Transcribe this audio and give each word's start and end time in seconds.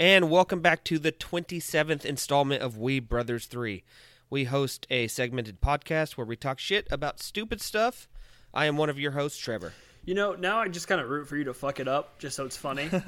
and 0.00 0.30
welcome 0.30 0.60
back 0.60 0.82
to 0.84 0.98
the 0.98 1.12
27th 1.12 2.06
installment 2.06 2.62
of 2.62 2.78
We 2.78 3.00
Brothers 3.00 3.44
3. 3.44 3.84
We 4.30 4.44
host 4.44 4.86
a 4.88 5.08
segmented 5.08 5.60
podcast 5.60 6.12
where 6.12 6.24
we 6.24 6.36
talk 6.36 6.58
shit 6.58 6.88
about 6.90 7.20
stupid 7.20 7.60
stuff. 7.60 8.08
I 8.54 8.64
am 8.64 8.78
one 8.78 8.88
of 8.88 8.98
your 8.98 9.10
hosts, 9.10 9.38
Trevor. 9.38 9.74
You 10.06 10.14
know, 10.14 10.32
now 10.32 10.58
I 10.58 10.68
just 10.68 10.88
kind 10.88 11.02
of 11.02 11.10
root 11.10 11.28
for 11.28 11.36
you 11.36 11.44
to 11.44 11.52
fuck 11.52 11.80
it 11.80 11.86
up, 11.86 12.18
just 12.18 12.34
so 12.34 12.46
it's 12.46 12.56
funny. 12.56 12.88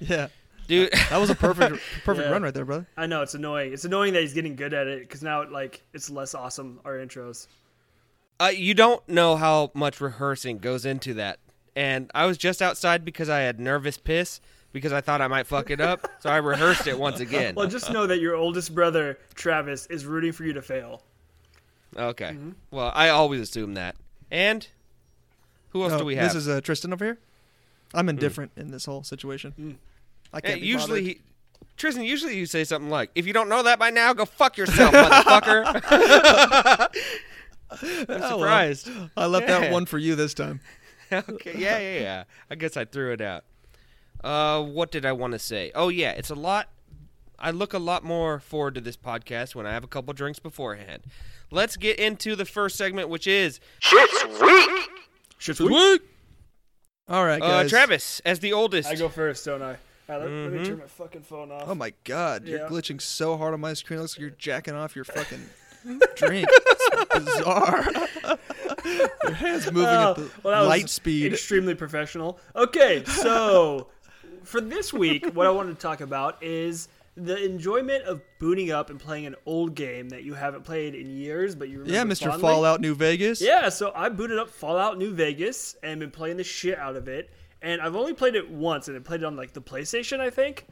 Yeah, 0.00 0.26
Dude, 0.66 0.90
that 1.10 1.20
was 1.20 1.30
a 1.30 1.34
perfect 1.36 1.80
perfect 2.04 2.26
Yeah. 2.26 2.32
run 2.32 2.42
right 2.42 2.52
there, 2.52 2.64
brother. 2.64 2.88
I 2.96 3.06
know 3.06 3.22
it's 3.22 3.34
annoying. 3.34 3.72
It's 3.72 3.84
annoying 3.84 4.14
that 4.14 4.22
he's 4.22 4.34
getting 4.34 4.56
good 4.56 4.74
at 4.74 4.88
it 4.88 5.02
because 5.02 5.22
now, 5.22 5.48
like, 5.48 5.80
it's 5.94 6.10
less 6.10 6.34
awesome. 6.34 6.80
Our 6.84 6.94
intros. 6.94 7.46
uh, 8.40 8.46
you 8.52 8.74
don't 8.74 9.08
know 9.08 9.36
how 9.36 9.70
much 9.74 10.00
rehearsing 10.00 10.58
goes 10.58 10.84
into 10.84 11.14
that. 11.14 11.38
And 11.76 12.10
I 12.16 12.26
was 12.26 12.36
just 12.36 12.60
outside 12.60 13.04
because 13.04 13.28
I 13.28 13.40
had 13.42 13.60
nervous 13.60 13.96
piss 13.96 14.40
because 14.72 14.92
I 14.92 15.00
thought 15.00 15.20
I 15.20 15.28
might 15.28 15.46
fuck 15.46 15.70
it 15.70 15.80
up. 15.80 16.06
so 16.20 16.30
I 16.30 16.36
rehearsed 16.38 16.86
it 16.86 16.98
once 16.98 17.20
again. 17.20 17.54
Well, 17.54 17.66
just 17.66 17.90
know 17.92 18.06
that 18.06 18.20
your 18.20 18.34
oldest 18.34 18.74
brother 18.74 19.18
Travis 19.34 19.86
is 19.86 20.06
rooting 20.06 20.32
for 20.32 20.44
you 20.44 20.52
to 20.52 20.62
fail. 20.62 21.02
Okay. 21.96 22.30
Mm-hmm. 22.30 22.50
Well, 22.70 22.92
I 22.94 23.08
always 23.08 23.40
assume 23.40 23.74
that. 23.74 23.96
And 24.30 24.66
who 25.70 25.82
else 25.82 25.92
Oh, 25.94 25.98
do 25.98 26.04
we 26.04 26.14
have? 26.16 26.32
This 26.32 26.36
is 26.36 26.48
uh, 26.48 26.60
Tristan 26.60 26.92
over 26.92 27.04
here. 27.04 27.18
I'm 27.92 28.08
indifferent 28.08 28.52
in 28.56 28.70
this 28.70 28.84
whole 28.84 29.02
situation. 29.02 29.52
Mm. 29.58 29.76
I 30.32 30.40
can't 30.40 30.60
be 30.60 30.66
usually, 30.68 31.02
he, 31.04 31.20
Tristan, 31.76 32.04
usually 32.04 32.36
you 32.36 32.46
say 32.46 32.62
something 32.62 32.88
like, 32.88 33.10
"If 33.16 33.26
you 33.26 33.32
don't 33.32 33.48
know 33.48 33.64
that 33.64 33.80
by 33.80 33.90
now, 33.90 34.12
go 34.12 34.24
fuck 34.24 34.56
yourself, 34.56 34.94
motherfucker." 34.94 35.64
I'm 37.72 37.78
Oh, 37.82 38.06
well. 38.08 38.28
surprised. 38.38 38.90
I 39.16 39.26
left 39.26 39.48
Yeah. 39.48 39.60
that 39.60 39.72
one 39.72 39.86
for 39.86 39.98
you 39.98 40.14
this 40.14 40.34
time. 40.34 40.60
okay, 41.12 41.54
yeah, 41.56 41.78
yeah, 41.78 42.00
yeah. 42.00 42.24
I 42.50 42.54
guess 42.54 42.76
I 42.76 42.84
threw 42.84 43.12
it 43.12 43.20
out. 43.20 43.44
Uh, 44.22 44.62
what 44.62 44.90
did 44.90 45.04
I 45.06 45.12
want 45.12 45.32
to 45.32 45.38
say? 45.38 45.72
Oh 45.74 45.88
yeah, 45.88 46.10
it's 46.12 46.30
a 46.30 46.34
lot. 46.34 46.68
I 47.38 47.50
look 47.50 47.72
a 47.72 47.78
lot 47.78 48.04
more 48.04 48.38
forward 48.38 48.74
to 48.74 48.80
this 48.82 48.96
podcast 48.96 49.54
when 49.54 49.66
I 49.66 49.72
have 49.72 49.82
a 49.84 49.86
couple 49.86 50.12
drinks 50.12 50.38
beforehand. 50.38 51.02
Let's 51.50 51.76
get 51.76 51.98
into 51.98 52.36
the 52.36 52.44
first 52.44 52.76
segment, 52.76 53.08
which 53.08 53.26
is 53.26 53.60
Shit's 55.38 55.60
weak. 55.60 56.02
All 57.08 57.24
right, 57.24 57.40
uh, 57.42 57.62
guys. 57.62 57.70
Travis 57.70 58.20
as 58.24 58.38
the 58.40 58.52
oldest. 58.52 58.88
I 58.88 58.94
go 58.94 59.08
first, 59.08 59.44
don't 59.44 59.62
I? 59.62 59.76
All 60.08 60.18
right, 60.18 60.20
let, 60.20 60.30
let 60.30 60.52
me 60.52 60.58
Mhm. 60.60 60.66
turn 60.66 60.78
my 60.78 60.86
fucking 60.86 61.22
phone 61.22 61.50
off. 61.50 61.64
Oh 61.66 61.74
my 61.74 61.92
god, 62.04 62.46
you're 62.46 62.60
Yeah. 62.60 62.68
glitching 62.68 63.00
so 63.00 63.36
hard 63.36 63.54
on 63.54 63.60
my 63.60 63.72
screen. 63.74 63.98
It 63.98 64.02
looks 64.02 64.14
like 64.16 64.20
you're 64.20 64.30
jacking 64.30 64.74
off 64.74 64.94
your 64.94 65.04
fucking 65.06 65.48
drink. 66.16 66.46
It's 66.50 67.14
bizarre. 67.14 67.86
your 69.24 69.32
hands 69.32 69.66
moving 69.72 69.86
Oh, 69.88 70.10
at 70.10 70.16
the 70.16 70.30
well, 70.42 70.52
that 70.54 70.60
was 70.60 70.68
light 70.68 70.90
speed. 70.90 71.32
Extremely 71.32 71.74
professional. 71.74 72.38
Okay, 72.54 73.02
so 73.04 73.88
for 74.44 74.60
this 74.60 74.92
week, 74.92 75.26
what 75.34 75.46
I 75.46 75.50
wanted 75.50 75.74
to 75.76 75.80
talk 75.80 76.00
about 76.00 76.42
is 76.42 76.88
the 77.16 77.42
enjoyment 77.44 78.04
of 78.04 78.22
booting 78.38 78.70
up 78.70 78.88
and 78.90 78.98
playing 78.98 79.26
an 79.26 79.34
old 79.44 79.74
game 79.74 80.08
that 80.10 80.22
you 80.22 80.34
haven't 80.34 80.64
played 80.64 80.94
in 80.94 81.10
years, 81.10 81.54
but 81.54 81.68
you 81.68 81.80
remember. 81.80 81.92
Yeah, 81.94 82.04
Mr. 82.04 82.28
fondly. 82.30 82.40
Fallout 82.40 82.80
New 82.80 82.94
Vegas. 82.94 83.40
Yeah, 83.42 83.68
so 83.68 83.92
I 83.94 84.08
booted 84.08 84.38
up 84.38 84.48
Fallout 84.48 84.96
New 84.98 85.12
Vegas 85.12 85.76
and 85.82 86.00
been 86.00 86.10
playing 86.10 86.36
the 86.36 86.44
shit 86.44 86.78
out 86.78 86.96
of 86.96 87.08
it. 87.08 87.30
And 87.62 87.82
I've 87.82 87.96
only 87.96 88.14
played 88.14 88.36
it 88.36 88.50
once, 88.50 88.88
and 88.88 88.96
I 88.96 89.00
played 89.00 89.20
it 89.22 89.26
on 89.26 89.36
like 89.36 89.52
the 89.52 89.60
PlayStation, 89.60 90.20
I 90.20 90.30
think. 90.30 90.66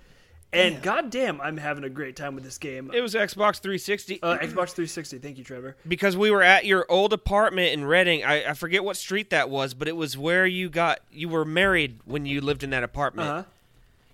And 0.50 0.76
Damn. 0.76 0.82
goddamn, 0.82 1.40
I'm 1.42 1.58
having 1.58 1.84
a 1.84 1.90
great 1.90 2.16
time 2.16 2.34
with 2.34 2.42
this 2.42 2.56
game. 2.56 2.90
it 2.94 3.02
was 3.02 3.12
Xbox 3.12 3.60
360. 3.60 4.22
Uh, 4.22 4.38
Xbox 4.38 4.70
360. 4.72 5.18
Thank 5.18 5.36
you, 5.36 5.44
Trevor. 5.44 5.76
because 5.86 6.16
we 6.16 6.30
were 6.30 6.42
at 6.42 6.64
your 6.64 6.86
old 6.88 7.12
apartment 7.12 7.74
in 7.74 7.84
Reading. 7.84 8.24
I, 8.24 8.50
I 8.50 8.54
forget 8.54 8.82
what 8.82 8.96
street 8.96 9.28
that 9.28 9.50
was, 9.50 9.74
but 9.74 9.88
it 9.88 9.96
was 9.96 10.16
where 10.16 10.46
you 10.46 10.70
got 10.70 11.00
you 11.10 11.28
were 11.28 11.44
married 11.44 12.00
when 12.06 12.24
you 12.24 12.40
lived 12.40 12.62
in 12.64 12.70
that 12.70 12.82
Uh 12.82 12.86
apartment. 12.86 13.28
huh. 13.28 13.42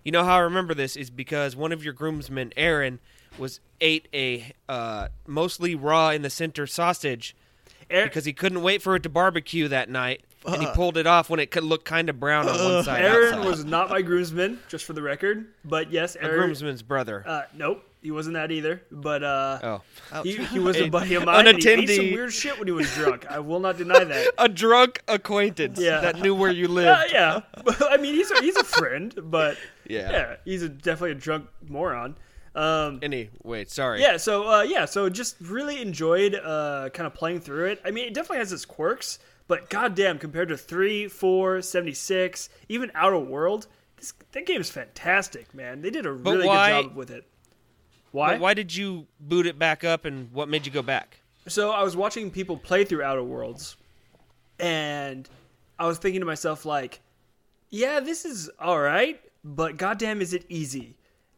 You 0.05 0.13
know 0.13 0.23
how 0.25 0.37
I 0.37 0.41
remember 0.41 0.75
this 0.75 0.97
is 0.97 1.11
because 1.11 1.57
one 1.57 1.73
of 1.73 1.83
your 1.83 1.95
groomsmen, 1.95 2.53
Aaron, 2.57 3.01
was 3.39 3.61
ate 3.81 4.07
a 4.15 4.53
uh, 4.69 5.09
mostly 5.27 5.75
raw 5.75 6.11
in 6.11 6.23
the 6.23 6.31
center 6.31 6.67
sausage 6.67 7.35
because 7.89 8.25
he 8.25 8.33
couldn't 8.33 8.63
wait 8.63 8.83
for 8.83 8.95
it 8.97 9.03
to 9.05 9.09
barbecue 9.09 9.67
that 9.69 9.89
night, 9.89 10.23
and 10.47 10.57
he 10.61 10.67
Uh. 10.67 10.75
pulled 10.75 10.97
it 10.99 11.07
off 11.07 11.29
when 11.31 11.41
it 11.41 11.51
could 11.51 11.65
look 11.65 11.85
kind 11.85 12.09
of 12.11 12.21
brown 12.21 12.49
on 12.49 12.55
one 12.75 12.85
side. 12.85 13.03
Aaron 13.05 13.35
outside. 13.35 13.47
was 13.49 13.65
not 13.65 13.89
my 13.91 14.03
groomsman, 14.03 14.59
just 14.69 14.85
for 14.85 14.93
the 14.93 15.03
record. 15.03 15.47
But 15.65 15.91
yes, 15.91 16.17
a 16.17 16.23
Aaron. 16.25 16.37
groomsman's 16.39 16.83
brother. 16.83 17.25
Uh, 17.27 17.43
nope, 17.57 17.83
he 18.03 18.11
wasn't 18.11 18.35
that 18.35 18.51
either. 18.53 18.83
But 18.93 19.23
uh, 19.23 19.59
oh, 20.13 20.23
he, 20.23 20.37
he 20.45 20.59
was 20.59 20.77
a 20.77 20.85
A- 20.87 20.91
buddy 20.91 21.15
of 21.15 21.25
mine. 21.25 21.47
and 21.47 21.63
he 21.63 21.69
ate 21.71 21.89
some 21.89 22.05
weird 22.13 22.33
shit 22.33 22.59
when 22.59 22.69
he 22.69 22.73
was 22.73 22.93
drunk. 22.95 23.27
I 23.31 23.39
will 23.41 23.61
not 23.61 23.77
deny 23.79 24.05
that. 24.05 24.33
a 24.39 24.49
drunk 24.49 25.03
acquaintance 25.09 25.79
Yeah. 25.81 26.01
that 26.01 26.21
knew 26.21 26.35
where 26.35 26.51
you 26.53 26.67
Uh, 26.67 26.71
lived. 26.71 27.13
yeah, 27.13 27.41
I 27.91 27.97
mean 27.97 28.15
he's 28.15 28.31
a, 28.31 28.41
he's 28.43 28.57
a 28.57 28.65
friend, 28.65 29.15
but 29.25 29.57
Yeah. 29.87 30.11
yeah, 30.11 30.37
he's 30.45 30.63
a, 30.63 30.69
definitely 30.69 31.13
a 31.13 31.15
drunk 31.17 31.47
moron. 31.69 32.17
Um, 32.55 33.01
Anyway, 33.03 33.65
sorry. 33.67 34.01
yeah, 34.01 34.17
so 34.17 34.49
uh, 34.49 34.63
yeah, 34.63 34.85
so 34.85 35.09
just 35.09 35.37
really 35.41 35.81
enjoyed 35.83 36.35
uh, 36.37 36.89
kind 36.95 37.07
of 37.07 37.15
playing 37.15 37.41
through 37.41 37.67
it. 37.67 37.81
I 37.85 37.91
mean, 37.91 38.07
it 38.07 38.15
definitely 38.15 38.39
has 38.39 38.53
its 38.53 38.65
quirks, 38.65 39.19
but 39.49 39.69
goddamn, 39.71 40.19
compared 40.19 40.49
to 40.51 40.57
three, 40.57 41.09
four, 41.09 41.61
76, 41.61 42.49
even 42.69 42.93
Outer 42.95 43.19
World, 43.19 43.67
this 43.97 44.13
that 44.33 44.47
game 44.47 44.61
is 44.61 44.71
fantastic, 44.71 45.53
man. 45.55 45.83
They 45.83 45.91
did 45.91 46.07
a 46.07 46.13
But 46.13 46.31
really 46.35 46.47
why- 46.47 46.83
good 46.83 46.89
job 46.91 46.97
with 46.97 47.11
it. 47.11 47.25
Why? 48.13 48.39
Why 48.39 48.55
did 48.55 48.73
you 48.77 49.09
boot 49.19 49.45
it 49.47 49.59
back 49.59 49.83
up, 49.83 50.05
and 50.05 50.31
what 50.33 50.49
made 50.49 50.65
you 50.65 50.71
go 50.71 50.83
back? 50.83 51.19
So 51.49 51.73
I 51.73 51.83
was 51.83 51.97
watching 51.97 52.31
people 52.31 52.57
play 52.57 52.85
through 52.85 53.03
Outer 53.03 53.25
Worlds, 53.25 53.77
and 54.61 55.29
I 55.79 55.87
was 55.87 55.99
thinking 55.99 56.21
to 56.21 56.27
myself, 56.27 56.65
like, 56.65 57.01
yeah, 57.71 57.99
this 58.01 58.25
is 58.25 58.49
all 58.61 58.81
right, 58.81 59.21
but 59.45 59.77
goddamn, 59.77 60.21
is 60.23 60.33
it 60.33 60.45
easy? 60.49 60.97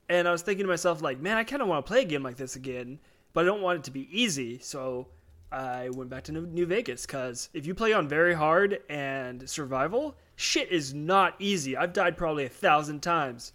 And 0.09 0.29
I 0.29 0.33
was 0.33 0.43
thinking 0.43 0.65
to 0.65 0.69
myself, 0.69 1.03
like, 1.03 1.21
man, 1.21 1.37
I 1.37 1.45
kind 1.45 1.61
of 1.63 1.69
want 1.69 1.85
to 1.85 1.89
play 1.91 2.03
a 2.03 2.05
game 2.05 2.23
like 2.23 2.37
this 2.37 2.55
again, 2.57 3.01
but 3.33 3.43
I 3.43 3.47
don't 3.47 3.61
want 3.63 3.79
it 3.81 3.85
to 3.85 3.91
be 3.91 4.09
easy. 4.13 4.59
So 4.61 5.09
I 5.51 5.91
went 5.91 6.11
back 6.11 6.23
to 6.25 6.33
New 6.33 6.67
Vegas 6.67 7.05
because 7.07 7.49
if 7.53 7.67
you 7.67 7.75
play 7.75 7.93
on 7.93 8.07
very 8.09 8.33
hard 8.35 8.81
and 8.89 9.49
survival, 9.51 10.17
shit 10.37 10.71
is 10.71 10.95
not 10.95 11.35
easy. 11.41 11.77
I've 11.77 11.93
died 11.93 12.17
probably 12.17 12.45
a 12.45 12.49
thousand 12.49 13.03
times. 13.03 13.53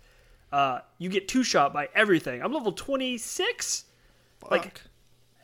Uh, 0.52 0.80
you 0.98 1.08
get 1.08 1.30
two 1.30 1.44
shot 1.44 1.72
by 1.74 1.88
everything. 1.96 2.42
I'm 2.44 2.52
level 2.52 2.74
26 2.74 3.86
like- 4.50 4.64
Fuck. 4.64 4.82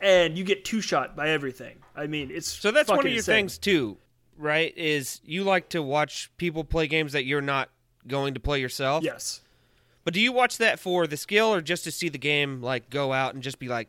and 0.02 0.36
you 0.36 0.44
get 0.44 0.64
two 0.66 0.80
shot 0.82 1.16
by 1.16 1.30
everything. 1.30 1.78
I 1.96 2.06
mean, 2.06 2.30
it's 2.30 2.48
So 2.48 2.70
that's 2.70 2.88
one 2.90 2.98
of 3.00 3.04
your 3.06 3.14
insane. 3.16 3.34
things 3.34 3.58
too, 3.58 3.96
right? 4.36 4.76
Is 4.76 5.20
you 5.24 5.44
like 5.44 5.70
to 5.70 5.82
watch 5.82 6.30
people 6.36 6.64
play 6.64 6.86
games 6.86 7.12
that 7.12 7.24
you're 7.24 7.40
not 7.40 7.70
going 8.06 8.34
to 8.34 8.40
play 8.40 8.60
yourself. 8.60 9.04
Yes. 9.04 9.40
But 10.04 10.14
do 10.14 10.20
you 10.20 10.32
watch 10.32 10.58
that 10.58 10.78
for 10.78 11.06
the 11.06 11.16
skill 11.16 11.52
or 11.52 11.60
just 11.60 11.84
to 11.84 11.90
see 11.90 12.08
the 12.08 12.18
game 12.18 12.62
like 12.62 12.88
go 12.90 13.12
out 13.12 13.34
and 13.34 13.42
just 13.42 13.58
be 13.58 13.68
like 13.68 13.88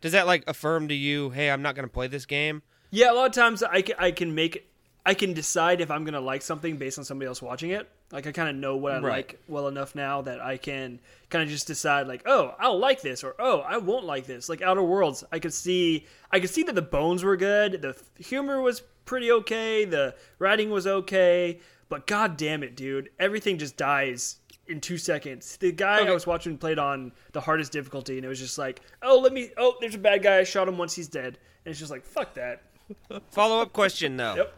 does 0.00 0.12
that 0.12 0.26
like 0.26 0.42
affirm 0.46 0.88
to 0.88 0.94
you, 0.94 1.30
"Hey, 1.30 1.50
I'm 1.50 1.60
not 1.62 1.74
going 1.74 1.86
to 1.86 1.92
play 1.92 2.06
this 2.06 2.24
game?" 2.24 2.62
Yeah, 2.90 3.12
a 3.12 3.14
lot 3.14 3.26
of 3.26 3.32
times 3.32 3.62
I 3.62 3.82
can, 3.82 3.96
I 3.98 4.10
can 4.10 4.34
make 4.34 4.66
I 5.04 5.14
can 5.14 5.32
decide 5.32 5.80
if 5.80 5.90
I'm 5.90 6.04
gonna 6.04 6.20
like 6.20 6.42
something 6.42 6.76
based 6.76 6.98
on 6.98 7.04
somebody 7.04 7.26
else 7.26 7.40
watching 7.40 7.70
it. 7.70 7.88
Like 8.12 8.26
I 8.26 8.32
kind 8.32 8.48
of 8.48 8.56
know 8.56 8.76
what 8.76 8.92
I 8.92 8.98
Right. 8.98 9.12
like 9.12 9.40
well 9.48 9.68
enough 9.68 9.94
now 9.94 10.22
that 10.22 10.40
I 10.40 10.56
can 10.56 10.98
kind 11.30 11.42
of 11.42 11.48
just 11.48 11.66
decide 11.66 12.06
like, 12.08 12.22
oh, 12.26 12.54
I'll 12.58 12.78
like 12.78 13.00
this 13.00 13.22
or 13.24 13.34
oh, 13.38 13.60
I 13.60 13.78
won't 13.78 14.04
like 14.04 14.26
this. 14.26 14.48
Like 14.48 14.60
Outer 14.62 14.82
Worlds, 14.82 15.24
I 15.32 15.38
could 15.38 15.54
see 15.54 16.06
I 16.32 16.40
could 16.40 16.50
see 16.50 16.64
that 16.64 16.74
the 16.74 16.82
bones 16.82 17.22
were 17.24 17.36
good, 17.36 17.80
the 17.80 17.96
humor 18.22 18.60
was 18.60 18.82
pretty 19.04 19.30
okay, 19.32 19.84
the 19.84 20.14
writing 20.38 20.70
was 20.70 20.86
okay, 20.86 21.60
but 21.90 22.06
god 22.06 22.38
damn 22.38 22.62
it, 22.62 22.74
dude, 22.76 23.10
everything 23.18 23.58
just 23.58 23.76
dies 23.76 24.36
in 24.66 24.80
two 24.80 24.96
seconds. 24.96 25.56
The 25.58 25.72
guy 25.72 26.00
Okay. 26.00 26.08
I 26.10 26.14
was 26.14 26.26
watching 26.26 26.56
played 26.56 26.78
on 26.78 27.12
the 27.32 27.40
hardest 27.40 27.72
difficulty, 27.72 28.16
and 28.16 28.24
it 28.24 28.28
was 28.28 28.38
just 28.38 28.56
like, 28.56 28.80
oh, 29.02 29.18
let 29.18 29.32
me, 29.34 29.50
oh, 29.58 29.74
there's 29.80 29.96
a 29.96 29.98
bad 29.98 30.22
guy, 30.22 30.38
I 30.38 30.44
shot 30.44 30.68
him 30.68 30.78
once, 30.78 30.94
he's 30.94 31.08
dead, 31.08 31.38
and 31.64 31.70
it's 31.70 31.78
just 31.78 31.90
like, 31.90 32.04
fuck 32.06 32.32
that. 32.34 32.62
Follow-up 33.30 33.72
question 33.72 34.16
though. 34.16 34.36
Yep. 34.36 34.54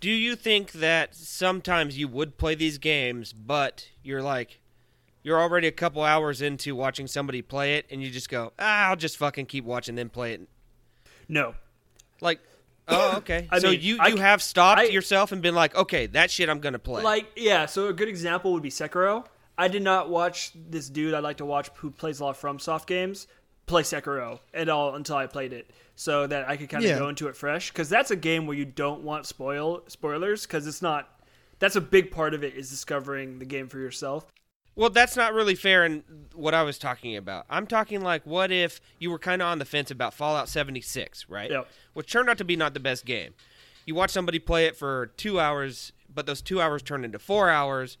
Do 0.00 0.10
you 0.10 0.34
think 0.34 0.72
that 0.72 1.14
sometimes 1.14 1.98
you 1.98 2.08
would 2.08 2.38
play 2.38 2.54
these 2.54 2.78
games, 2.78 3.34
but 3.34 3.88
you're 4.02 4.22
like, 4.22 4.60
you're 5.22 5.38
already 5.38 5.66
a 5.66 5.72
couple 5.72 6.02
hours 6.02 6.40
into 6.40 6.74
watching 6.74 7.06
somebody 7.06 7.42
play 7.42 7.76
it, 7.76 7.84
and 7.90 8.02
you 8.02 8.10
just 8.10 8.30
go, 8.30 8.54
ah, 8.58 8.88
I'll 8.88 8.96
just 8.96 9.18
fucking 9.18 9.44
keep 9.44 9.64
watching 9.66 9.94
them 9.96 10.08
play 10.08 10.32
it. 10.32 10.48
No, 11.28 11.54
Like, 12.22 12.40
oh, 12.90 13.16
okay. 13.18 13.48
I 13.50 13.58
so 13.58 13.70
mean, 13.70 13.80
you 13.80 13.98
you 14.04 14.16
c- 14.16 14.18
have 14.18 14.42
stopped 14.42 14.80
I- 14.80 14.84
yourself 14.84 15.32
and 15.32 15.40
been 15.42 15.54
like, 15.54 15.74
okay, 15.74 16.06
that 16.08 16.30
shit 16.30 16.48
I'm 16.48 16.60
gonna 16.60 16.78
play. 16.78 17.02
Like, 17.02 17.30
yeah, 17.36 17.66
so 17.66 17.88
a 17.88 17.92
good 17.92 18.08
example 18.08 18.52
would 18.52 18.62
be 18.62 18.70
Sekiro. 18.70 19.24
I 19.58 19.68
did 19.68 19.82
not 19.82 20.08
watch 20.08 20.52
this 20.54 20.88
dude 20.88 21.12
I 21.14 21.18
like 21.18 21.36
to 21.38 21.44
watch 21.44 21.68
who 21.76 21.90
plays 21.90 22.20
a 22.20 22.24
lot 22.24 22.30
of 22.30 22.40
FromSoft 22.40 22.86
games 22.86 23.26
play 23.66 23.82
Sekiro 23.82 24.40
at 24.54 24.68
all 24.68 24.94
until 24.96 25.16
I 25.16 25.26
played 25.26 25.52
it, 25.52 25.70
so 25.94 26.26
that 26.26 26.48
I 26.48 26.56
could 26.56 26.68
kind 26.68 26.82
of 26.84 26.90
Yeah. 26.90 26.98
go 26.98 27.08
into 27.08 27.28
it 27.28 27.36
fresh. 27.36 27.70
Because 27.70 27.88
that's 27.88 28.10
a 28.10 28.16
game 28.16 28.46
where 28.46 28.56
you 28.56 28.64
don't 28.64 29.02
want 29.02 29.26
spoil 29.26 29.82
spoilers, 29.86 30.44
because 30.46 30.66
it's 30.66 30.82
not. 30.82 31.08
That's 31.60 31.76
a 31.76 31.80
big 31.80 32.10
part 32.10 32.32
of 32.34 32.42
it 32.42 32.54
is 32.54 32.70
discovering 32.70 33.38
the 33.38 33.44
game 33.44 33.68
for 33.68 33.78
yourself. 33.78 34.24
Well, 34.76 34.90
that's 34.90 35.16
not 35.16 35.34
really 35.34 35.54
fair 35.54 35.84
in 35.84 36.04
what 36.34 36.54
I 36.54 36.62
was 36.62 36.78
talking 36.78 37.16
about. 37.16 37.44
I'm 37.50 37.66
talking 37.66 38.02
like, 38.02 38.24
what 38.24 38.50
if 38.50 38.80
you 38.98 39.10
were 39.10 39.18
kind 39.18 39.42
of 39.42 39.48
on 39.48 39.58
the 39.58 39.64
fence 39.64 39.90
about 39.90 40.14
Fallout 40.14 40.48
76, 40.48 41.28
right? 41.28 41.50
Yep. 41.50 41.68
Which 41.92 42.10
turned 42.10 42.30
out 42.30 42.38
to 42.38 42.44
be 42.44 42.56
not 42.56 42.72
the 42.72 42.80
best 42.80 43.04
game. 43.04 43.34
You 43.84 43.94
watch 43.94 44.10
somebody 44.10 44.38
play 44.38 44.66
it 44.66 44.76
for 44.76 45.06
two 45.16 45.40
hours, 45.40 45.92
but 46.12 46.26
those 46.26 46.40
two 46.40 46.60
hours 46.60 46.82
turned 46.82 47.04
into 47.04 47.18
four 47.18 47.50
hours. 47.50 47.98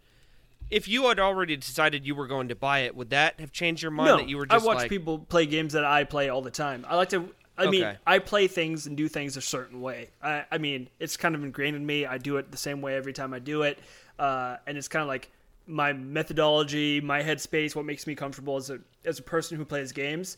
if 0.70 0.86
you 0.86 1.08
had 1.08 1.18
already 1.18 1.56
decided 1.56 2.06
you 2.06 2.14
were 2.14 2.28
going 2.28 2.46
to 2.48 2.54
buy 2.54 2.80
it, 2.80 2.94
would 2.94 3.10
that 3.10 3.40
have 3.40 3.50
changed 3.50 3.82
your 3.82 3.90
mind 3.90 4.06
no, 4.08 4.16
that 4.18 4.28
you 4.28 4.38
were 4.38 4.46
I 4.48 4.54
just 4.54 4.66
watch 4.66 4.76
like, 4.78 4.88
people 4.88 5.18
play 5.18 5.46
games 5.46 5.72
that 5.72 5.84
I 5.84 6.04
play 6.04 6.28
all 6.28 6.42
the 6.42 6.50
time. 6.52 6.86
I 6.88 6.94
like 6.96 7.08
to. 7.10 7.28
I 7.58 7.68
mean, 7.68 7.82
Okay. 7.82 7.96
I 8.06 8.20
play 8.20 8.46
things 8.46 8.86
and 8.86 8.96
do 8.96 9.06
things 9.08 9.36
a 9.36 9.40
certain 9.42 9.82
way. 9.82 10.08
I, 10.22 10.44
I 10.50 10.58
mean, 10.58 10.88
it's 11.00 11.16
kind 11.16 11.34
of 11.34 11.42
ingrained 11.42 11.76
in 11.76 11.84
me. 11.84 12.06
I 12.06 12.16
do 12.18 12.36
it 12.38 12.50
the 12.52 12.56
same 12.56 12.80
way 12.80 12.94
every 12.94 13.12
time 13.12 13.34
I 13.34 13.38
do 13.40 13.62
it, 13.62 13.78
uh, 14.18 14.56
and 14.66 14.78
it's 14.78 14.88
kind 14.88 15.02
of 15.02 15.08
like 15.08 15.28
my 15.70 15.92
methodology, 15.92 17.00
my 17.00 17.22
headspace, 17.22 17.74
what 17.74 17.84
makes 17.84 18.06
me 18.06 18.14
comfortable 18.14 18.56
as 18.56 18.70
a 18.70 18.80
as 19.04 19.18
a 19.18 19.22
person 19.22 19.56
who 19.56 19.64
plays 19.64 19.92
games. 19.92 20.36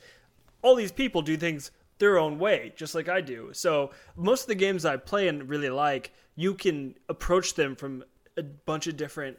All 0.62 0.75
these 0.76 0.93
people 0.93 1.23
do 1.23 1.37
things 1.37 1.70
their 1.99 2.19
own 2.19 2.38
way, 2.38 2.73
just 2.76 2.94
like 2.94 3.08
I 3.08 3.20
do. 3.20 3.50
So 3.52 3.90
most 4.17 4.43
of 4.43 4.49
the 4.49 4.55
games 4.55 4.84
I 4.84 4.96
play 4.96 5.29
and 5.29 5.49
really 5.49 5.70
like, 5.70 6.12
you 6.37 6.55
can 6.55 6.94
approach 7.08 7.55
them 7.55 7.75
from 7.76 8.05
a 8.37 8.43
bunch 8.43 8.87
of 8.87 8.96
different 8.96 9.38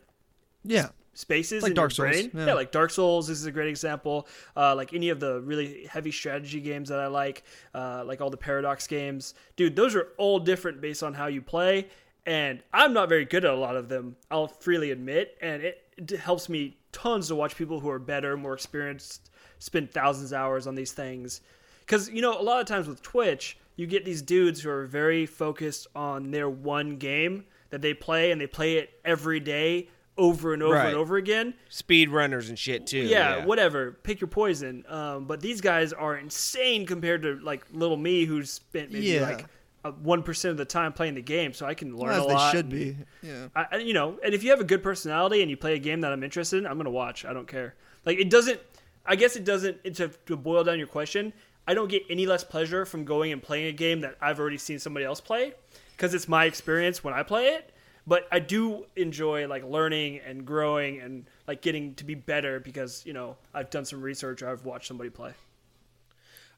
Yeah. 0.63 0.89
spaces 1.13 1.61
Like 1.63 1.71
in 1.71 1.75
Dark 1.75 1.97
your 1.97 2.11
Souls, 2.13 2.27
brain. 2.27 2.47
yeah. 2.47 2.53
like 2.53 2.71
Dark 2.71 2.89
Souls. 2.91 3.27
This 3.27 3.37
is 3.39 3.45
a 3.45 3.51
great 3.51 3.67
example. 3.69 4.27
Uh, 4.55 4.75
like 4.75 4.93
any 4.93 5.09
of 5.09 5.19
the 5.19 5.41
really 5.41 5.85
heavy 5.85 6.11
strategy 6.11 6.59
games 6.61 6.89
that 6.89 6.99
I 6.99 7.07
like, 7.07 7.43
uh, 7.73 8.03
like 8.05 8.21
all 8.21 8.29
the 8.29 8.37
Paradox 8.37 8.87
games, 8.87 9.33
dude. 9.55 9.75
Those 9.75 9.95
are 9.95 10.09
all 10.17 10.39
different 10.39 10.79
based 10.81 11.03
on 11.03 11.13
how 11.13 11.27
you 11.27 11.41
play, 11.41 11.89
and 12.25 12.61
I'm 12.73 12.93
not 12.93 13.09
very 13.09 13.25
good 13.25 13.45
at 13.45 13.51
a 13.51 13.55
lot 13.57 13.75
of 13.75 13.89
them. 13.89 14.15
I'll 14.31 14.47
freely 14.47 14.91
admit, 14.91 15.37
and 15.41 15.61
it, 15.63 15.83
it 15.97 16.09
helps 16.11 16.49
me 16.49 16.77
tons 16.91 17.27
to 17.29 17.35
watch 17.35 17.55
people 17.55 17.79
who 17.79 17.89
are 17.89 17.99
better, 17.99 18.37
more 18.37 18.53
experienced, 18.53 19.29
spend 19.59 19.91
thousands 19.91 20.31
of 20.31 20.37
hours 20.37 20.67
on 20.67 20.75
these 20.75 20.91
things. 20.91 21.41
Because 21.81 22.09
you 22.09 22.21
know, 22.21 22.39
a 22.39 22.41
lot 22.41 22.61
of 22.61 22.67
times 22.67 22.87
with 22.87 23.01
Twitch, 23.01 23.57
you 23.75 23.87
get 23.87 24.05
these 24.05 24.21
dudes 24.21 24.61
who 24.61 24.69
are 24.69 24.85
very 24.85 25.25
focused 25.25 25.87
on 25.95 26.31
their 26.31 26.49
one 26.49 26.97
game 26.97 27.45
that 27.71 27.81
they 27.81 27.93
play, 27.93 28.31
and 28.31 28.39
they 28.39 28.47
play 28.47 28.77
it 28.77 28.91
every 29.03 29.39
day 29.39 29.89
over 30.15 30.53
and 30.53 30.61
over 30.61 30.75
Right. 30.75 30.89
and 30.89 30.95
over 30.95 31.17
again. 31.17 31.55
speed 31.69 32.09
runners 32.11 32.47
and 32.49 32.57
shit 32.59 32.85
too? 32.85 32.99
Yeah, 32.99 33.45
whatever. 33.45 33.93
Pick 34.03 34.21
your 34.21 34.27
poison. 34.27 34.85
Um, 34.87 35.25
but 35.25 35.41
these 35.41 35.59
guys 35.59 35.91
are 35.91 36.15
insane 36.15 36.85
compared 36.85 37.23
to 37.23 37.39
like 37.39 37.65
little 37.71 37.97
me, 37.97 38.25
who's 38.25 38.51
spent 38.51 38.91
maybe 38.91 39.07
Yeah. 39.07 39.21
like 39.23 39.45
one 39.91 40.23
percent 40.23 40.51
of 40.51 40.57
the 40.57 40.65
time 40.65 40.93
playing 40.93 41.15
the 41.15 41.21
game, 41.21 41.53
so 41.53 41.65
I 41.65 41.73
can 41.73 41.95
learn 41.95 42.11
As 42.11 42.23
a 42.23 42.27
they 42.27 42.33
lot. 42.33 42.51
should 42.51 42.69
be. 42.69 42.97
Yeah. 43.21 43.47
I, 43.55 43.65
I- 43.73 43.77
you 43.77 43.93
know, 43.93 44.17
and 44.23 44.33
if 44.33 44.43
you 44.43 44.49
have 44.51 44.59
a 44.59 44.63
good 44.65 44.81
personality 44.83 45.41
and 45.41 45.49
you 45.51 45.57
play 45.57 45.75
a 45.75 45.79
game 45.79 46.01
that 46.01 46.11
I'm 46.11 46.23
interested 46.23 46.57
in, 46.57 46.67
I'm 46.67 46.77
gonna 46.77 46.89
watch. 46.89 47.25
I 47.25 47.33
don't 47.33 47.47
care. 47.47 47.75
Like 48.05 48.17
it 48.19 48.29
doesn't. 48.29 48.59
I 49.05 49.15
guess 49.15 49.35
it 49.35 49.43
doesn't. 49.43 49.77
It's 49.83 49.99
to 50.25 50.37
boil 50.37 50.63
down 50.63 50.77
your 50.77 50.87
question. 50.87 51.33
I 51.67 51.73
don't 51.73 51.89
get 51.89 52.03
any 52.09 52.25
less 52.25 52.43
pleasure 52.43 52.85
from 52.85 53.05
going 53.05 53.31
and 53.31 53.41
playing 53.41 53.67
a 53.67 53.71
game 53.71 54.01
that 54.01 54.15
I've 54.21 54.39
already 54.39 54.57
seen 54.57 54.79
somebody 54.79 55.05
else 55.05 55.21
play 55.21 55.53
because 55.95 56.13
it's 56.13 56.27
my 56.27 56.45
experience 56.45 57.03
when 57.03 57.13
I 57.13 57.23
play 57.23 57.47
it. 57.49 57.69
But 58.05 58.27
I 58.33 58.39
do 58.39 58.85
enjoy 58.97 59.47
like 59.47 59.63
learning 59.63 60.19
and 60.25 60.45
growing 60.45 60.99
and 60.99 61.25
like 61.47 61.61
getting 61.61 61.95
to 61.95 62.03
be 62.03 62.15
better 62.15 62.59
because 62.59 63.01
you 63.05 63.13
know 63.13 63.37
I've 63.53 63.69
done 63.69 63.85
some 63.85 64.01
research 64.01 64.41
or 64.41 64.49
I've 64.49 64.65
watched 64.65 64.87
somebody 64.87 65.09
play. 65.09 65.33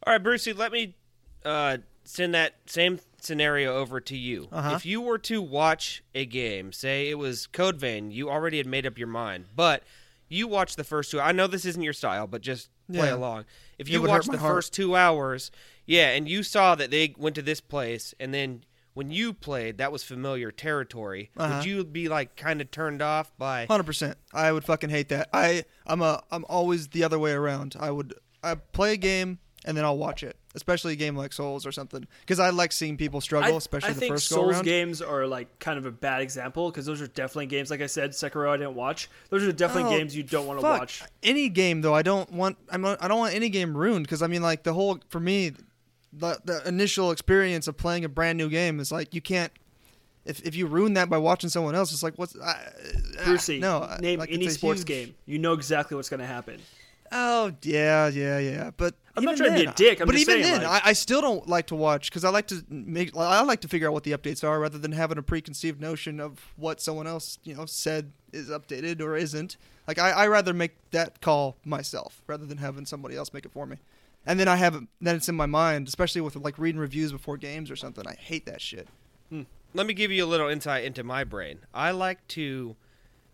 All 0.05 0.13
right, 0.13 0.21
Brucey, 0.21 0.53
let 0.53 0.71
me 0.71 0.95
uh, 1.43 1.77
send 2.03 2.33
that 2.33 2.55
same 2.65 2.99
scenario 3.25 3.75
over 3.75 3.99
to 4.01 4.17
you. 4.17 4.47
Uh-huh. 4.51 4.75
If 4.75 4.85
you 4.85 5.01
were 5.01 5.17
to 5.19 5.41
watch 5.41 6.03
a 6.13 6.25
game, 6.25 6.71
say 6.71 7.09
it 7.09 7.17
was 7.17 7.47
Code 7.47 7.77
Vein, 7.77 8.11
you 8.11 8.29
already 8.29 8.57
had 8.57 8.67
made 8.67 8.85
up 8.85 8.97
your 8.97 9.07
mind, 9.07 9.45
but 9.55 9.83
you 10.27 10.47
watched 10.47 10.77
the 10.77 10.83
first 10.83 11.11
two. 11.11 11.19
I 11.21 11.31
know 11.31 11.47
this 11.47 11.65
isn't 11.65 11.81
your 11.81 11.93
style, 11.93 12.27
but 12.27 12.41
just 12.41 12.69
play 12.91 13.07
Yeah. 13.07 13.15
along. 13.15 13.45
If 13.77 13.89
you 13.89 14.01
watched 14.01 14.31
the 14.31 14.37
heart. 14.37 14.53
first 14.55 14.73
two 14.73 14.95
hours, 14.95 15.51
yeah, 15.85 16.09
and 16.11 16.27
you 16.29 16.43
saw 16.43 16.75
that 16.75 16.91
they 16.91 17.13
went 17.17 17.35
to 17.35 17.41
this 17.41 17.59
place, 17.61 18.13
and 18.19 18.33
then 18.33 18.63
when 18.93 19.11
you 19.11 19.33
played, 19.33 19.77
that 19.77 19.91
was 19.91 20.03
familiar 20.03 20.51
territory. 20.51 21.29
Uh-huh. 21.35 21.57
Would 21.57 21.65
you 21.65 21.83
be 21.83 22.07
like 22.07 22.35
kind 22.37 22.61
of 22.61 22.71
turned 22.71 23.01
off 23.01 23.31
by? 23.37 23.65
Hundred 23.65 23.83
percent. 23.85 24.17
I 24.33 24.51
would 24.51 24.63
fucking 24.63 24.89
hate 24.89 25.09
that. 25.09 25.27
I 25.33 25.65
I'm 25.85 26.01
a 26.01 26.23
I'm 26.31 26.45
always 26.47 26.87
the 26.87 27.03
other 27.03 27.19
way 27.19 27.33
around. 27.33 27.75
I 27.79 27.91
would 27.91 28.13
I 28.41 28.55
play 28.55 28.93
a 28.93 28.97
game 28.97 29.39
and 29.65 29.75
then 29.75 29.83
I'll 29.83 29.97
watch 29.97 30.23
it, 30.23 30.37
especially 30.53 30.93
a 30.93 30.95
game 30.95 31.15
like 31.17 31.33
Souls 31.33 31.65
or 31.65 31.71
something, 31.71 32.07
because 32.21 32.39
I 32.39 32.51
like 32.51 32.71
seeing 32.71 32.95
people 32.95 33.19
struggle, 33.19 33.57
especially 33.57 33.89
I 33.89 33.93
the 33.93 34.07
first 34.07 34.29
go 34.29 34.35
Souls 34.37 34.51
around. 34.53 34.63
games 34.63 35.01
are 35.01 35.25
like 35.27 35.59
kind 35.59 35.77
of 35.77 35.85
a 35.85 35.91
bad 35.91 36.21
example 36.21 36.69
because 36.71 36.85
those 36.85 37.01
are 37.01 37.07
definitely 37.07 37.47
games. 37.47 37.69
Like 37.69 37.81
I 37.81 37.87
said, 37.87 38.11
Sekiro 38.11 38.49
I 38.49 38.57
didn't 38.57 38.75
watch. 38.75 39.09
Those 39.29 39.43
are 39.43 39.51
definitely 39.51 39.93
Oh, 39.93 39.97
games 39.97 40.15
you 40.15 40.23
don't 40.23 40.47
want 40.47 40.59
to 40.59 40.63
watch. 40.63 41.03
Any 41.23 41.49
game 41.49 41.81
though, 41.81 41.93
I 41.95 42.01
don't 42.03 42.31
want. 42.31 42.57
I'm. 42.71 42.85
I 42.85 42.95
don't 43.07 43.19
want 43.19 43.33
any 43.35 43.49
game 43.49 43.75
ruined 43.75 44.05
because 44.05 44.21
I 44.21 44.27
mean, 44.27 44.41
like 44.41 44.63
the 44.63 44.73
whole 44.73 44.99
for 45.09 45.19
me, 45.19 45.51
the 46.13 46.39
the 46.45 46.65
initial 46.67 47.11
experience 47.11 47.67
of 47.67 47.75
playing 47.75 48.05
a 48.05 48.09
brand 48.09 48.37
new 48.37 48.49
game 48.49 48.79
is 48.79 48.91
like 48.91 49.13
you 49.13 49.21
can't. 49.21 49.51
If, 50.25 50.41
if 50.41 50.55
you 50.55 50.65
ruin 50.65 50.95
that 50.95 51.07
by 51.07 51.19
watching 51.19 51.51
someone 51.51 51.75
else, 51.75 51.91
it's 51.93 52.01
like 52.01 52.15
what's 52.15 52.35
I, 52.39 52.57
Brucey, 53.25 53.59
no 53.59 53.87
name 53.99 54.17
like, 54.17 54.31
any 54.31 54.49
sports 54.49 54.79
huge- 54.79 54.87
game. 54.87 55.15
You 55.27 55.37
know 55.37 55.53
exactly 55.53 55.95
what's 55.95 56.09
going 56.09 56.19
to 56.19 56.25
happen. 56.25 56.59
Oh 57.11 57.53
yeah, 57.61 58.07
yeah, 58.07 58.39
yeah. 58.39 58.71
But 58.75 58.95
I'm 59.15 59.23
not 59.23 59.37
trying 59.37 59.51
to 59.53 59.59
be 59.59 59.65
a 59.65 59.73
dick, 59.73 60.01
I'm 60.01 60.07
but 60.07 60.13
just 60.15 60.27
even 60.29 60.43
saying, 60.43 60.59
then, 60.59 60.67
like- 60.69 60.85
I, 60.85 60.89
I 60.89 60.93
still 60.93 61.21
don't 61.21 61.47
like 61.47 61.67
to 61.67 61.75
watch 61.75 62.09
because 62.09 62.23
I 62.23 62.29
like 62.29 62.47
to 62.47 62.63
make. 62.69 63.15
I 63.15 63.41
like 63.43 63.61
to 63.61 63.67
figure 63.67 63.87
out 63.87 63.93
what 63.93 64.03
the 64.03 64.11
updates 64.11 64.43
are 64.43 64.59
rather 64.59 64.77
than 64.77 64.91
having 64.91 65.17
a 65.17 65.21
preconceived 65.21 65.79
notion 65.79 66.19
of 66.19 66.53
what 66.55 66.81
someone 66.81 67.07
else 67.07 67.39
you 67.43 67.55
know 67.55 67.65
said 67.65 68.11
is 68.33 68.49
updated 68.49 69.01
or 69.01 69.15
isn't. 69.15 69.57
Like 69.87 69.99
I, 69.99 70.11
I 70.11 70.27
rather 70.27 70.53
make 70.53 70.75
that 70.91 71.21
call 71.21 71.57
myself 71.63 72.21
rather 72.27 72.45
than 72.45 72.57
having 72.57 72.85
somebody 72.85 73.15
else 73.15 73.31
make 73.33 73.45
it 73.45 73.51
for 73.51 73.65
me. 73.65 73.77
And 74.25 74.39
then 74.39 74.47
I 74.47 74.55
have 74.55 74.73
it, 74.73 74.83
then 74.99 75.15
it's 75.15 75.29
in 75.29 75.35
my 75.35 75.45
mind, 75.45 75.87
especially 75.87 76.21
with 76.21 76.35
like 76.35 76.57
reading 76.57 76.81
reviews 76.81 77.11
before 77.11 77.37
games 77.37 77.69
or 77.69 77.75
something. 77.75 78.05
I 78.07 78.15
hate 78.15 78.47
that 78.47 78.59
shit. 78.59 78.87
let 79.75 79.85
me 79.85 79.93
give 79.93 80.11
you 80.11 80.25
a 80.25 80.27
little 80.27 80.47
insight 80.49 80.83
into 80.83 81.03
my 81.03 81.23
brain. 81.23 81.59
I 81.73 81.91
like 81.91 82.27
to 82.29 82.75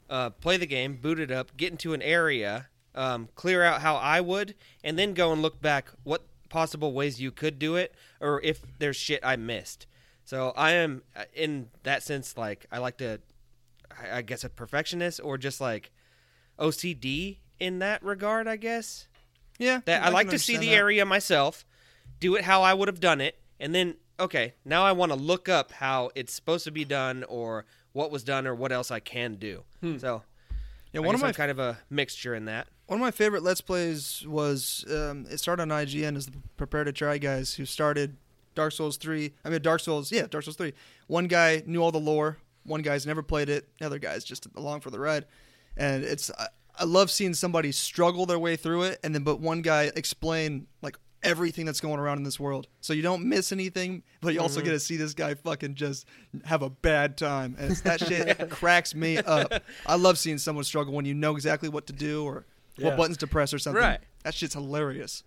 uh, 0.09 0.31
play 0.31 0.57
the 0.57 0.65
game, 0.65 0.95
boot 0.97 1.19
it 1.19 1.31
up, 1.31 1.55
get 1.55 1.71
into 1.71 1.93
an 1.93 2.01
area, 2.01 2.67
um, 2.95 3.29
clear 3.35 3.63
out 3.63 3.81
how 3.81 3.95
I 3.95 4.21
would, 4.21 4.55
and 4.83 4.97
then 4.97 5.13
go 5.13 5.31
and 5.31 5.41
look 5.41 5.61
back 5.61 5.89
what 6.03 6.25
possible 6.49 6.93
ways 6.93 7.21
you 7.21 7.31
could 7.31 7.57
do 7.59 7.75
it, 7.75 7.93
or 8.19 8.41
if 8.41 8.61
there's 8.79 8.97
shit 8.97 9.21
I 9.23 9.35
missed. 9.35 9.87
So 10.25 10.53
I 10.55 10.71
am, 10.71 11.01
uh, 11.15 11.23
in 11.33 11.69
that 11.83 12.03
sense, 12.03 12.37
like 12.37 12.65
I 12.71 12.77
like 12.79 12.97
to, 12.97 13.19
I 13.99 14.17
I 14.17 14.21
guess, 14.21 14.43
a 14.43 14.49
perfectionist 14.49 15.19
or 15.23 15.37
just 15.37 15.59
like 15.61 15.91
OCD 16.59 17.37
in 17.59 17.79
that 17.79 18.03
regard. 18.03 18.47
I 18.47 18.55
guess 18.55 19.07
Yeah, 19.59 19.81
that 19.85 20.01
I, 20.01 20.05
can 20.05 20.13
like 20.13 20.29
to 20.29 20.39
see 20.39 20.57
the 20.57 20.67
that. 20.67 20.73
area 20.75 21.05
myself, 21.05 21.65
do 22.19 22.35
it 22.35 22.43
how 22.43 22.61
I 22.63 22.73
would 22.73 22.87
have 22.87 22.99
done 22.99 23.21
it, 23.21 23.39
and 23.59 23.73
then 23.73 23.95
okay, 24.19 24.53
now 24.63 24.83
I 24.83 24.91
want 24.91 25.11
to 25.11 25.17
look 25.17 25.49
up 25.49 25.71
how 25.71 26.11
it's 26.15 26.33
supposed 26.33 26.63
to 26.65 26.71
be 26.71 26.85
done 26.85 27.23
or 27.27 27.65
what 27.93 28.11
was 28.11 28.23
done 28.23 28.45
or 28.45 28.53
what 28.53 28.71
else 28.71 28.91
I 28.91 28.99
can 28.99 29.35
do. 29.35 29.63
So 29.97 30.21
Yeah, 30.93 31.01
I 31.01 31.03
one 31.03 31.15
of 31.15 31.21
my 31.21 31.29
I'm 31.29 31.33
kind 31.33 31.49
of 31.51 31.57
a 31.59 31.79
mixture 31.89 32.35
in 32.35 32.45
that. 32.45 32.67
One 32.91 32.99
of 32.99 33.05
my 33.05 33.11
favorite 33.11 33.41
Let's 33.41 33.61
Plays 33.61 34.25
was 34.27 34.83
um, 34.91 35.25
it 35.31 35.37
started 35.37 35.61
on 35.61 35.69
IGN 35.69 36.17
as 36.17 36.25
the 36.25 36.33
Prepare 36.57 36.83
to 36.83 36.91
Try 36.91 37.19
guys 37.19 37.53
who 37.53 37.65
started 37.65 38.17
Dark 38.53 38.73
Souls 38.73 38.97
three. 38.97 39.31
I 39.45 39.49
mean 39.49 39.61
Dark 39.61 39.79
Souls, 39.79 40.11
yeah, 40.11 40.27
Dark 40.29 40.43
Souls 40.43 40.57
three. 40.57 40.73
One 41.07 41.27
guy 41.27 41.63
knew 41.65 41.81
all 41.81 41.93
the 41.93 42.01
lore. 42.01 42.39
One 42.65 42.81
guy's 42.81 43.05
never 43.07 43.23
played 43.23 43.47
it. 43.47 43.69
The 43.79 43.85
other 43.85 43.97
guy's 43.97 44.25
just 44.25 44.45
along 44.57 44.81
for 44.81 44.89
the 44.89 44.99
ride. 44.99 45.23
And 45.77 46.03
it's 46.03 46.29
I, 46.37 46.47
I 46.77 46.83
love 46.83 47.09
seeing 47.09 47.33
somebody 47.33 47.71
struggle 47.71 48.25
their 48.25 48.39
way 48.39 48.57
through 48.57 48.81
it, 48.81 48.99
and 49.05 49.15
then 49.15 49.23
but 49.23 49.39
one 49.39 49.61
guy 49.61 49.89
explain 49.95 50.67
like 50.81 50.97
everything 51.23 51.65
that's 51.65 51.79
going 51.79 51.97
around 51.97 52.17
in 52.17 52.23
this 52.23 52.41
world, 52.41 52.67
so 52.81 52.91
you 52.91 53.03
don't 53.03 53.23
miss 53.23 53.53
anything. 53.53 54.03
But 54.19 54.33
you 54.33 54.41
also 54.41 54.59
Mm-hmm. 54.59 54.65
get 54.65 54.71
to 54.73 54.79
see 54.81 54.97
this 54.97 55.13
guy 55.13 55.35
fucking 55.35 55.75
just 55.75 56.05
have 56.43 56.61
a 56.61 56.69
bad 56.69 57.15
time, 57.15 57.55
and 57.57 57.71
it's, 57.71 57.79
that 57.81 58.01
shit 58.05 58.49
cracks 58.49 58.93
me 58.93 59.15
up. 59.19 59.63
I 59.85 59.95
love 59.95 60.17
seeing 60.17 60.39
someone 60.39 60.65
struggle 60.65 60.93
when 60.93 61.05
you 61.05 61.13
know 61.13 61.37
exactly 61.37 61.69
what 61.69 61.87
to 61.87 61.93
do 61.93 62.25
or 62.25 62.45
Yeah. 62.81 62.89
what 62.89 62.97
buttons 62.97 63.17
to 63.17 63.27
press 63.27 63.53
or 63.53 63.59
something. 63.59 63.81
Right. 63.81 63.99
That 64.23 64.33
shit's 64.33 64.53
hilarious. 64.53 65.23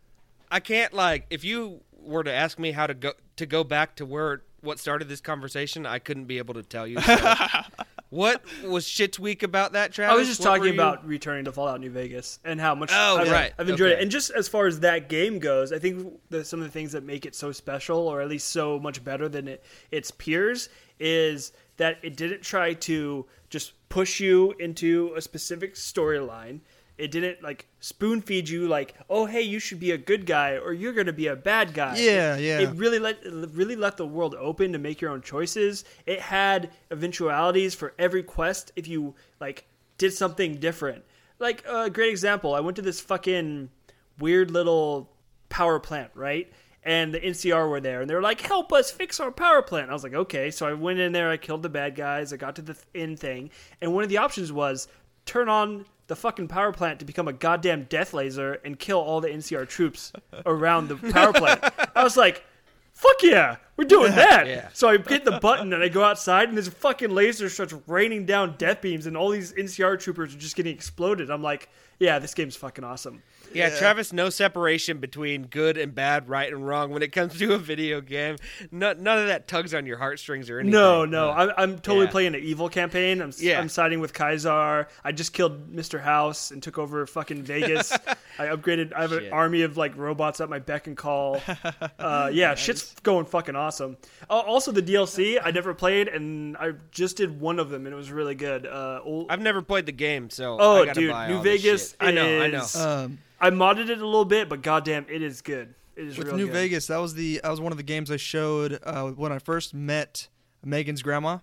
I 0.51 0.61
can't 0.61 0.93
like 0.93 1.27
if 1.31 1.45
you 1.45 1.81
were 1.99 2.23
to 2.23 2.33
ask 2.33 2.59
me 2.59 2.73
how 2.73 2.87
to 2.87 2.95
go 2.95 3.13
to 3.37 3.47
go 3.47 3.65
back 3.65 3.97
to 3.97 4.07
where 4.07 4.43
what 4.61 4.79
started 4.79 5.09
this 5.09 5.21
conversation, 5.21 5.87
I 5.87 5.99
couldn't 5.99 6.25
be 6.25 6.39
able 6.39 6.55
to 6.55 6.63
tell 6.63 6.87
you. 6.87 7.01
So. 7.01 7.35
what 8.11 8.43
was 8.65 8.87
shit's 8.87 9.19
week 9.19 9.43
about 9.43 9.73
that, 9.73 9.93
Travis? 9.93 10.15
I 10.15 10.17
was 10.17 10.29
just 10.29 10.41
What 10.41 10.57
talking 10.57 10.73
about 10.73 11.07
returning 11.07 11.45
to 11.45 11.53
Fallout 11.53 11.81
New 11.81 11.91
Vegas 11.91 12.39
and 12.45 12.61
how 12.61 12.75
much 12.75 12.91
Oh, 12.93 13.19
I've, 13.19 13.31
right. 13.31 13.53
I've 13.59 13.69
enjoyed 13.69 13.93
it. 13.93 14.01
And 14.01 14.11
just 14.11 14.31
as 14.31 14.49
far 14.49 14.67
as 14.67 14.81
that 14.81 15.09
game 15.09 15.39
goes, 15.39 15.73
I 15.73 15.79
think 15.79 16.19
that 16.31 16.47
some 16.47 16.61
of 16.61 16.67
the 16.67 16.73
things 16.73 16.93
that 16.93 17.05
make 17.05 17.27
it 17.27 17.35
so 17.35 17.53
special, 17.53 17.99
or 18.09 18.21
at 18.21 18.29
least 18.29 18.49
so 18.49 18.79
much 18.79 19.05
better 19.05 19.29
than 19.29 19.49
it, 19.49 19.65
its 19.91 20.11
peers, 20.11 20.69
is 20.99 21.53
that 21.77 21.99
it 22.03 22.17
didn't 22.17 22.43
try 22.43 22.73
to 22.75 23.27
just 23.51 23.73
push 23.89 24.21
you 24.21 24.55
into 24.59 25.13
a 25.17 25.21
specific 25.21 25.75
storyline. 25.75 26.61
It 26.97 27.11
didn't 27.11 27.43
like 27.43 27.67
spoon 27.81 28.23
feed 28.23 28.49
you 28.49 28.69
like, 28.69 28.95
oh 29.11 29.27
hey, 29.27 29.43
you 29.43 29.59
should 29.59 29.81
be 29.81 29.91
a 29.91 29.99
good 29.99 30.27
guy 30.27 30.57
or 30.57 30.73
you're 30.73 30.93
gonna 30.93 31.13
be 31.13 31.27
a 31.27 31.35
bad 31.37 31.75
guy. 31.75 31.97
Yeah, 31.99 32.37
It- 32.37 32.43
yeah. 32.43 32.61
It 32.61 32.71
really 32.77 32.99
let 33.01 33.19
it 33.25 33.33
really 33.53 33.75
left 33.77 33.97
the 33.97 34.07
world 34.07 34.35
open 34.39 34.73
to 34.73 34.79
make 34.79 35.01
your 35.01 35.11
own 35.11 35.21
choices. 35.23 35.85
It 36.07 36.21
had 36.21 36.71
eventualities 36.93 37.75
for 37.75 37.95
every 37.99 38.23
quest 38.23 38.73
if 38.77 38.87
you 38.89 39.15
like 39.41 39.67
did 39.99 40.13
something 40.13 40.57
different. 40.57 41.05
Like 41.39 41.65
a 41.69 41.91
great 41.91 42.11
example, 42.11 42.55
I 42.55 42.61
went 42.61 42.77
to 42.77 42.83
this 42.83 43.01
fucking 43.01 43.71
weird 44.19 44.51
little 44.51 45.11
power 45.49 45.79
plant, 45.81 46.11
right? 46.15 46.51
And 46.85 47.13
the 47.15 47.21
NCR 47.21 47.69
were 47.69 47.81
there, 47.81 48.03
and 48.03 48.11
they 48.11 48.15
were 48.15 48.23
like, 48.23 48.41
"Help 48.43 48.73
us 48.73 48.91
fix 48.91 49.19
our 49.19 49.31
power 49.33 49.63
plant." 49.63 49.91
I 49.91 49.95
was 49.95 50.05
like, 50.05 50.15
"Okay." 50.15 50.51
So 50.51 50.67
I 50.67 50.75
went 50.75 50.99
in 50.99 51.13
there, 51.13 51.31
I 51.31 51.39
killed 51.39 51.63
the 51.63 51.69
bad 51.71 51.95
guys, 51.95 52.33
I 52.33 52.37
got 52.37 52.55
to 52.57 52.63
the 52.63 52.75
th- 52.75 52.85
end 52.95 53.19
thing, 53.19 53.51
and 53.81 53.95
one 53.95 54.03
of 54.05 54.11
the 54.11 54.19
options 54.19 54.53
was 54.53 54.87
turn 55.25 55.49
on 55.49 55.87
the 56.07 56.17
fucking 56.17 56.49
power 56.49 56.73
plant 56.73 56.99
to 56.99 57.05
become 57.05 57.29
a 57.29 57.33
goddamn 57.33 57.85
death 57.85 58.13
laser 58.13 58.55
and 58.65 58.79
kill 58.79 58.99
all 58.99 59.21
the 59.21 59.29
NCR 59.29 59.69
troops 59.69 60.13
around 60.45 60.89
the 60.89 60.97
power 60.97 61.33
plant. 61.33 61.63
I 61.97 62.05
was 62.05 62.17
like, 62.17 62.45
fuck 62.93 63.23
yeah, 63.23 63.57
we're 63.77 63.85
doing 63.85 64.13
that. 64.17 64.47
Yeah. 64.47 64.69
So 64.73 64.89
I 64.89 64.99
hit 64.99 65.25
the 65.25 65.39
button 65.41 65.73
and 65.73 65.83
I 65.83 65.89
go 65.89 66.05
outside 66.05 66.49
and 66.49 66.59
this 66.59 66.69
fucking 66.69 67.11
laser 67.11 67.49
starts 67.49 67.75
raining 67.87 68.27
down 68.27 68.57
death 68.59 68.81
beams 68.81 69.07
and 69.07 69.17
all 69.17 69.31
these 69.31 69.53
NCR 69.53 69.99
troopers 69.99 70.35
are 70.35 70.39
just 70.39 70.57
getting 70.57 70.75
exploded. 70.75 71.31
I'm 71.31 71.43
like, 71.43 71.69
yeah, 71.99 72.19
this 72.19 72.35
game's 72.35 72.57
fucking 72.57 72.85
awesome. 72.85 73.23
Yeah, 73.55 73.71
Travis, 73.71 74.13
no 74.13 74.31
separation 74.31 74.99
between 74.99 75.47
good 75.47 75.79
and 75.79 75.95
bad, 75.95 76.29
right 76.29 76.53
and 76.53 76.67
wrong 76.67 76.91
when 76.91 77.03
it 77.03 77.13
comes 77.13 77.39
to 77.39 77.55
a 77.55 77.59
video 77.59 78.01
game. 78.01 78.37
No, 78.71 78.93
none 78.93 79.19
of 79.19 79.27
that 79.29 79.49
tugs 79.49 79.75
on 79.75 79.87
your 79.87 79.99
heartstrings 79.99 80.51
or 80.51 80.59
anything. 80.61 80.73
No, 80.73 81.05
no, 81.05 81.31
I'm, 81.31 81.51
I'm 81.57 81.79
totally 81.79 82.07
yeah. 82.07 82.11
playing 82.11 82.35
an 82.35 82.43
evil 82.43 82.69
campaign. 82.69 83.21
I'm, 83.21 83.33
Yeah. 83.39 83.59
I'm 83.59 83.69
siding 83.69 84.01
with 84.01 84.17
Caesar. 84.17 84.89
I 85.03 85.13
just 85.13 85.33
killed 85.33 85.75
Mr. 85.75 86.01
House 86.01 86.51
and 86.51 86.63
took 86.63 86.79
over 86.79 87.07
fucking 87.07 87.43
Vegas. 87.45 87.93
I 88.39 88.47
upgraded. 88.47 88.93
I 88.93 89.03
have 89.03 89.13
an 89.13 89.33
army 89.33 89.63
of 89.63 89.77
like 89.77 89.97
robots 89.97 90.41
at 90.41 90.49
my 90.49 90.59
beck 90.59 90.87
and 90.87 90.97
call. 90.97 91.41
Uh, 91.99 92.29
yeah, 92.33 92.55
shit's 92.55 92.95
going 93.03 93.25
fucking 93.25 93.57
awesome. 93.57 93.97
Uh, 94.29 94.35
also, 94.35 94.73
the 94.73 94.83
DLC 94.83 95.41
I 95.43 95.51
never 95.51 95.75
played, 95.75 96.09
and 96.09 96.57
I 96.57 96.73
just 96.91 97.17
did 97.17 97.41
one 97.41 97.59
of 97.59 97.71
them, 97.71 97.87
and 97.87 97.93
it 97.95 97.97
was 97.97 98.11
really 98.11 98.35
good. 98.35 98.67
Uh, 98.67 99.01
old, 99.03 99.31
I've 99.31 99.41
never 99.41 99.63
played 99.63 99.87
the 99.87 99.93
game, 99.93 100.29
so 100.31 100.57
Oh, 100.61 100.83
I 100.83 100.87
gotta 100.87 101.01
dude, 101.01 101.11
buy 101.11 101.29
New 101.29 101.37
all 101.37 101.43
this 101.43 101.63
Vegas 101.63 101.91
shit. 101.91 101.97
I 102.01 102.11
know, 102.11 102.43
I 102.43 102.47
know. 102.49 102.67
Um, 102.77 103.19
I 103.45 103.51
modded 103.51 103.91
it 103.91 104.01
a 104.01 104.07
little 104.07 104.25
bit, 104.25 104.49
but 104.49 104.63
goddamn, 104.63 105.05
it 105.11 105.21
is 105.21 105.43
good. 105.43 105.75
It 105.97 106.07
is 106.07 106.17
with 106.17 106.29
real 106.29 106.37
New 106.39 106.47
good. 106.47 106.55
Vegas, 106.55 106.87
that 106.87 106.97
was 106.97 107.13
the 107.13 107.41
that 107.43 107.51
was 107.51 107.61
one 107.61 107.73
of 107.73 107.77
the 107.77 107.85
games 107.85 108.11
I 108.11 108.17
showed 108.17 108.81
uh, 108.83 109.11
when 109.11 109.33
I 109.33 109.39
first 109.39 109.75
met 109.75 110.29
Megan's 110.65 111.03
grandma, 111.03 111.41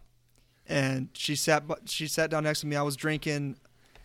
and 0.66 1.10
she 1.14 1.36
sat 1.36 1.64
she 1.86 2.08
sat 2.08 2.32
down 2.32 2.46
next 2.46 2.62
to 2.62 2.66
me. 2.66 2.76
I 2.76 2.82
was 2.82 2.96
drinking, 2.96 3.58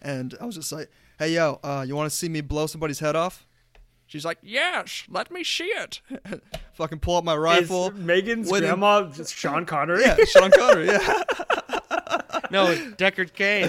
and 0.02 0.34
I 0.38 0.44
was 0.44 0.56
just 0.56 0.70
like, 0.72 0.90
"Hey, 1.18 1.30
yo, 1.32 1.58
uh, 1.64 1.86
you 1.88 1.96
want 1.96 2.10
to 2.10 2.14
see 2.14 2.28
me 2.28 2.42
blow 2.42 2.66
somebody's 2.66 2.98
head 2.98 3.16
off?" 3.16 3.46
She's 4.04 4.26
like, 4.26 4.36
"Yes, 4.42 5.04
let 5.08 5.30
me 5.30 5.42
see 5.42 5.64
it." 5.64 6.02
Fucking 6.74 6.98
pull 6.98 7.16
up 7.16 7.24
my 7.24 7.32
Is 7.32 7.38
rifle. 7.38 7.92
Megan's 7.92 8.50
Wait, 8.50 8.60
grandma 8.60 9.04
just 9.08 9.34
Sean 9.34 9.64
Connery? 9.64 10.02
yeah, 10.02 10.16
Sean 10.26 10.50
Connery. 10.50 10.88
Yeah. 10.88 11.22
No, 12.50 12.70
it's 12.70 12.80
Deckard 12.94 13.32
Cain. 13.32 13.68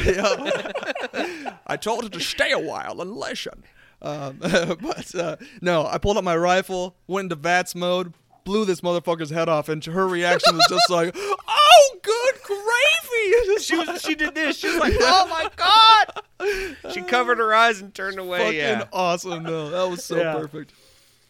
I 1.68 1.78
told 1.78 2.04
her 2.04 2.10
to 2.10 2.20
stay 2.20 2.52
a 2.52 2.60
while 2.60 3.02
and 3.02 3.12
listen. 3.12 3.64
Um, 4.02 4.38
but 4.40 5.16
uh, 5.16 5.38
no, 5.62 5.86
I 5.88 5.98
pulled 5.98 6.18
up 6.18 6.24
my 6.24 6.38
rifle, 6.38 6.96
went 7.08 7.26
into 7.26 7.36
VATS 7.36 7.74
mode, 7.76 8.14
blew 8.44 8.64
this 8.66 8.82
motherfucker's 8.82 9.30
head 9.32 9.50
off, 9.50 9.70
and 9.70 9.84
her 9.86 10.08
reaction 10.08 10.56
was 10.56 10.66
just 10.70 10.90
like, 10.90 11.14
"Oh, 11.18 11.98
good 12.02 12.36
gravy!" 12.44 13.60
she 13.62 13.76
was, 13.78 14.02
she 14.02 14.16
did 14.16 14.36
this. 14.36 14.58
She 14.58 14.68
was 14.70 14.78
like, 14.78 14.94
"Oh 15.00 15.28
my 15.30 15.50
god!" 15.56 16.94
She 16.94 17.02
covered 17.02 17.40
her 17.40 17.54
eyes 17.54 17.82
and 17.82 17.94
turned 17.94 18.20
away. 18.20 18.40
Fucking 18.40 18.56
Yeah. 18.58 18.84
awesome, 18.94 19.44
though. 19.44 19.70
That 19.72 19.90
was 19.90 20.04
so 20.04 20.18
Yeah. 20.18 20.34
perfect. 20.36 20.74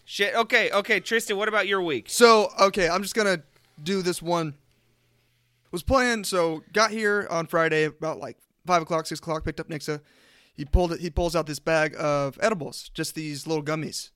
Shit. 0.06 0.36
Okay, 0.36 0.70
okay, 0.72 1.00
Tristan. 1.00 1.38
What 1.38 1.48
about 1.50 1.68
your 1.68 1.82
week? 1.82 2.06
So, 2.10 2.50
okay, 2.60 2.88
I'm 2.90 3.02
just 3.02 3.16
gonna 3.16 3.42
do 3.82 4.02
this 4.02 4.22
one. 4.22 4.54
Was 5.72 5.84
playing, 5.84 6.24
so 6.24 6.64
got 6.74 6.92
here 6.92 7.28
on 7.30 7.46
Friday 7.48 7.84
about 7.86 8.20
like 8.20 8.38
five 8.66 8.82
o'clock, 8.82 9.06
six 9.06 9.20
o'clock. 9.20 9.44
Picked 9.44 9.60
up 9.60 9.70
Nixa. 9.70 10.02
He 10.58 10.66
pulled 10.66 10.92
it. 10.92 11.00
He 11.00 11.10
pulls 11.10 11.36
out 11.36 11.46
this 11.48 11.60
bag 11.60 11.96
of 11.98 12.38
edibles, 12.42 12.90
just 12.94 13.16
these 13.16 13.48
little 13.48 13.64
gummies. 13.64 14.10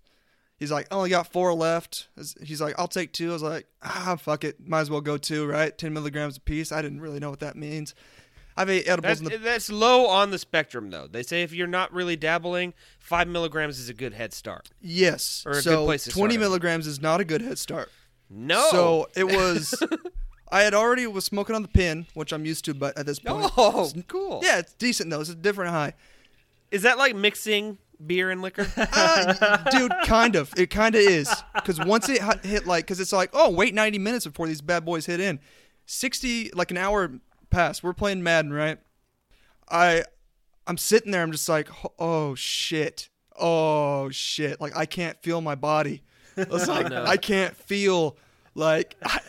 He's 0.57 0.71
like, 0.71 0.88
I 0.91 0.95
only 0.95 1.10
got 1.10 1.31
four 1.31 1.53
left. 1.53 2.10
He's 2.43 2.60
like, 2.62 2.75
I'll 2.77 2.88
take 2.88 3.13
two. 3.13 3.29
I 3.29 3.33
was 3.33 3.41
like, 3.43 3.67
ah, 3.81 4.15
fuck 4.19 4.43
it, 4.43 4.67
might 4.67 4.81
as 4.81 4.89
well 4.91 5.01
go 5.01 5.17
two, 5.17 5.45
right? 5.48 5.75
Ten 5.75 5.93
milligrams 5.93 6.38
a 6.38 6.41
piece. 6.41 6.71
I 6.71 6.81
didn't 6.81 7.01
really 7.01 7.19
know 7.19 7.29
what 7.29 7.39
that 7.39 7.55
means. 7.55 7.95
I've 8.57 8.69
ate 8.69 8.86
edibles 8.88 9.19
That's, 9.21 9.33
in 9.33 9.41
the 9.41 9.45
that's 9.45 9.71
low 9.71 10.07
on 10.07 10.29
the 10.31 10.38
spectrum, 10.38 10.89
though. 10.89 11.07
They 11.07 11.24
say 11.24 11.41
if 11.43 11.53
you're 11.53 11.67
not 11.67 11.93
really 11.93 12.15
dabbling, 12.17 12.74
five 13.00 13.27
milligrams 13.29 13.79
is 13.79 13.88
a 13.88 13.93
good 13.93 14.13
head 14.13 14.33
start. 14.33 14.69
yes. 14.81 15.43
Or 15.45 15.53
a 15.53 15.62
good 15.62 15.86
place 15.86 16.03
to 16.03 16.10
twenty 16.10 16.33
start, 16.33 16.41
milligrams 16.41 16.86
is 16.86 17.01
not 17.01 17.21
a 17.21 17.25
good 17.25 17.41
head 17.41 17.57
start. 17.57 17.89
No. 18.29 18.67
So 18.71 19.07
it 19.15 19.24
was. 19.25 19.81
I 20.51 20.63
had 20.63 20.74
already 20.74 21.07
was 21.07 21.24
smoking 21.24 21.55
on 21.55 21.62
the 21.62 21.69
pin, 21.69 22.07
which 22.13 22.33
I'm 22.33 22.45
used 22.45 22.65
to, 22.65 22.74
but 22.74 22.98
at 22.98 23.05
this 23.05 23.19
point, 23.25 23.51
Oh, 23.57 23.86
it's- 23.88 24.03
cool. 24.07 24.41
Yeah, 24.43 24.60
it's 24.60 24.74
decent 24.74 25.10
though. 25.10 25.21
It's 25.21 25.29
a 25.29 25.36
different 25.36 25.71
high, 25.71 25.93
Is 26.72 26.84
that 26.84 26.98
like 26.98 27.16
mixing 27.16 27.78
beer 28.06 28.32
and 28.32 28.42
liquor? 28.42 28.68
uh, 28.78 29.70
dude. 29.70 29.92
Kind 30.06 30.36
of. 30.36 30.54
It 30.58 30.70
kind 30.70 30.96
of 30.96 31.01
is 31.01 31.30
because 31.54 31.80
once 31.80 32.10
it 32.10 32.22
hit- 32.22 32.46
hit 32.46 32.68
like, 32.68 32.86
because 32.86 33.00
it's 33.00 33.13
like, 33.13 33.30
oh, 33.34 33.50
wait 33.50 33.74
90 33.74 34.00
minutes 34.00 34.25
before 34.25 34.48
these 34.48 34.62
bad 34.62 34.86
boys 34.86 35.06
hit 35.06 35.20
in. 35.20 35.40
60, 35.86 36.51
like 36.54 36.72
an 36.72 36.78
hour 36.78 37.12
passed. 37.50 37.84
We're 37.84 37.94
playing 37.94 38.24
Madden, 38.24 38.54
right? 38.54 38.80
I, 39.70 40.04
I'm 40.68 40.78
sitting 40.78 41.12
there. 41.12 41.22
I'm 41.22 41.32
just 41.32 41.50
like, 41.50 41.70
oh 42.00 42.36
shit, 42.36 43.10
oh 43.38 44.10
shit. 44.10 44.62
Like 44.62 44.75
I 44.75 44.86
can't 44.86 45.22
feel 45.22 45.42
my 45.42 45.56
body. 45.56 46.04
I 46.38 46.44
was 46.46 46.68
like, 46.70 46.90
no. 46.90 47.04
I 47.04 47.18
can't 47.18 47.56
feel 47.56 48.18
like. 48.56 48.96
I, 49.04 49.20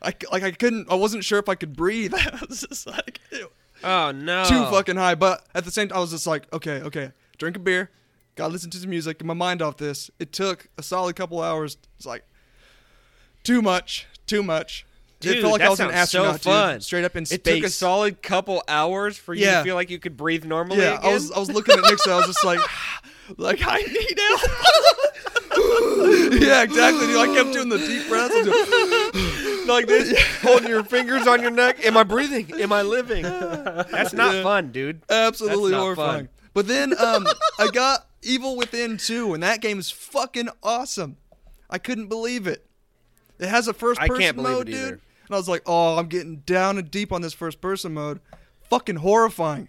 I, 0.00 0.14
like 0.30 0.42
I 0.42 0.52
couldn't 0.52 0.90
I 0.90 0.94
wasn't 0.94 1.22
sure 1.22 1.38
if 1.38 1.48
I 1.50 1.54
could 1.54 1.76
breathe. 1.76 2.14
I 2.14 2.38
was 2.48 2.64
just 2.68 2.86
like 2.86 3.20
ew. 3.30 3.50
Oh 3.84 4.10
no. 4.12 4.44
too 4.44 4.64
fucking 4.66 4.96
high. 4.96 5.14
But 5.14 5.44
at 5.54 5.64
the 5.64 5.70
same 5.70 5.88
time, 5.88 5.98
I 5.98 6.00
was 6.00 6.10
just 6.10 6.26
like, 6.26 6.52
okay, 6.52 6.80
okay, 6.82 7.12
drink 7.38 7.56
a 7.56 7.60
beer, 7.60 7.90
gotta 8.36 8.52
listen 8.52 8.70
to 8.70 8.78
some 8.78 8.90
music, 8.90 9.18
get 9.18 9.26
my 9.26 9.34
mind 9.34 9.62
off 9.62 9.76
this. 9.76 10.10
It 10.18 10.32
took 10.32 10.68
a 10.78 10.82
solid 10.82 11.16
couple 11.16 11.40
hours. 11.40 11.76
It's 11.96 12.06
like 12.06 12.24
too 13.44 13.62
much, 13.62 14.06
too 14.26 14.42
much. 14.42 14.86
Dude, 15.20 15.36
it 15.36 15.40
felt 15.40 15.52
like 15.52 15.60
that 15.60 15.66
I 15.66 15.70
was 15.70 15.78
an 15.78 15.90
sounds 15.90 16.10
so 16.10 16.24
astronaut, 16.24 16.32
dude. 16.34 16.42
fun. 16.42 16.80
straight 16.80 17.04
up 17.04 17.14
in 17.14 17.24
space. 17.26 17.38
It 17.38 17.44
took 17.44 17.62
a 17.64 17.70
solid 17.70 18.22
couple 18.22 18.60
hours 18.66 19.16
for 19.16 19.34
you 19.34 19.44
Yeah. 19.44 19.58
to 19.58 19.64
feel 19.64 19.76
like 19.76 19.88
you 19.88 20.00
could 20.00 20.16
breathe 20.16 20.44
normally 20.44 20.78
yeah, 20.80 20.98
again. 20.98 21.10
I 21.10 21.14
was 21.14 21.30
I 21.30 21.38
was 21.38 21.48
looking 21.48 21.78
at 21.78 21.84
Nick, 21.84 22.00
so 22.00 22.12
I 22.12 22.16
was 22.16 22.26
just 22.26 22.44
like, 22.44 22.58
like 23.36 23.60
I 23.64 23.76
need 23.82 24.18
help. 24.18 24.40
yeah, 26.42 26.62
exactly. 26.64 27.06
Dude. 27.06 27.16
I 27.18 27.32
kept 27.34 27.52
doing 27.52 27.68
the 27.68 27.78
deep 27.78 28.08
breaths. 28.08 28.34
Like 29.66 29.86
this, 29.86 30.12
holding 30.42 30.68
your 30.68 30.84
fingers 30.84 31.26
on 31.26 31.42
your 31.42 31.50
neck. 31.50 31.84
Am 31.84 31.96
I 31.96 32.02
breathing? 32.04 32.52
Am 32.60 32.72
I 32.72 32.82
living? 32.82 33.22
That's 33.22 34.12
not 34.12 34.34
Yeah. 34.34 34.42
fun, 34.42 34.72
dude. 34.72 35.02
Absolutely 35.08 35.70
That's 35.70 35.72
not 35.72 35.80
horrifying. 35.82 36.26
fun. 36.26 36.28
But 36.54 36.68
then 36.68 36.94
um, 36.98 37.26
I 37.58 37.68
got 37.72 38.06
Evil 38.22 38.56
Within 38.56 38.96
2, 38.98 39.34
and 39.34 39.42
that 39.42 39.60
game 39.60 39.78
is 39.78 39.90
fucking 39.90 40.48
awesome. 40.62 41.16
I 41.70 41.78
couldn't 41.78 42.08
believe 42.08 42.46
it. 42.46 42.66
It 43.38 43.48
has 43.48 43.66
a 43.68 43.72
first 43.72 44.00
I 44.00 44.06
person 44.08 44.22
can't 44.22 44.36
believe 44.36 44.52
mode, 44.56 44.68
it 44.68 44.72
dude. 44.72 44.80
either. 44.80 44.90
And 44.92 45.34
I 45.34 45.36
was 45.36 45.48
like, 45.48 45.62
oh, 45.66 45.96
I'm 45.98 46.06
getting 46.08 46.36
down 46.40 46.78
and 46.78 46.90
deep 46.90 47.10
on 47.12 47.22
this 47.22 47.32
first 47.32 47.60
person 47.60 47.94
mode. 47.94 48.20
Fucking 48.68 48.96
horrifying. 48.96 49.68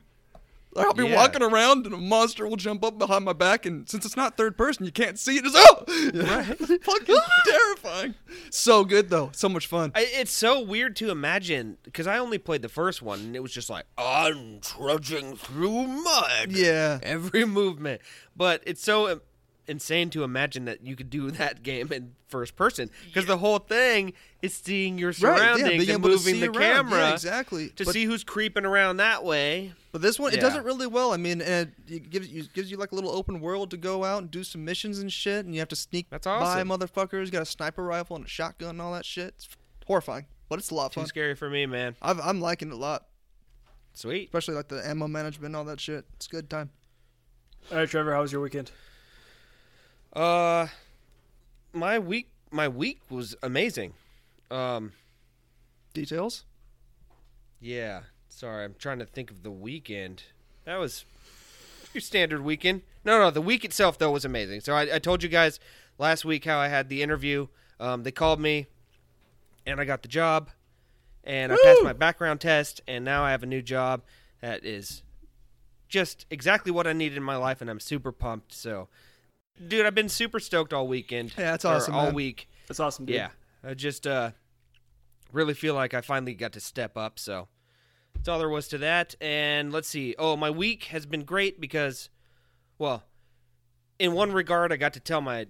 I'll 0.77 0.93
be 0.93 1.05
Yeah. 1.07 1.15
walking 1.15 1.41
around 1.43 1.85
and 1.85 1.93
a 1.93 1.97
monster 1.97 2.47
will 2.47 2.55
jump 2.55 2.83
up 2.83 2.97
behind 2.97 3.25
my 3.25 3.33
back, 3.33 3.65
and 3.65 3.87
since 3.89 4.05
it's 4.05 4.17
not 4.17 4.37
third 4.37 4.57
person, 4.57 4.85
you 4.85 4.91
can't 4.91 5.19
see 5.19 5.37
it. 5.37 5.43
Just 5.43 5.55
oh, 5.57 5.83
right, 6.13 6.57
fucking 6.83 7.17
terrifying. 7.45 8.15
So 8.49 8.83
good 8.83 9.09
though, 9.09 9.29
so 9.33 9.49
much 9.49 9.67
fun. 9.67 9.91
I, 9.95 10.07
it's 10.11 10.31
so 10.31 10.59
weird 10.61 10.95
to 10.97 11.09
imagine 11.11 11.77
because 11.83 12.07
I 12.07 12.17
only 12.17 12.37
played 12.37 12.61
the 12.61 12.69
first 12.69 13.01
one 13.01 13.19
and 13.19 13.35
it 13.35 13.41
was 13.43 13.51
just 13.51 13.69
like 13.69 13.85
I'm 13.97 14.59
trudging 14.61 15.35
through 15.35 15.87
mud. 15.87 16.51
Yeah, 16.51 16.99
every 17.03 17.45
movement. 17.59 18.01
But 18.35 18.63
it's 18.65 18.81
so 18.83 19.21
insane 19.67 20.09
to 20.09 20.23
imagine 20.23 20.65
that 20.65 20.85
you 20.85 20.93
could 20.95 21.09
do 21.09 21.31
that 21.31 21.63
game 21.63 21.89
in 21.93 22.13
first 22.27 22.55
person 22.57 22.89
because 23.05 23.25
the 23.27 23.37
whole 23.37 23.59
thing 23.59 24.11
is 24.41 24.53
seeing 24.53 24.97
your 24.97 25.11
right. 25.11 25.19
Yeah, 25.21 25.35
surroundings 25.55 25.87
and 25.89 26.01
moving 26.03 26.39
the 26.41 26.47
around. 26.47 26.53
camera 26.89 26.97
Yeah, 26.99 27.13
exactly. 27.13 27.69
to 27.69 27.85
But- 27.85 27.93
see 27.93 28.03
who's 28.05 28.23
creeping 28.23 28.65
around 28.65 28.97
that 28.97 29.23
way. 29.23 29.73
But 29.93 30.01
this 30.01 30.19
one, 30.19 30.33
it 30.33 30.39
does 30.41 30.55
it 30.55 30.63
really 30.63 30.87
well. 30.87 31.13
I 31.13 31.17
mean, 31.17 31.39
and 31.39 31.71
it 31.87 32.09
gives 32.09 32.27
you 32.27 32.43
gives 32.53 32.69
you 32.71 32.77
like 32.77 32.91
a 32.91 32.95
little 32.95 33.11
open 33.11 33.39
world 33.39 33.69
to 33.71 33.77
go 33.77 34.03
out 34.03 34.23
and 34.23 34.31
do 34.31 34.43
some 34.43 34.65
missions 34.65 34.97
and 34.99 35.13
shit, 35.13 35.45
and 35.45 35.53
you 35.53 35.61
have 35.61 35.69
to 35.69 35.75
sneak 35.75 36.07
That's 36.09 36.25
by 36.25 36.31
awesome. 36.31 36.67
motherfuckers. 36.67 37.25
You 37.25 37.31
got 37.31 37.43
a 37.43 37.45
sniper 37.45 37.83
rifle 37.83 38.15
and 38.15 38.25
a 38.25 38.27
shotgun 38.27 38.71
and 38.71 38.81
all 38.81 38.91
that 38.93 39.05
shit. 39.05 39.35
It's 39.37 39.47
horrifying, 39.85 40.25
but 40.49 40.57
it's 40.57 40.71
a 40.71 40.73
lot 40.75 40.87
of 40.87 40.91
Too 40.93 41.01
fun. 41.01 41.07
scary 41.07 41.35
for 41.35 41.47
me, 41.47 41.67
man. 41.67 41.95
I've, 42.01 42.19
I'm 42.19 42.41
liking 42.41 42.69
it 42.69 42.73
a 42.73 42.77
lot, 42.77 43.05
Sweet. 43.93 44.25
especially 44.25 44.55
like 44.55 44.67
the 44.67 44.85
ammo 44.85 45.07
management 45.07 45.45
and 45.45 45.55
all 45.55 45.65
that 45.65 45.79
shit. 45.79 46.05
It's 46.15 46.25
a 46.25 46.29
good 46.29 46.49
time. 46.49 46.71
All 47.71 47.77
right, 47.77 47.87
Trevor, 47.87 48.13
how 48.15 48.21
was 48.21 48.31
your 48.31 48.41
weekend? 48.41 48.71
Uh, 50.11 50.67
my 51.71 51.99
week, 51.99 52.29
my 52.49 52.67
week 52.67 52.99
was 53.11 53.35
amazing. 53.43 53.93
Um, 54.49 54.93
Details? 55.93 56.45
yeah. 57.61 58.01
Sorry, 58.35 58.65
I'm 58.65 58.75
trying 58.77 58.99
to 58.99 59.05
think 59.05 59.29
of 59.31 59.43
the 59.43 59.51
weekend. 59.51 60.23
That 60.65 60.77
was 60.77 61.05
your 61.93 62.01
standard 62.01 62.41
weekend. 62.41 62.81
No, 63.05 63.19
no, 63.19 63.29
the 63.29 63.41
week 63.41 63.63
itself 63.63 63.97
though 63.97 64.11
was 64.11 64.25
amazing. 64.25 64.61
So 64.61 64.73
I, 64.73 64.95
I 64.95 64.99
told 64.99 65.23
you 65.23 65.29
guys 65.29 65.59
last 65.97 66.25
week 66.25 66.45
how 66.45 66.57
I 66.57 66.67
had 66.67 66.89
the 66.89 67.03
interview. 67.03 67.47
Um, 67.79 68.03
they 68.03 68.11
called 68.11 68.39
me, 68.39 68.67
and 69.65 69.79
I 69.79 69.85
got 69.85 70.01
the 70.01 70.07
job, 70.07 70.49
and 71.23 71.51
I 71.53 71.57
passed 71.63 71.83
my 71.83 71.93
background 71.93 72.41
test, 72.41 72.81
and 72.87 73.05
now 73.05 73.23
I 73.23 73.31
have 73.31 73.43
a 73.43 73.47
new 73.47 73.61
job 73.61 74.01
that 74.41 74.65
is 74.65 75.03
just 75.87 76.25
exactly 76.31 76.71
what 76.71 76.87
I 76.87 76.93
needed 76.93 77.17
in 77.17 77.23
my 77.23 77.35
life, 77.35 77.61
and 77.61 77.69
I'm 77.69 77.79
super 77.79 78.11
pumped. 78.11 78.53
So, 78.53 78.87
dude, 79.67 79.85
I've 79.85 79.95
been 79.95 80.09
super 80.09 80.39
stoked 80.39 80.73
all 80.73 80.87
weekend. 80.87 81.33
Yeah, 81.37 81.51
that's 81.51 81.65
awesome, 81.65 81.93
All 81.93 82.05
man. 82.05 82.15
week. 82.15 82.49
That's 82.67 82.79
awesome, 82.79 83.05
dude. 83.05 83.15
Yeah, 83.15 83.29
I 83.63 83.73
just 83.75 84.07
uh, 84.07 84.31
really 85.31 85.53
feel 85.53 85.75
like 85.75 85.93
I 85.93 86.01
finally 86.01 86.33
got 86.33 86.53
to 86.53 86.59
step 86.59 86.97
up. 86.97 87.19
So 87.19 87.47
That's 88.23 88.29
all 88.29 88.39
there 88.39 88.47
was 88.47 88.69
to 88.69 88.77
that. 88.77 89.15
And 89.19 89.73
let's 89.73 89.89
see. 89.89 90.15
Oh, 90.17 90.37
my 90.37 90.49
week 90.49 90.85
has 90.85 91.05
been 91.05 91.25
great 91.25 91.59
because, 91.59 92.07
well, 92.77 93.03
in 93.99 94.13
one 94.13 94.31
regard, 94.31 94.71
I 94.71 94.77
got 94.77 94.93
to 94.93 95.01
tell 95.01 95.19
my 95.19 95.47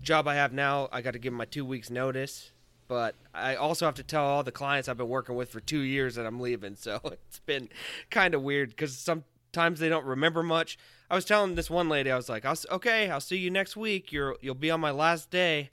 job 0.00 0.28
I 0.28 0.36
have 0.36 0.52
now, 0.52 0.88
I 0.92 1.02
got 1.02 1.14
to 1.14 1.18
give 1.18 1.32
my 1.32 1.44
two 1.44 1.64
weeks 1.64 1.90
notice. 1.90 2.52
But 2.86 3.16
I 3.34 3.56
also 3.56 3.84
have 3.84 3.96
to 3.96 4.04
tell 4.04 4.24
all 4.24 4.44
the 4.44 4.52
clients 4.52 4.88
I've 4.88 4.96
been 4.96 5.08
working 5.08 5.34
with 5.34 5.50
for 5.50 5.58
two 5.58 5.80
years 5.80 6.14
that 6.14 6.24
I'm 6.24 6.38
leaving. 6.38 6.76
So 6.80 7.00
it's 7.02 7.40
been 7.40 7.68
kind 8.10 8.32
of 8.32 8.42
weird 8.42 8.70
because 8.70 8.96
sometimes 8.96 9.80
they 9.80 9.88
don't 9.88 10.06
remember 10.06 10.44
much. 10.44 10.78
I 11.10 11.16
was 11.16 11.24
telling 11.24 11.56
this 11.56 11.68
one 11.68 11.88
lady, 11.88 12.12
I 12.12 12.16
was 12.16 12.28
like, 12.28 12.44
"Okay, 12.44 13.10
I'll 13.10 13.20
see 13.20 13.38
you 13.38 13.50
next 13.50 13.76
week. 13.76 14.12
You're 14.12 14.36
you'll 14.40 14.54
be 14.54 14.70
on 14.70 14.80
my 14.80 14.92
last 14.92 15.30
day." 15.30 15.70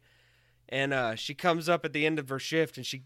And 0.70 0.91
uh, 0.91 1.13
she 1.13 1.36
comes 1.36 1.70
up 1.70 1.86
at 1.86 1.94
the 1.94 2.08
end 2.08 2.17
of 2.17 2.29
her 2.29 2.39
shift 2.39 2.77
and 2.77 2.86
she 2.86 3.03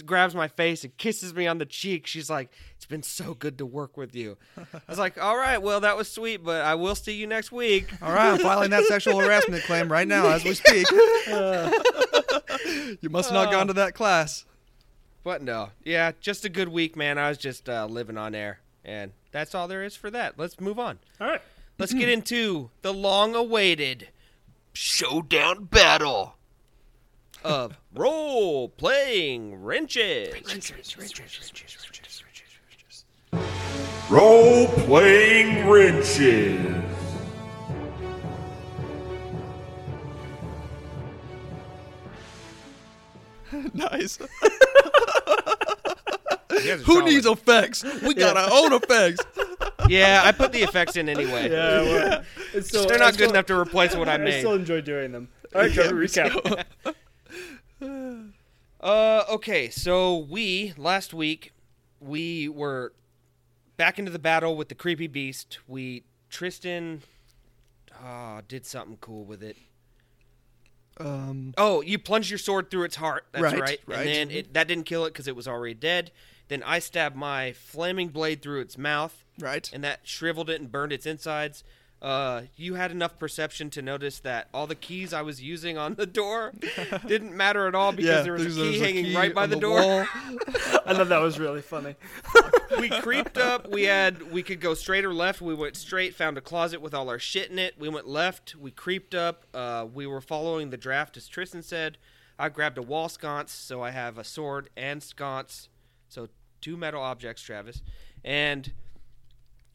grabs 0.00 0.34
my 0.34 0.48
face 0.48 0.84
and 0.84 0.96
kisses 0.96 1.34
me 1.34 1.46
on 1.46 1.58
the 1.58 1.66
cheek. 1.66 2.06
She's 2.06 2.30
like, 2.30 2.50
"It's 2.76 2.86
been 2.86 3.02
so 3.02 3.34
good 3.34 3.58
to 3.58 3.66
work 3.66 3.96
with 3.96 4.14
you." 4.14 4.38
I 4.56 4.80
was 4.88 4.98
like, 4.98 5.20
"All 5.20 5.36
right, 5.36 5.60
well, 5.60 5.80
that 5.80 5.96
was 5.96 6.10
sweet, 6.10 6.42
but 6.42 6.64
I 6.64 6.76
will 6.76 6.94
see 6.94 7.12
you 7.12 7.26
next 7.26 7.52
week." 7.52 7.88
All 8.02 8.12
right, 8.12 8.32
I'm 8.32 8.38
filing 8.38 8.70
that 8.70 8.84
sexual 8.84 9.18
harassment 9.18 9.64
claim 9.64 9.90
right 9.90 10.08
now 10.08 10.28
as 10.28 10.44
we 10.44 10.54
speak. 10.54 10.90
you 13.02 13.10
must 13.10 13.30
have 13.30 13.34
not 13.34 13.52
gone 13.52 13.66
to 13.66 13.74
that 13.74 13.94
class. 13.94 14.44
But 15.24 15.42
no, 15.42 15.70
yeah, 15.84 16.12
just 16.20 16.44
a 16.44 16.48
good 16.48 16.68
week, 16.68 16.96
man. 16.96 17.18
I 17.18 17.28
was 17.28 17.38
just 17.38 17.68
uh, 17.68 17.86
living 17.86 18.16
on 18.16 18.34
air, 18.34 18.60
and 18.84 19.12
that's 19.30 19.54
all 19.54 19.68
there 19.68 19.84
is 19.84 19.94
for 19.94 20.10
that. 20.10 20.38
Let's 20.38 20.60
move 20.60 20.78
on. 20.78 20.98
All 21.20 21.28
right. 21.28 21.42
Let's 21.78 21.94
get 21.94 22.08
into 22.08 22.70
the 22.82 22.92
long-awaited 22.92 24.08
showdown 24.72 25.64
battle 25.64 26.36
of 27.44 27.76
role-playing 27.94 29.62
wrenches. 29.62 30.34
Role 34.10 34.66
playing 34.68 35.68
wrenches. 35.68 36.84
Nice. 43.74 44.18
You 44.20 44.28
guys 46.68 46.68
are 46.68 46.76
Who 46.84 46.92
solid. 46.94 47.04
needs 47.06 47.26
effects? 47.26 47.82
We 48.02 48.14
got 48.14 48.36
our 48.36 48.48
own 48.52 48.72
effects. 48.72 49.20
Yeah, 49.88 50.22
I 50.24 50.32
put 50.32 50.52
the 50.52 50.62
effects 50.62 50.96
in 50.96 51.08
anyway. 51.08 51.50
Yeah, 51.50 51.82
well, 51.82 52.22
it's 52.54 52.68
still, 52.68 52.86
They're 52.86 52.96
I 52.96 53.06
not 53.06 53.12
good 53.12 53.14
still- 53.14 53.30
enough 53.30 53.46
to 53.46 53.58
replace 53.58 53.96
what 53.96 54.08
I 54.08 54.14
I 54.14 54.18
made. 54.18 54.38
still 54.40 54.54
enjoy 54.54 54.80
doing 54.80 55.12
them. 55.12 55.28
All 55.54 55.62
right, 55.62 55.72
Trevor, 55.72 55.96
recap. 55.96 56.64
Uh, 58.82 59.24
okay, 59.30 59.70
so 59.70 60.16
we 60.16 60.74
last 60.76 61.14
week 61.14 61.52
we 62.00 62.48
were 62.48 62.92
back 63.76 63.98
into 63.98 64.10
the 64.10 64.18
battle 64.18 64.56
with 64.56 64.68
the 64.68 64.74
creepy 64.74 65.06
beast. 65.06 65.58
We 65.68 66.02
Tristan 66.30 67.02
uh, 68.04 68.42
did 68.48 68.66
something 68.66 68.98
cool 69.00 69.24
with 69.24 69.42
it. 69.42 69.56
Um, 70.98 71.54
Oh, 71.56 71.80
you 71.80 71.98
plunged 71.98 72.30
your 72.30 72.38
sword 72.38 72.70
through 72.70 72.84
its 72.84 72.96
heart. 72.96 73.26
That's 73.32 73.42
Right, 73.42 73.60
right. 73.60 73.80
right. 73.86 73.98
And 74.00 74.08
then 74.08 74.30
it, 74.30 74.54
that 74.54 74.68
didn't 74.68 74.84
kill 74.84 75.04
it 75.04 75.10
because 75.10 75.28
it 75.28 75.36
was 75.36 75.46
already 75.46 75.74
dead. 75.74 76.10
Then 76.48 76.62
I 76.64 76.80
stabbed 76.80 77.16
my 77.16 77.52
flaming 77.52 78.08
blade 78.08 78.42
through 78.42 78.60
its 78.60 78.76
mouth, 78.76 79.24
right. 79.38 79.70
and 79.72 79.82
that 79.84 80.00
shriveled 80.02 80.50
it 80.50 80.60
and 80.60 80.70
burned 80.70 80.92
its 80.92 81.06
insides. 81.06 81.64
Uh, 82.02 82.42
you 82.56 82.74
had 82.74 82.90
enough 82.90 83.16
perception 83.16 83.70
to 83.70 83.80
notice 83.80 84.18
that 84.18 84.48
all 84.52 84.66
the 84.66 84.74
keys 84.74 85.12
I 85.12 85.22
was 85.22 85.40
using 85.40 85.78
on 85.78 85.94
the 85.94 86.04
door 86.04 86.52
didn't 87.06 87.36
matter 87.36 87.68
at 87.68 87.76
all 87.76 87.92
because 87.92 88.08
yeah, 88.10 88.22
there 88.22 88.32
was 88.32 88.44
a 88.44 88.48
key 88.48 88.78
there's 88.78 88.80
hanging 88.80 89.14
right 89.14 89.32
by 89.32 89.44
on 89.44 89.50
the, 89.50 89.56
door. 89.56 90.08
I 90.84 90.94
thought 90.94 91.08
that 91.10 91.20
was 91.20 91.38
really 91.38 91.62
funny. 91.62 91.94
we 92.80 92.90
creeped 92.90 93.38
up. 93.38 93.70
We 93.70 93.84
had 93.84 94.32
we 94.32 94.42
could 94.42 94.60
go 94.60 94.74
straight 94.74 95.04
or 95.04 95.14
left. 95.14 95.40
We 95.40 95.54
went 95.54 95.76
straight, 95.76 96.16
found 96.16 96.36
a 96.36 96.40
closet 96.40 96.80
with 96.80 96.92
all 96.92 97.08
our 97.08 97.20
shit 97.20 97.52
in 97.52 97.58
it. 97.60 97.76
We 97.78 97.88
went 97.88 98.08
left. 98.08 98.56
We 98.56 98.72
creeped 98.72 99.14
up. 99.14 99.44
Uh, 99.54 99.86
we 99.94 100.04
were 100.08 100.20
following 100.20 100.70
the 100.70 100.76
draft 100.76 101.16
as 101.16 101.28
Tristan 101.28 101.62
said. 101.62 101.98
I 102.36 102.48
grabbed 102.48 102.78
a 102.78 102.82
wall 102.82 103.08
sconce, 103.08 103.52
so 103.52 103.80
I 103.80 103.90
have 103.90 104.18
a 104.18 104.24
sword 104.24 104.70
and 104.76 105.00
sconce, 105.00 105.68
so 106.08 106.28
two 106.60 106.76
metal 106.76 107.00
objects, 107.00 107.42
Travis, 107.42 107.80
and 108.24 108.72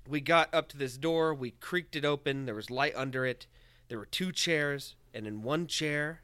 we 0.08 0.22
got 0.22 0.54
up 0.54 0.68
to 0.70 0.78
this 0.78 0.98
door. 0.98 1.34
We 1.34 1.52
creaked 1.52 1.96
it 1.96 2.06
open. 2.06 2.46
There 2.46 2.56
was 2.56 2.70
light 2.70 2.94
under 2.96 3.26
it. 3.26 3.48
There 3.90 3.98
were 3.98 4.06
two 4.06 4.32
chairs, 4.32 4.96
and 5.14 5.26
in 5.28 5.42
one 5.44 5.68
chair, 5.68 6.22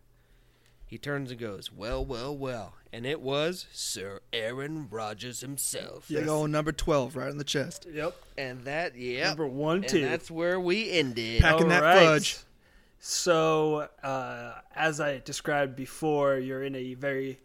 he 0.86 0.98
turns 0.98 1.32
and 1.32 1.40
goes, 1.40 1.72
"Well, 1.72 2.04
well, 2.06 2.36
well," 2.36 2.76
and 2.92 3.06
it 3.06 3.22
was 3.22 3.66
Sir 3.72 4.20
Aaron 4.32 4.88
Rodgers 4.90 5.42
himself. 5.42 6.08
Big 6.10 6.28
old 6.28 6.50
number 6.52 6.72
12 6.72 7.16
right 7.16 7.30
on 7.30 7.38
the 7.38 7.44
chest. 7.44 7.88
Yep. 7.92 8.16
And 8.38 8.64
that, 8.66 8.96
yeah. 8.96 9.30
Number 9.30 9.48
one, 9.48 9.78
and 9.78 9.88
two. 9.88 10.02
that's 10.02 10.30
where 10.30 10.60
we 10.60 10.92
ended. 10.92 11.42
Pack- 11.42 11.54
Packing 11.54 11.70
that 11.70 11.84
All 11.84 11.90
right. 11.90 12.00
fudge. 12.06 12.38
So, 13.00 13.90
uh, 14.02 14.54
as 14.76 15.02
I 15.02 15.20
described 15.20 15.76
before, 15.76 16.38
you're 16.38 16.64
in 16.64 16.76
a 16.76 16.94
very, 16.94 17.42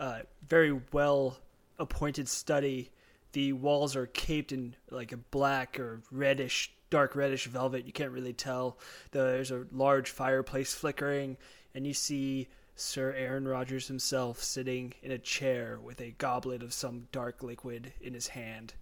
uh, 0.00 0.20
very 0.48 0.80
well 0.92 1.38
appointed 1.78 2.28
study. 2.28 2.90
The 3.34 3.52
walls 3.52 3.94
are 3.96 4.06
caped 4.06 4.52
in 4.52 4.74
like 4.90 5.12
a 5.12 5.16
black 5.16 5.78
or 5.78 6.00
reddish, 6.10 6.72
dark 6.88 7.14
reddish 7.14 7.46
velvet. 7.46 7.84
You 7.84 7.92
can't 7.92 8.12
really 8.12 8.32
tell. 8.32 8.78
There's 9.10 9.50
a 9.50 9.66
large 9.72 10.10
fireplace 10.10 10.72
flickering, 10.72 11.36
and 11.74 11.86
you 11.86 11.94
see 11.94 12.48
Sir 12.76 13.12
Aaron 13.12 13.46
Rodgers 13.46 13.88
himself 13.88 14.42
sitting 14.42 14.94
in 15.02 15.10
a 15.10 15.18
chair 15.18 15.78
with 15.82 16.00
a 16.00 16.12
goblet 16.12 16.62
of 16.62 16.72
some 16.72 17.08
dark 17.12 17.42
liquid 17.42 17.92
in 18.00 18.14
his 18.14 18.28
hand. 18.28 18.74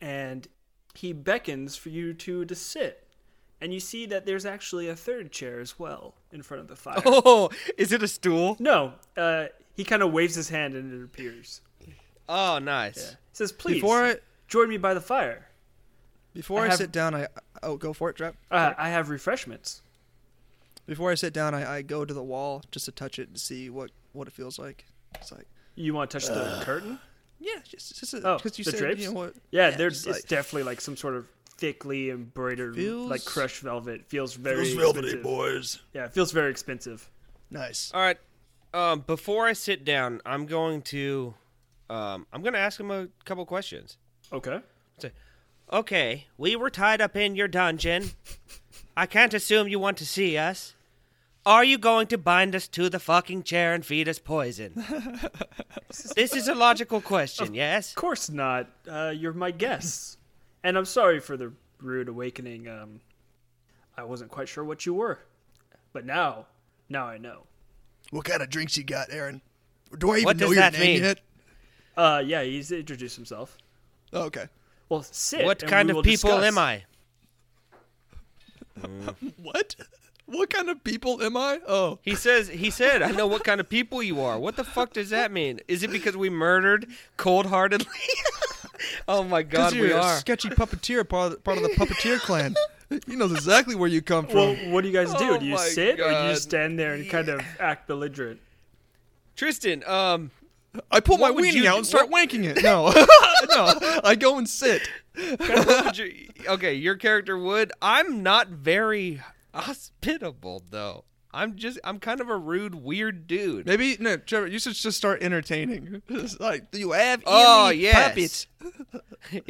And 0.00 0.48
he 0.94 1.12
beckons 1.12 1.76
for 1.76 1.90
you 1.90 2.14
two 2.14 2.44
to 2.46 2.54
sit 2.54 3.06
and 3.62 3.72
you 3.72 3.78
see 3.78 4.06
that 4.06 4.26
there's 4.26 4.44
actually 4.44 4.88
a 4.88 4.96
third 4.96 5.30
chair 5.30 5.60
as 5.60 5.78
well 5.78 6.14
in 6.32 6.42
front 6.42 6.62
of 6.62 6.66
the 6.66 6.74
fire. 6.74 7.00
Oh, 7.06 7.48
is 7.78 7.92
it 7.92 8.02
a 8.02 8.08
stool? 8.08 8.56
No, 8.58 8.94
uh, 9.16 9.46
he 9.76 9.84
kind 9.84 10.02
of 10.02 10.12
waves 10.12 10.34
his 10.34 10.48
hand 10.48 10.74
and 10.74 10.92
it 10.92 11.04
appears. 11.04 11.60
Oh, 12.34 12.58
nice. 12.58 13.10
He 13.10 13.16
says, 13.34 13.52
"Please 13.52 13.74
Before 13.74 14.02
I, 14.02 14.16
join 14.48 14.68
me 14.68 14.76
by 14.78 14.94
the 14.94 15.00
fire. 15.00 15.48
before 16.34 16.60
I 16.60 16.64
I, 16.64 16.68
have- 16.68 16.78
sit 16.78 16.92
down, 16.92 17.14
I 17.14 17.28
oh 17.62 17.76
go 17.76 17.92
for 17.92 18.08
it, 18.10 18.16
Trap. 18.16 18.34
Uh, 18.50 18.72
I 18.78 18.88
have 18.90 19.10
refreshments." 19.10 19.82
Before 20.86 21.10
I 21.10 21.14
sit 21.14 21.32
down, 21.32 21.54
I, 21.54 21.76
I 21.76 21.82
go 21.82 22.04
to 22.04 22.12
the 22.12 22.22
wall 22.22 22.62
just 22.72 22.86
to 22.86 22.92
touch 22.92 23.18
it 23.18 23.34
to 23.34 23.40
see 23.40 23.70
what 23.70 23.90
what 24.12 24.26
it 24.26 24.32
feels 24.32 24.58
like. 24.58 24.86
It's 25.14 25.30
like 25.30 25.46
You 25.74 25.94
want 25.94 26.10
to 26.10 26.18
touch 26.18 26.26
the 26.28 26.62
curtain? 26.64 26.98
yeah, 27.38 27.60
just 27.64 27.98
just 27.98 28.14
Oh, 28.24 28.36
because 28.38 28.58
you 28.58 28.64
the 28.64 28.70
said 28.72 28.80
drapes? 28.80 29.00
you 29.00 29.08
know 29.08 29.12
what. 29.14 29.34
Yeah, 29.50 29.70
Yeah, 29.70 29.76
there's 29.76 30.06
it's 30.06 30.18
like- 30.20 30.28
definitely 30.28 30.64
like 30.64 30.80
some 30.80 30.96
sort 30.96 31.14
of 31.14 31.26
thickly 31.58 32.10
embroidered, 32.10 32.74
Feels- 32.74 33.10
like 33.10 33.24
crushed 33.24 33.60
velvet. 33.62 34.06
Feels 34.08 34.34
very 34.34 34.56
Those 34.56 34.72
velvety 34.74 34.98
expensive. 35.08 35.22
boys. 35.22 35.78
Yeah, 35.94 36.06
it 36.06 36.12
feels 36.12 36.32
very 36.32 36.50
expensive. 36.50 37.08
Nice. 37.50 37.90
All 37.94 38.00
right. 38.00 38.18
Um, 38.74 39.00
before 39.06 39.46
I 39.46 39.52
sit 39.52 39.84
down, 39.84 40.20
I'm 40.26 40.46
going 40.46 40.80
to, 40.82 41.34
um, 41.92 42.26
I'm 42.32 42.42
going 42.42 42.54
to 42.54 42.58
ask 42.58 42.78
him 42.80 42.90
a 42.90 43.08
couple 43.24 43.44
questions. 43.46 43.98
Okay. 44.32 44.60
Okay, 45.72 46.26
we 46.36 46.54
were 46.54 46.68
tied 46.68 47.00
up 47.00 47.16
in 47.16 47.34
your 47.34 47.48
dungeon. 47.48 48.10
I 48.96 49.06
can't 49.06 49.32
assume 49.32 49.68
you 49.68 49.78
want 49.78 49.96
to 49.98 50.06
see 50.06 50.36
us. 50.36 50.74
Are 51.46 51.64
you 51.64 51.78
going 51.78 52.08
to 52.08 52.18
bind 52.18 52.54
us 52.54 52.68
to 52.68 52.90
the 52.90 52.98
fucking 53.00 53.44
chair 53.44 53.72
and 53.72 53.84
feed 53.84 54.06
us 54.08 54.18
poison? 54.18 54.72
this 56.14 56.34
is 56.34 56.46
a 56.48 56.54
logical 56.54 57.00
question, 57.00 57.54
yes? 57.54 57.90
Of 57.90 57.96
course 57.96 58.28
not. 58.28 58.68
Uh, 58.88 59.12
you're 59.16 59.32
my 59.32 59.50
guests, 59.50 60.18
and 60.62 60.76
I'm 60.76 60.84
sorry 60.84 61.20
for 61.20 61.36
the 61.36 61.52
rude 61.80 62.08
awakening. 62.08 62.68
Um, 62.68 63.00
I 63.96 64.04
wasn't 64.04 64.30
quite 64.30 64.48
sure 64.48 64.64
what 64.64 64.84
you 64.84 64.94
were, 64.94 65.20
but 65.92 66.04
now, 66.04 66.46
now 66.88 67.06
I 67.06 67.16
know. 67.18 67.44
What 68.10 68.24
kind 68.26 68.42
of 68.42 68.50
drinks 68.50 68.76
you 68.76 68.84
got, 68.84 69.08
Aaron? 69.10 69.40
Do 69.98 70.10
I 70.10 70.16
even 70.16 70.24
What 70.26 70.36
know 70.36 70.46
does 70.48 70.54
your 70.54 70.62
that 70.62 70.72
name 70.74 70.80
mean? 70.82 71.02
yet? 71.02 71.20
Uh, 71.96 72.22
yeah, 72.24 72.42
he's 72.42 72.72
introduced 72.72 73.16
himself. 73.16 73.56
Oh, 74.12 74.22
okay. 74.24 74.46
Well, 74.88 75.02
sit. 75.02 75.44
What 75.44 75.62
and 75.62 75.70
kind 75.70 75.86
we 75.88 75.90
of 75.90 75.96
will 75.96 76.02
people 76.02 76.30
discuss. 76.30 76.44
am 76.44 76.58
I? 76.58 76.84
What? 79.42 79.76
What 80.26 80.50
kind 80.50 80.70
of 80.70 80.82
people 80.82 81.20
am 81.22 81.36
I? 81.36 81.60
Oh, 81.68 81.98
He 82.02 82.14
says 82.14 82.48
he 82.48 82.70
said, 82.70 83.02
I 83.02 83.10
know 83.10 83.26
what 83.26 83.44
kind 83.44 83.60
of 83.60 83.68
people 83.68 84.02
you 84.02 84.20
are. 84.20 84.38
What 84.38 84.56
the 84.56 84.64
fuck 84.64 84.92
does 84.94 85.10
that 85.10 85.30
mean? 85.30 85.60
Is 85.68 85.82
it 85.82 85.90
because 85.90 86.16
we 86.16 86.30
murdered 86.30 86.86
cold 87.16 87.46
heartedly? 87.46 87.86
oh 89.08 89.24
my 89.24 89.42
god, 89.42 89.74
you're 89.74 89.86
we 89.86 89.92
a 89.92 90.00
are. 90.00 90.16
sketchy 90.16 90.48
puppeteer, 90.48 91.06
part 91.06 91.32
of, 91.32 91.44
part 91.44 91.58
of 91.58 91.64
the 91.64 91.70
puppeteer 91.70 92.18
clan. 92.20 92.54
He 93.06 93.16
knows 93.16 93.32
exactly 93.32 93.74
where 93.74 93.88
you 93.88 94.02
come 94.02 94.26
from. 94.26 94.36
Well, 94.36 94.54
what 94.70 94.82
do 94.82 94.88
you 94.88 94.92
guys 94.92 95.14
do? 95.14 95.30
Oh 95.32 95.38
do 95.38 95.46
you 95.46 95.54
my 95.54 95.66
sit 95.66 95.98
or 95.98 96.10
do 96.10 96.14
you 96.14 96.30
just 96.30 96.42
stand 96.42 96.78
there 96.78 96.92
and 96.92 97.08
kind 97.08 97.30
of 97.30 97.40
act 97.58 97.86
belligerent? 97.88 98.38
Tristan, 99.34 99.82
um 99.86 100.30
I 100.90 101.00
pull 101.00 101.18
my 101.18 101.30
what 101.30 101.36
would 101.36 101.44
weenie 101.44 101.66
out 101.66 101.78
and 101.78 101.86
start 101.86 102.08
what- 102.10 102.28
wanking 102.30 102.44
it. 102.44 102.62
No, 102.62 102.88
no, 103.50 104.00
I 104.04 104.14
go 104.14 104.38
and 104.38 104.48
sit. 104.48 104.88
you- 105.16 106.28
okay, 106.48 106.74
your 106.74 106.96
character 106.96 107.36
would. 107.38 107.72
I'm 107.82 108.22
not 108.22 108.48
very 108.48 109.20
hospitable 109.54 110.62
though. 110.70 111.04
I'm 111.34 111.56
just 111.56 111.78
I'm 111.82 111.98
kind 111.98 112.20
of 112.20 112.28
a 112.28 112.36
rude, 112.36 112.74
weird 112.74 113.26
dude. 113.26 113.64
Maybe 113.66 113.96
no, 113.98 114.18
Trevor. 114.18 114.46
You 114.48 114.58
should 114.58 114.74
just 114.74 114.98
start 114.98 115.22
entertaining. 115.22 116.02
It's 116.08 116.38
like, 116.40 116.70
do 116.70 116.78
you 116.78 116.92
have 116.92 117.22
Oh, 117.26 117.68
any 117.68 117.78
yes. 117.78 118.08
puppets? 118.08 118.46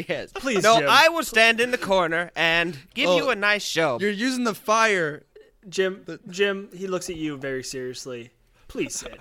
yes. 0.08 0.30
Please, 0.32 0.62
No, 0.62 0.78
Jim. 0.78 0.88
I 0.88 1.08
will 1.08 1.24
stand 1.24 1.61
in 1.61 1.72
the 1.72 1.78
corner 1.78 2.30
and 2.37 2.78
give 2.94 3.08
Oh, 3.08 3.16
you 3.16 3.30
a 3.30 3.35
nice 3.37 3.64
show. 3.64 3.98
You're 4.00 4.11
using 4.11 4.44
the 4.44 4.54
fire. 4.54 5.24
Jim, 5.68 6.04
Jim, 6.28 6.68
he 6.72 6.87
looks 6.87 7.11
at 7.11 7.16
you 7.16 7.37
very 7.37 7.64
seriously. 7.64 8.30
Please 8.68 8.94
sit. 8.94 9.18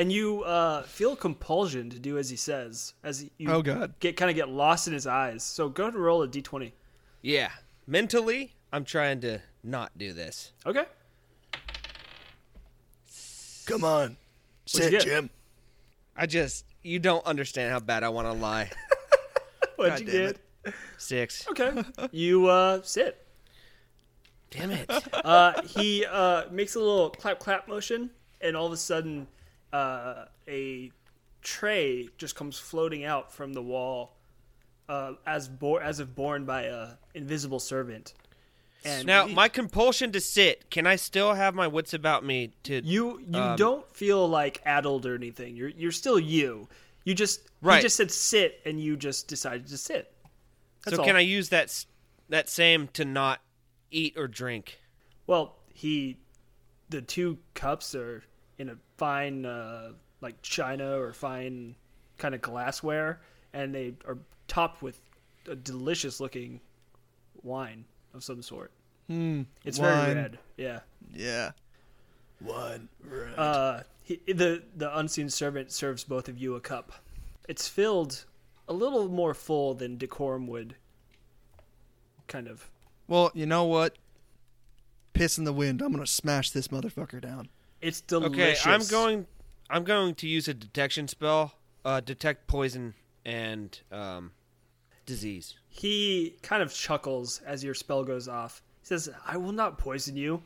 And 0.00 0.10
you 0.10 0.44
uh, 0.44 0.84
feel 0.84 1.14
compulsion 1.14 1.90
to 1.90 1.98
do 1.98 2.16
as 2.16 2.30
he 2.30 2.36
says, 2.36 2.94
as 3.04 3.28
you 3.36 3.50
Oh, 3.50 3.60
God. 3.60 3.92
get 4.00 4.16
kind 4.16 4.30
of 4.30 4.34
get 4.34 4.48
lost 4.48 4.86
in 4.86 4.94
his 4.94 5.06
eyes. 5.06 5.42
So 5.42 5.68
go 5.68 5.82
ahead 5.82 5.92
and 5.92 6.02
roll 6.02 6.22
a 6.22 6.26
d20. 6.26 6.72
Yeah. 7.20 7.50
Mentally, 7.86 8.54
I'm 8.72 8.86
trying 8.86 9.20
to 9.20 9.40
not 9.62 9.98
do 9.98 10.14
this. 10.14 10.52
Okay. 10.64 10.84
Come 13.66 13.84
on. 13.84 14.16
What'd 14.72 14.90
Sit. 14.90 15.02
Jim. 15.02 15.28
I 16.16 16.24
just 16.24 16.64
you 16.82 16.98
don't 16.98 17.26
understand 17.26 17.70
how 17.70 17.80
bad 17.80 18.02
I 18.02 18.08
want 18.08 18.26
to 18.26 18.32
lie. 18.32 18.70
What'd 19.76 19.92
God 19.92 20.00
you 20.00 20.06
damn 20.06 20.32
get? 20.64 20.74
Six. 20.96 21.46
Okay. 21.50 21.84
You 22.10 22.46
uh, 22.46 22.80
sit. 22.84 23.22
Damn 24.50 24.70
it. 24.70 24.90
Uh, 25.12 25.60
he 25.60 26.06
uh, 26.06 26.44
makes 26.50 26.74
a 26.74 26.78
little 26.78 27.10
clap 27.10 27.38
clap 27.38 27.68
motion, 27.68 28.08
and 28.40 28.56
all 28.56 28.64
of 28.66 28.72
a 28.72 28.76
sudden, 28.78 29.26
uh, 29.72 30.26
a 30.48 30.90
tray 31.42 32.08
just 32.18 32.36
comes 32.36 32.58
floating 32.58 33.04
out 33.04 33.32
from 33.32 33.52
the 33.52 33.62
wall, 33.62 34.16
uh, 34.88 35.14
as 35.26 35.50
as 35.82 36.00
if 36.00 36.14
borne 36.14 36.44
by 36.44 36.62
a 36.64 36.88
invisible 37.14 37.60
servant. 37.60 38.14
And 38.84 39.06
Now, 39.06 39.26
my 39.26 39.48
compulsion 39.48 40.10
to 40.12 40.20
sit, 40.20 40.70
can 40.70 40.86
I 40.86 40.96
still 40.96 41.34
have 41.34 41.54
my 41.54 41.66
wits 41.66 41.92
about 41.92 42.24
me 42.24 42.52
to 42.62 42.82
you 42.82 43.20
you 43.20 43.38
um, 43.38 43.56
don't 43.56 43.94
feel 43.94 44.26
like 44.26 44.62
addled 44.64 45.04
or 45.04 45.14
anything. 45.14 45.54
You're 45.56 45.68
you're 45.68 45.92
still 45.92 46.18
you. 46.18 46.68
You 47.04 47.14
just 47.14 47.42
Right. 47.62 47.76
he 47.76 47.82
just 47.82 47.96
said 47.96 48.10
sit, 48.10 48.60
and 48.64 48.80
you 48.80 48.96
just 48.96 49.28
decided 49.28 49.66
to 49.66 49.76
sit. 49.76 50.12
That's 50.84 50.96
So 50.96 51.02
all. 51.02 51.06
can 51.06 51.14
I 51.16 51.20
use 51.20 51.50
that 51.50 51.84
that 52.30 52.48
same 52.48 52.88
to 52.94 53.04
not 53.04 53.40
eat 53.90 54.14
or 54.16 54.26
drink? 54.28 54.78
Well, 55.26 55.56
he, 55.74 56.16
the 56.88 57.02
two 57.02 57.38
cups 57.54 57.94
are 57.94 58.22
in 58.60 58.68
a 58.68 58.76
fine, 58.98 59.46
uh, 59.46 59.92
like 60.20 60.40
china 60.42 60.98
or 60.98 61.14
fine 61.14 61.74
kind 62.18 62.34
of 62.34 62.42
glassware, 62.42 63.20
and 63.54 63.74
they 63.74 63.94
are 64.06 64.18
topped 64.48 64.82
with 64.82 65.00
a 65.48 65.56
delicious 65.56 66.20
looking 66.20 66.60
wine 67.42 67.86
of 68.12 68.22
some 68.22 68.42
sort. 68.42 68.70
Hmm. 69.08 69.42
It's 69.64 69.78
wine. 69.78 70.04
very 70.04 70.14
red. 70.14 70.38
Yeah. 70.58 70.80
Yeah. 71.12 71.52
One. 72.40 72.90
Right. 73.02 73.38
Uh, 73.38 73.82
he, 74.02 74.20
the 74.26 74.62
the 74.76 74.96
unseen 74.96 75.30
servant 75.30 75.72
serves 75.72 76.04
both 76.04 76.28
of 76.28 76.38
you 76.38 76.54
a 76.54 76.60
cup. 76.60 76.92
It's 77.48 77.66
filled 77.66 78.26
a 78.68 78.74
little 78.74 79.08
more 79.08 79.32
full 79.32 79.72
than 79.72 79.96
decorum 79.96 80.46
would. 80.48 80.76
Kind 82.26 82.46
of. 82.46 82.70
Well, 83.08 83.30
you 83.34 83.46
know 83.46 83.64
what? 83.64 83.96
Piss 85.14 85.38
in 85.38 85.44
the 85.44 85.52
wind. 85.52 85.80
I'm 85.80 85.92
gonna 85.92 86.06
smash 86.06 86.50
this 86.50 86.68
motherfucker 86.68 87.22
down. 87.22 87.48
It's 87.80 88.00
delicious. 88.00 88.32
Okay, 88.32 88.44
delicious. 88.54 88.66
I'm 88.66 88.84
going 88.90 89.26
I'm 89.68 89.84
going 89.84 90.14
to 90.16 90.26
use 90.28 90.48
a 90.48 90.54
detection 90.54 91.08
spell, 91.08 91.54
uh 91.84 92.00
detect 92.00 92.46
poison 92.46 92.94
and 93.24 93.78
um 93.92 94.32
disease. 95.06 95.54
He 95.68 96.36
kind 96.42 96.62
of 96.62 96.72
chuckles 96.72 97.40
as 97.46 97.62
your 97.64 97.74
spell 97.74 98.04
goes 98.04 98.28
off. 98.28 98.62
He 98.80 98.86
says, 98.86 99.08
"I 99.26 99.36
will 99.36 99.52
not 99.52 99.78
poison 99.78 100.16
you. 100.16 100.42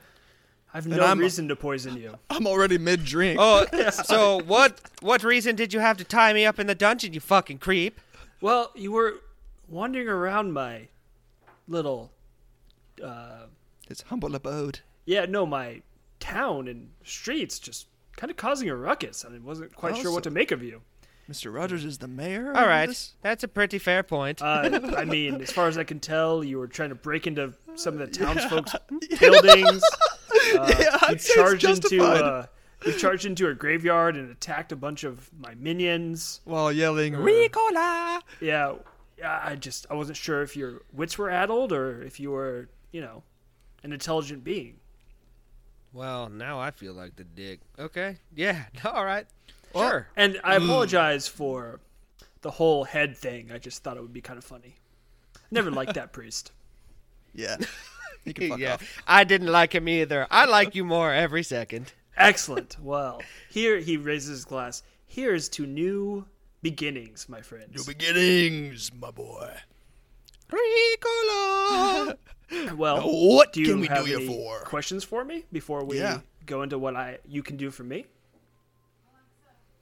I've 0.73 0.87
no 0.87 1.05
I'm- 1.05 1.19
reason 1.19 1.49
to 1.49 1.57
poison 1.57 1.97
you." 1.97 2.17
I'm 2.31 2.47
already 2.47 2.79
mid 2.79 3.05
drink. 3.05 3.39
Oh, 3.41 3.67
so 3.91 4.41
what 4.43 4.81
what 5.01 5.23
reason 5.25 5.57
did 5.57 5.73
you 5.73 5.81
have 5.81 5.97
to 5.99 6.05
tie 6.05 6.33
me 6.33 6.45
up 6.47 6.59
in 6.59 6.67
the 6.67 6.75
dungeon, 6.75 7.13
you 7.15 7.21
fucking 7.21 7.59
creep? 7.59 8.01
Well, 8.41 8.71
you 8.75 8.93
were 8.93 9.15
wandering 9.69 10.09
around 10.09 10.53
my 10.53 10.89
little, 11.67 12.13
uh, 13.03 13.47
It's 13.89 14.03
humble 14.03 14.35
abode. 14.35 14.81
yeah, 15.07 15.25
no, 15.25 15.47
my 15.47 15.81
town 16.25 16.69
and 16.69 16.91
streets, 17.05 17.59
just 17.59 17.87
kind 18.17 18.31
of 18.31 18.37
causing 18.37 18.69
a 18.69 18.77
ruckus. 18.77 19.25
I 19.25 19.37
wasn't 19.39 19.75
quite 19.75 19.97
sure 19.97 20.11
Oh, 20.11 20.15
what 20.15 20.25
to 20.25 20.31
make 20.31 20.51
of 20.53 20.63
you. 20.63 20.83
Mr. 21.31 21.53
Rogers 21.55 21.85
is 21.85 21.99
the 21.99 22.09
mayor. 22.09 22.53
All 22.55 22.67
right, 22.67 22.87
this? 22.87 23.15
That's 23.23 23.43
a 23.45 23.49
pretty 23.49 23.79
fair 23.79 24.03
point. 24.03 24.43
Uh, 24.43 24.79
I 24.97 25.05
mean, 25.07 25.41
as 25.41 25.51
far 25.51 25.69
as 25.69 25.79
I 25.79 25.85
can 25.85 25.99
tell, 25.99 26.45
you 26.45 26.59
were 26.59 26.67
trying 26.67 26.91
to 26.91 26.95
break 26.95 27.27
into 27.27 27.55
some 27.77 27.95
of 27.95 28.01
the 28.01 28.07
townsfolk's 28.09 28.75
buildings. 29.21 29.83
Uh, 30.57 30.67
Yeah, 30.79 30.85
you 30.93 30.99
I'd 31.03 31.21
say 31.23 31.35
charged 31.35 31.65
into 31.65 31.81
justified. 31.89 32.21
uh, 32.21 32.47
you 32.85 32.93
charged 32.93 33.25
into 33.25 33.49
a 33.49 33.55
graveyard 33.55 34.15
and 34.17 34.31
attacked 34.31 34.73
a 34.73 34.77
bunch 34.77 35.03
of 35.03 35.31
my 35.39 35.55
minions. 35.55 36.41
While 36.45 36.71
yelling 36.71 37.15
Ricola. 37.15 38.21
Yeah, 38.43 38.75
yeah, 39.19 39.41
I 39.43 39.57
just 39.57 39.87
I 39.91 39.95
wasn't 39.95 40.19
sure 40.19 40.43
if 40.43 40.55
your 40.57 40.83
wits 40.93 41.17
were 41.17 41.31
addled 41.31 41.73
or 41.73 42.03
if 42.03 42.21
you 42.21 42.31
were, 42.33 42.69
you 42.93 43.01
know, 43.01 43.23
an 43.83 43.93
intelligent 43.93 44.45
being. 44.45 44.81
Well, 45.95 46.29
now 46.29 46.59
I 46.61 46.71
feel 46.73 46.93
like 46.93 47.17
the 47.17 47.25
dick. 47.25 47.61
Okay. 47.79 48.19
Yeah. 48.35 48.65
All 48.85 49.05
right. 49.05 49.27
Sure. 49.75 50.09
And 50.17 50.39
I 50.45 50.59
Hmm. 50.59 50.65
apologize 50.65 51.27
for 51.27 51.81
the 52.43 52.51
whole 52.51 52.85
head 52.85 53.17
thing. 53.17 53.51
I 53.51 53.59
just 53.59 53.83
thought 53.83 53.97
it 53.97 54.03
would 54.03 54.13
be 54.13 54.21
kind 54.21 54.37
of 54.39 54.45
funny. 54.45 54.75
Never 55.51 55.71
liked 55.71 55.95
that 55.95 56.13
priest. 56.19 56.53
Yeah. 57.35 57.57
You 58.27 58.33
can 58.33 58.49
fuck 58.49 58.59
yeah. 58.59 58.73
off. 58.75 59.03
I 59.07 59.25
didn't 59.25 59.53
like 59.53 59.75
him 59.75 59.87
either. 59.87 60.27
I 60.31 60.47
like 60.47 60.75
you 60.75 60.83
more 60.83 61.13
every 61.13 61.43
second. 61.43 61.93
Excellent. 62.17 62.79
Well, 62.81 63.21
here 63.51 63.81
he 63.81 63.99
raises 63.99 64.31
his 64.31 64.45
glass. 64.47 64.83
Here's 65.07 65.51
to 65.51 65.67
new 65.67 66.25
beginnings, 66.63 67.29
my 67.29 67.43
friends. 67.43 67.75
New 67.77 67.85
beginnings, 67.93 68.91
my 68.99 69.11
boy. 69.11 69.53
Ricola. 70.51 72.17
Well, 72.77 73.03
What 73.03 73.53
do 73.53 73.61
you 73.61 73.67
can 73.67 73.81
we 73.81 73.87
have 73.89 74.05
do 74.05 74.11
you 74.11 74.17
any 74.19 74.27
for? 74.27 74.61
questions 74.61 75.05
for 75.05 75.25
me 75.25 75.45
before 75.53 75.85
we 75.85 75.99
Yeah. 75.99 76.21
go 76.47 76.63
into 76.63 76.79
what 76.79 76.97
I 76.97 77.19
you 77.27 77.43
can 77.43 77.57
do 77.57 77.71
for 77.71 77.85
me? 77.85 78.07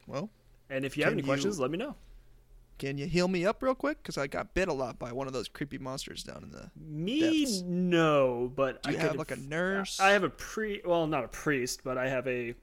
well, 0.06 0.30
And 0.70 0.84
if 0.84 0.96
you 0.96 1.04
have 1.04 1.12
any 1.12 1.22
questions, 1.22 1.56
you- 1.56 1.62
let 1.62 1.70
me 1.70 1.78
know. 1.78 1.94
can 2.78 2.98
you 2.98 3.06
heal 3.06 3.28
me 3.28 3.46
up 3.46 3.62
real 3.62 3.74
quick? 3.74 4.02
Because 4.02 4.18
I 4.18 4.26
got 4.26 4.54
bit 4.54 4.68
a 4.68 4.72
lot 4.72 4.98
by 4.98 5.12
one 5.12 5.26
of 5.26 5.32
those 5.32 5.48
creepy 5.48 5.78
monsters 5.78 6.22
down 6.24 6.42
in 6.42 6.50
the. 6.50 6.70
Me, 6.76 7.44
Depths. 7.44 7.62
no, 7.62 8.50
but 8.56 8.82
Do 8.82 8.90
you 8.92 8.98
I 8.98 9.00
have 9.00 9.16
like 9.16 9.30
a 9.30 9.36
nurse? 9.36 10.00
I 10.00 10.10
have 10.10 10.24
a 10.24 10.30
pre, 10.30 10.80
well, 10.84 11.06
not 11.06 11.24
a 11.24 11.28
priest, 11.28 11.82
but 11.84 11.96
I 11.98 12.08
have 12.08 12.26
a 12.26 12.54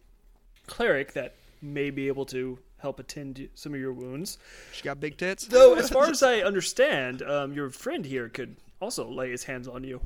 cleric 0.68 1.14
that 1.14 1.36
may 1.62 1.90
be 1.90 2.08
able 2.08 2.26
to 2.28 2.60
help 2.78 3.00
attend 3.00 3.50
some 3.56 3.74
of 3.74 3.80
your 3.80 3.92
wounds. 3.94 4.38
She 4.74 4.84
got 4.84 5.00
big 5.00 5.18
tits. 5.18 5.46
Though, 5.48 5.76
as 5.76 5.90
far 5.96 6.06
as 6.10 6.22
I 6.24 6.40
understand, 6.40 7.22
um, 7.22 7.54
your 7.54 7.70
friend 7.70 8.06
here 8.06 8.28
could 8.30 8.56
also 8.82 9.10
lay 9.10 9.32
his 9.32 9.44
hands 9.44 9.68
on 9.68 9.84
you. 9.84 10.02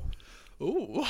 Ooh. 0.60 1.04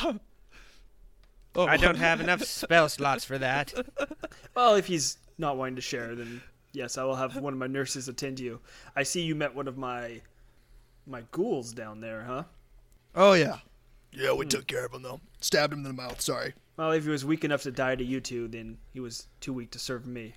Oh, 1.54 1.66
I 1.66 1.76
don't 1.76 1.96
have 1.96 2.20
enough 2.20 2.42
spell 2.42 2.88
slots 2.88 3.24
for 3.24 3.38
that. 3.38 3.72
Well, 4.54 4.76
if 4.76 4.86
he's 4.86 5.18
not 5.36 5.56
wanting 5.56 5.74
to 5.74 5.82
share, 5.82 6.14
then 6.14 6.40
yes, 6.72 6.96
I 6.96 7.02
will 7.02 7.16
have 7.16 7.36
one 7.36 7.52
of 7.52 7.58
my 7.58 7.66
nurses 7.66 8.06
attend 8.06 8.38
you. 8.38 8.60
I 8.94 9.02
see 9.02 9.22
you 9.22 9.34
met 9.34 9.52
one 9.52 9.66
of 9.66 9.76
my 9.76 10.20
my 11.08 11.22
ghouls 11.32 11.72
down 11.72 12.00
there, 12.00 12.22
huh? 12.22 12.44
Oh 13.16 13.32
yeah. 13.32 13.58
Yeah, 14.12 14.32
we 14.32 14.46
took 14.46 14.68
care 14.68 14.86
of 14.86 14.92
him 14.94 15.02
though. 15.02 15.20
Stabbed 15.40 15.72
him 15.72 15.80
in 15.80 15.84
the 15.84 15.92
mouth. 15.92 16.20
Sorry. 16.20 16.54
Well, 16.76 16.92
if 16.92 17.02
he 17.02 17.10
was 17.10 17.24
weak 17.24 17.44
enough 17.44 17.62
to 17.62 17.72
die 17.72 17.96
to 17.96 18.04
you 18.04 18.20
two, 18.20 18.46
then 18.46 18.78
he 18.92 19.00
was 19.00 19.26
too 19.40 19.52
weak 19.52 19.72
to 19.72 19.80
serve 19.80 20.06
me. 20.06 20.34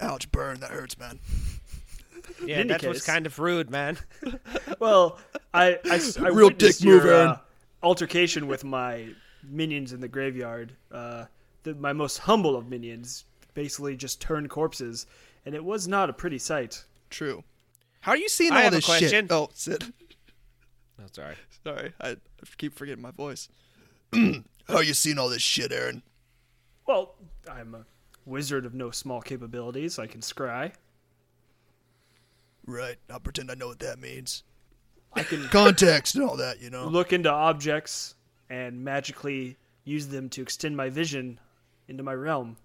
Ouch, 0.00 0.30
burn. 0.32 0.58
That 0.58 0.70
hurts, 0.70 0.98
man. 0.98 1.20
Yeah, 2.44 2.56
any 2.56 2.68
that 2.70 2.82
was 2.84 3.04
kind 3.04 3.26
of 3.26 3.38
rude, 3.38 3.70
man. 3.70 3.98
Well, 4.78 5.18
I 5.52 5.78
I, 5.84 6.00
I 6.20 6.28
Real 6.28 6.46
witnessed 6.48 6.80
dick 6.80 6.86
move, 6.88 7.04
your, 7.04 7.12
Aaron. 7.14 7.28
uh, 7.28 7.38
altercation 7.82 8.46
with 8.46 8.64
my 8.64 9.08
minions 9.42 9.92
in 9.92 10.00
the 10.00 10.08
graveyard. 10.08 10.72
Uh, 10.90 11.26
the, 11.64 11.74
my 11.74 11.92
most 11.92 12.18
humble 12.18 12.56
of 12.56 12.68
minions 12.68 13.24
basically 13.54 13.96
just 13.96 14.20
turned 14.22 14.48
corpses, 14.48 15.06
and 15.44 15.54
it 15.54 15.62
was 15.64 15.86
not 15.86 16.08
a 16.08 16.12
pretty 16.14 16.38
sight. 16.38 16.84
True. 17.10 17.44
How 18.00 18.12
are 18.12 18.16
you 18.16 18.28
seeing 18.30 18.52
I 18.52 18.56
all 18.56 18.62
have 18.62 18.72
a 18.72 18.76
this 18.76 18.86
question. 18.86 19.08
shit? 19.10 19.26
Oh, 19.32 19.50
Sid. 19.52 19.92
Oh, 20.98 21.04
sorry. 21.12 21.34
Sorry, 21.62 21.92
I, 22.00 22.10
I 22.10 22.16
keep 22.56 22.74
forgetting 22.74 23.02
my 23.02 23.10
voice. 23.10 23.48
How 24.14 24.76
are 24.76 24.82
you 24.82 24.94
seeing 24.94 25.18
all 25.18 25.28
this 25.28 25.42
shit, 25.42 25.72
Aaron? 25.72 26.02
Well, 26.86 27.14
I'm 27.50 27.74
a 27.74 27.84
wizard 28.24 28.64
of 28.64 28.72
no 28.72 28.90
small 28.90 29.20
capabilities. 29.20 29.98
I 29.98 30.06
can 30.06 30.22
scry. 30.22 30.72
Right. 32.70 32.96
I'll 33.10 33.20
pretend 33.20 33.50
I 33.50 33.54
know 33.54 33.68
what 33.68 33.80
that 33.80 33.98
means. 33.98 34.42
I 35.12 35.22
can 35.24 35.44
Context 35.48 36.14
and 36.14 36.22
all 36.24 36.36
that, 36.36 36.60
you 36.62 36.70
know. 36.70 36.86
look 36.86 37.12
into 37.12 37.30
objects 37.30 38.14
and 38.48 38.84
magically 38.84 39.56
use 39.84 40.06
them 40.08 40.28
to 40.30 40.42
extend 40.42 40.76
my 40.76 40.88
vision 40.88 41.40
into 41.88 42.02
my 42.04 42.14
realm. 42.14 42.56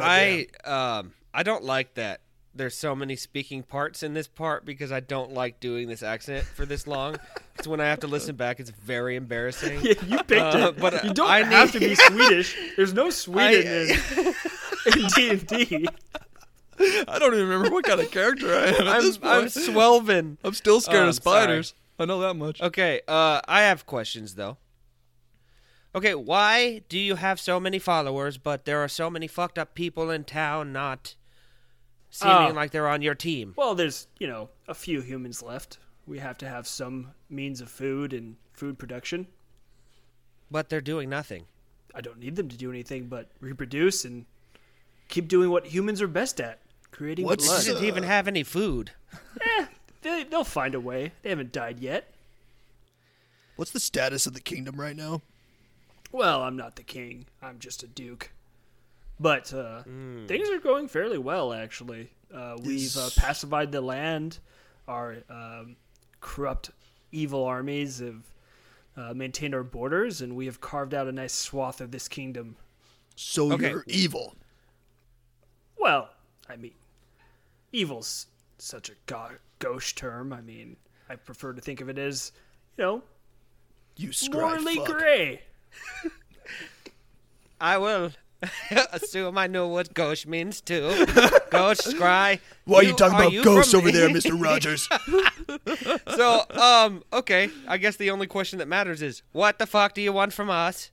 I 0.00 0.46
um 0.64 1.12
I 1.34 1.42
don't 1.42 1.64
like 1.64 1.94
that. 1.94 2.20
There's 2.54 2.76
so 2.76 2.94
many 2.94 3.16
speaking 3.16 3.62
parts 3.62 4.02
in 4.02 4.12
this 4.14 4.26
part 4.28 4.64
because 4.66 4.92
I 4.92 5.00
don't 5.00 5.32
like 5.32 5.58
doing 5.60 5.88
this 5.88 6.02
accent 6.02 6.44
for 6.44 6.64
this 6.66 6.86
long. 6.86 7.16
It's 7.58 7.68
when 7.68 7.80
I 7.82 7.84
have 7.84 8.00
to 8.00 8.06
listen 8.06 8.34
back, 8.34 8.60
it's 8.60 8.70
very 8.70 9.14
embarrassing. 9.14 9.80
Yeah, 9.82 9.92
you 10.06 10.16
picked 10.24 10.32
Uh, 10.40 10.72
it. 10.74 10.80
but 10.80 11.04
you 11.04 11.12
don't 11.12 11.28
I 11.28 11.42
have 11.42 11.70
to 11.72 11.80
be 11.80 11.94
Swedish. 11.94 12.56
There's 12.76 12.94
no 12.94 13.10
Sweden 13.10 13.88
I- 13.90 14.34
in 14.96 15.02
in 15.02 15.08
D 15.14 15.28
and 15.30 15.46
D. 15.46 15.88
I 17.08 17.18
don't 17.18 17.34
even 17.34 17.48
remember 17.48 17.70
what 17.70 17.84
kind 17.84 18.00
of 18.00 18.10
character 18.10 18.52
I 18.54 18.66
am 18.66 18.74
at 18.74 18.88
I'm, 18.88 19.02
this 19.02 19.18
point. 19.18 19.32
I'm 19.34 19.44
Swelvin. 19.46 20.36
I'm 20.44 20.54
still 20.54 20.80
scared 20.80 21.06
Oh, 21.06 21.08
of 21.08 21.14
spiders. 21.14 21.74
I 21.98 22.04
know 22.04 22.20
that 22.20 22.34
much. 22.34 22.60
Okay, 22.60 23.00
uh, 23.06 23.40
I 23.46 23.62
have 23.62 23.86
questions 23.86 24.34
though. 24.34 24.56
Okay, 25.94 26.14
why 26.14 26.82
do 26.88 26.98
you 26.98 27.16
have 27.16 27.38
so 27.38 27.60
many 27.60 27.78
followers, 27.78 28.38
but 28.38 28.64
there 28.64 28.78
are 28.82 28.88
so 28.88 29.10
many 29.10 29.26
fucked 29.26 29.58
up 29.58 29.74
people 29.74 30.10
in 30.10 30.24
town 30.24 30.72
not 30.72 31.14
seeming 32.10 32.34
Oh. 32.34 32.52
like 32.54 32.70
they're 32.70 32.88
on 32.88 33.02
your 33.02 33.14
team? 33.14 33.52
Well, 33.56 33.74
there's 33.74 34.06
you 34.18 34.26
know 34.26 34.48
a 34.66 34.74
few 34.74 35.00
humans 35.02 35.42
left. 35.42 35.78
We 36.06 36.18
have 36.18 36.38
to 36.38 36.48
have 36.48 36.66
some 36.66 37.10
means 37.28 37.60
of 37.60 37.70
food 37.70 38.12
and 38.12 38.36
food 38.52 38.78
production. 38.78 39.26
But 40.50 40.68
they're 40.68 40.80
doing 40.80 41.08
nothing. 41.08 41.44
I 41.94 42.00
don't 42.00 42.18
need 42.18 42.36
them 42.36 42.48
to 42.48 42.56
do 42.56 42.70
anything 42.70 43.06
but 43.06 43.30
reproduce 43.40 44.04
and 44.04 44.24
keep 45.08 45.28
doing 45.28 45.50
what 45.50 45.66
humans 45.66 46.00
are 46.02 46.08
best 46.08 46.40
at: 46.40 46.58
creating 46.92 47.24
What's- 47.26 47.46
blood. 47.46 47.62
They 47.62 47.72
didn't 47.72 47.84
even 47.84 48.02
have 48.04 48.28
any 48.28 48.44
food. 48.44 48.92
They, 50.02 50.24
they'll 50.24 50.42
find 50.42 50.74
a 50.74 50.80
way. 50.80 51.12
They 51.22 51.30
haven't 51.30 51.52
died 51.52 51.78
yet. 51.78 52.12
What's 53.54 53.70
the 53.70 53.78
status 53.78 54.26
of 54.26 54.34
the 54.34 54.40
kingdom 54.40 54.80
right 54.80 54.96
now? 54.96 55.22
Well, 56.10 56.42
I'm 56.42 56.56
not 56.56 56.74
the 56.74 56.82
king. 56.82 57.26
I'm 57.40 57.60
just 57.60 57.84
a 57.84 57.86
duke. 57.86 58.32
But 59.20 59.54
uh, 59.54 59.84
things 60.26 60.48
are 60.50 60.58
going 60.58 60.88
fairly 60.88 61.18
well, 61.18 61.52
actually. 61.52 62.10
Uh, 62.34 62.56
we've 62.64 62.96
uh, 62.96 63.10
pacified 63.16 63.70
the 63.70 63.80
land. 63.80 64.40
Our 64.88 65.18
um, 65.30 65.76
corrupt, 66.20 66.70
evil 67.12 67.44
armies 67.44 68.00
have 68.00 68.24
uh, 68.96 69.14
maintained 69.14 69.54
our 69.54 69.62
borders, 69.62 70.20
and 70.20 70.34
we 70.34 70.46
have 70.46 70.60
carved 70.60 70.94
out 70.94 71.06
a 71.06 71.12
nice 71.12 71.32
swath 71.32 71.80
of 71.80 71.92
this 71.92 72.08
kingdom. 72.08 72.56
So 73.14 73.52
Okay. 73.52 73.70
you're 73.70 73.84
evil. 73.86 74.34
Well, 75.78 76.10
I 76.48 76.56
mean, 76.56 76.72
evil's 77.72 78.26
such 78.58 78.88
a 78.90 78.94
go- 79.06 79.36
gauche 79.58 79.94
term. 79.94 80.32
I 80.32 80.40
mean, 80.40 80.76
I 81.08 81.16
prefer 81.16 81.52
to 81.52 81.60
think 81.60 81.80
of 81.80 81.88
it 81.88 81.98
as, 81.98 82.32
you 82.76 82.84
know, 82.84 83.02
You 83.96 84.08
scry 84.10 84.32
morally 84.32 84.76
fuck. 84.76 84.86
gray. 84.86 85.42
I 87.60 87.78
will 87.78 88.10
assume 88.92 89.38
I 89.38 89.46
know 89.46 89.68
what 89.68 89.94
ghost 89.94 90.26
means 90.26 90.60
too. 90.60 90.88
ghost, 91.50 91.86
scry. 91.86 92.40
Why 92.64 92.78
are 92.78 92.82
you 92.82 92.92
talking 92.94 93.14
are 93.16 93.22
about 93.22 93.32
you 93.32 93.44
ghosts 93.44 93.72
over 93.74 93.90
there, 93.92 94.08
Mr. 94.08 94.40
Rogers? 94.40 94.88
so, 96.16 96.44
um, 96.60 97.04
okay. 97.12 97.50
I 97.68 97.78
guess 97.78 97.96
the 97.96 98.10
only 98.10 98.26
question 98.26 98.58
that 98.58 98.66
matters 98.68 99.00
is, 99.02 99.22
what 99.32 99.58
the 99.58 99.66
fuck 99.66 99.94
do 99.94 100.02
you 100.02 100.12
want 100.12 100.32
from 100.32 100.50
us? 100.50 100.90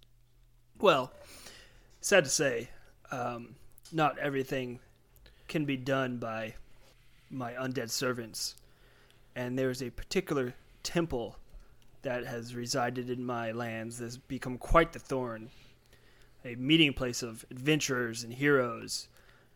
Well, 0.79 1.11
sad 2.01 2.25
to 2.25 2.29
say, 2.29 2.69
um, 3.11 3.55
not 3.91 4.17
everything 4.19 4.79
can 5.47 5.65
be 5.65 5.75
done 5.77 6.17
by 6.17 6.53
my 7.29 7.53
undead 7.53 7.89
servants. 7.89 8.55
And 9.35 9.57
there's 9.57 9.81
a 9.81 9.89
particular 9.89 10.53
temple 10.83 11.37
that 12.01 12.25
has 12.25 12.55
resided 12.55 13.09
in 13.09 13.25
my 13.25 13.51
lands 13.51 13.99
that's 13.99 14.17
become 14.17 14.57
quite 14.57 14.93
the 14.93 14.99
thorn. 14.99 15.49
A 16.45 16.55
meeting 16.55 16.93
place 16.93 17.21
of 17.21 17.45
adventurers 17.51 18.23
and 18.23 18.33
heroes, 18.33 19.09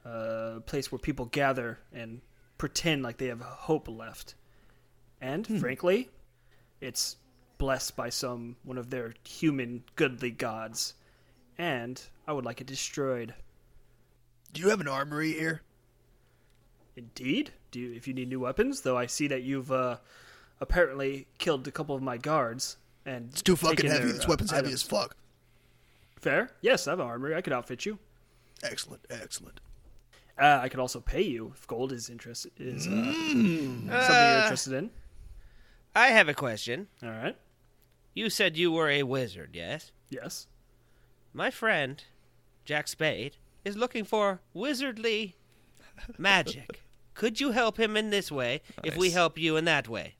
uh, 0.06 0.56
a 0.58 0.62
place 0.66 0.92
where 0.92 1.00
people 1.00 1.26
gather 1.26 1.80
and 1.94 2.22
pretend 2.58 3.04
like 3.04 3.18
they 3.18 3.28
have 3.28 3.42
hope 3.42 3.88
left. 3.88 4.36
And 5.22 5.48
hmm. 5.48 5.58
frankly, 5.58 6.10
it's 6.82 7.16
blessed 7.58 7.96
by 7.96 8.10
some 8.10 8.58
one 8.64 8.78
of 8.78 8.90
their 8.90 9.14
human 9.24 9.84
goodly 9.96 10.32
gods 10.32 10.96
and 11.58 12.02
I 12.28 12.34
would 12.34 12.46
like 12.46 12.62
it 12.62 12.68
destroyed. 12.68 13.34
Do 14.54 14.62
you 14.62 14.70
have 14.70 14.82
an 14.82 14.88
armory 14.88 15.34
here? 15.34 15.62
Indeed, 16.96 17.52
do 17.74 17.80
you, 17.82 17.94
if 17.94 18.08
you 18.08 18.14
need 18.14 18.30
new 18.30 18.40
weapons, 18.40 18.82
though 18.82 18.98
I 18.98 19.06
see 19.08 19.28
that 19.28 19.44
you've 19.44 19.72
uh, 19.72 19.98
apparently 20.62 21.28
killed 21.40 21.68
a 21.68 21.72
couple 21.72 21.94
of 21.96 22.02
my 22.02 22.18
guards 22.18 22.78
and 23.06 23.30
It's 23.32 23.42
too 23.42 23.58
fucking 23.58 23.90
heavy. 23.90 24.06
their, 24.06 24.14
This 24.14 24.24
uh, 24.24 24.28
weapon's 24.30 24.52
heavy 24.52 24.68
items. 24.68 24.74
as 24.76 24.84
fuck. 24.84 25.18
Fair, 26.22 26.52
yes, 26.62 26.88
I 26.88 26.92
have 26.92 27.00
an 27.02 27.06
armory. 27.08 27.36
I 27.36 27.42
could 27.42 27.52
outfit 27.52 27.86
you. 27.86 28.00
Excellent, 28.64 29.06
excellent. 29.10 29.60
Uh, 30.40 30.60
I 30.64 30.70
could 30.70 30.80
also 30.80 31.00
pay 31.02 31.22
you 31.22 31.52
if 31.54 31.68
gold 31.68 31.92
is 31.92 32.10
interest 32.10 32.48
is 32.58 32.88
uh, 32.88 32.92
something 32.92 33.88
you're 33.90 33.98
interested 34.44 34.74
in. 34.74 34.90
I 35.96 36.08
have 36.08 36.30
a 36.30 36.34
question. 36.34 36.88
All 37.04 37.10
right. 37.10 37.36
You 38.16 38.30
said 38.30 38.56
you 38.58 38.72
were 38.72 38.90
a 38.90 39.04
wizard, 39.04 39.50
yes? 39.54 39.92
Yes. 40.10 40.48
My 41.34 41.52
friend, 41.52 42.04
Jack 42.66 42.88
Spade, 42.88 43.36
is 43.66 43.76
looking 43.76 44.06
for 44.06 44.40
wizardly 44.56 45.34
magic. 46.18 46.82
Could 47.14 47.40
you 47.40 47.52
help 47.52 47.80
him 47.80 47.96
in 47.96 48.10
this 48.10 48.32
way 48.32 48.62
if 48.84 48.98
we 48.98 49.12
help 49.12 49.38
you 49.38 49.56
in 49.58 49.66
that 49.66 49.88
way? 49.88 50.16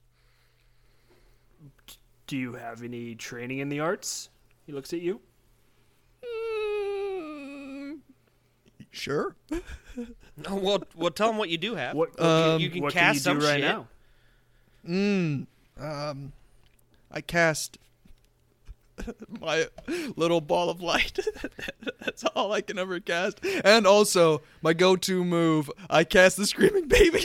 Do 2.26 2.36
you 2.36 2.54
have 2.54 2.82
any 2.82 3.14
training 3.14 3.58
in 3.58 3.68
the 3.68 3.80
arts? 3.80 4.30
He 4.66 4.72
looks 4.72 4.92
at 4.92 5.00
you. 5.00 5.20
Sure. 8.90 9.34
No, 10.36 10.56
well, 10.56 10.82
well, 10.96 11.12
tell 11.12 11.30
him 11.30 11.38
what 11.38 11.48
you 11.48 11.56
do 11.56 11.76
have. 11.76 11.94
What, 11.94 12.18
what 12.18 12.26
Um, 12.28 12.60
you 12.60 12.68
can 12.68 12.82
what 12.82 12.92
cast 12.92 13.04
can 13.04 13.14
you 13.14 13.20
some 13.20 13.38
do 13.38 13.46
right 13.46 13.60
shit. 13.60 13.62
now? 13.62 13.86
Mm. 14.84 15.46
Um, 15.78 16.32
I 17.12 17.20
cast 17.20 17.78
my 19.40 19.66
little 20.16 20.40
ball 20.40 20.70
of 20.70 20.80
light. 20.80 21.18
That's 22.00 22.24
all 22.34 22.52
I 22.52 22.60
can 22.60 22.78
ever 22.78 23.00
cast. 23.00 23.38
And 23.64 23.86
also 23.86 24.42
my 24.62 24.72
go-to 24.72 25.24
move, 25.24 25.70
I 25.90 26.04
cast 26.04 26.36
the 26.36 26.46
screaming 26.46 26.88
baby. 26.88 27.20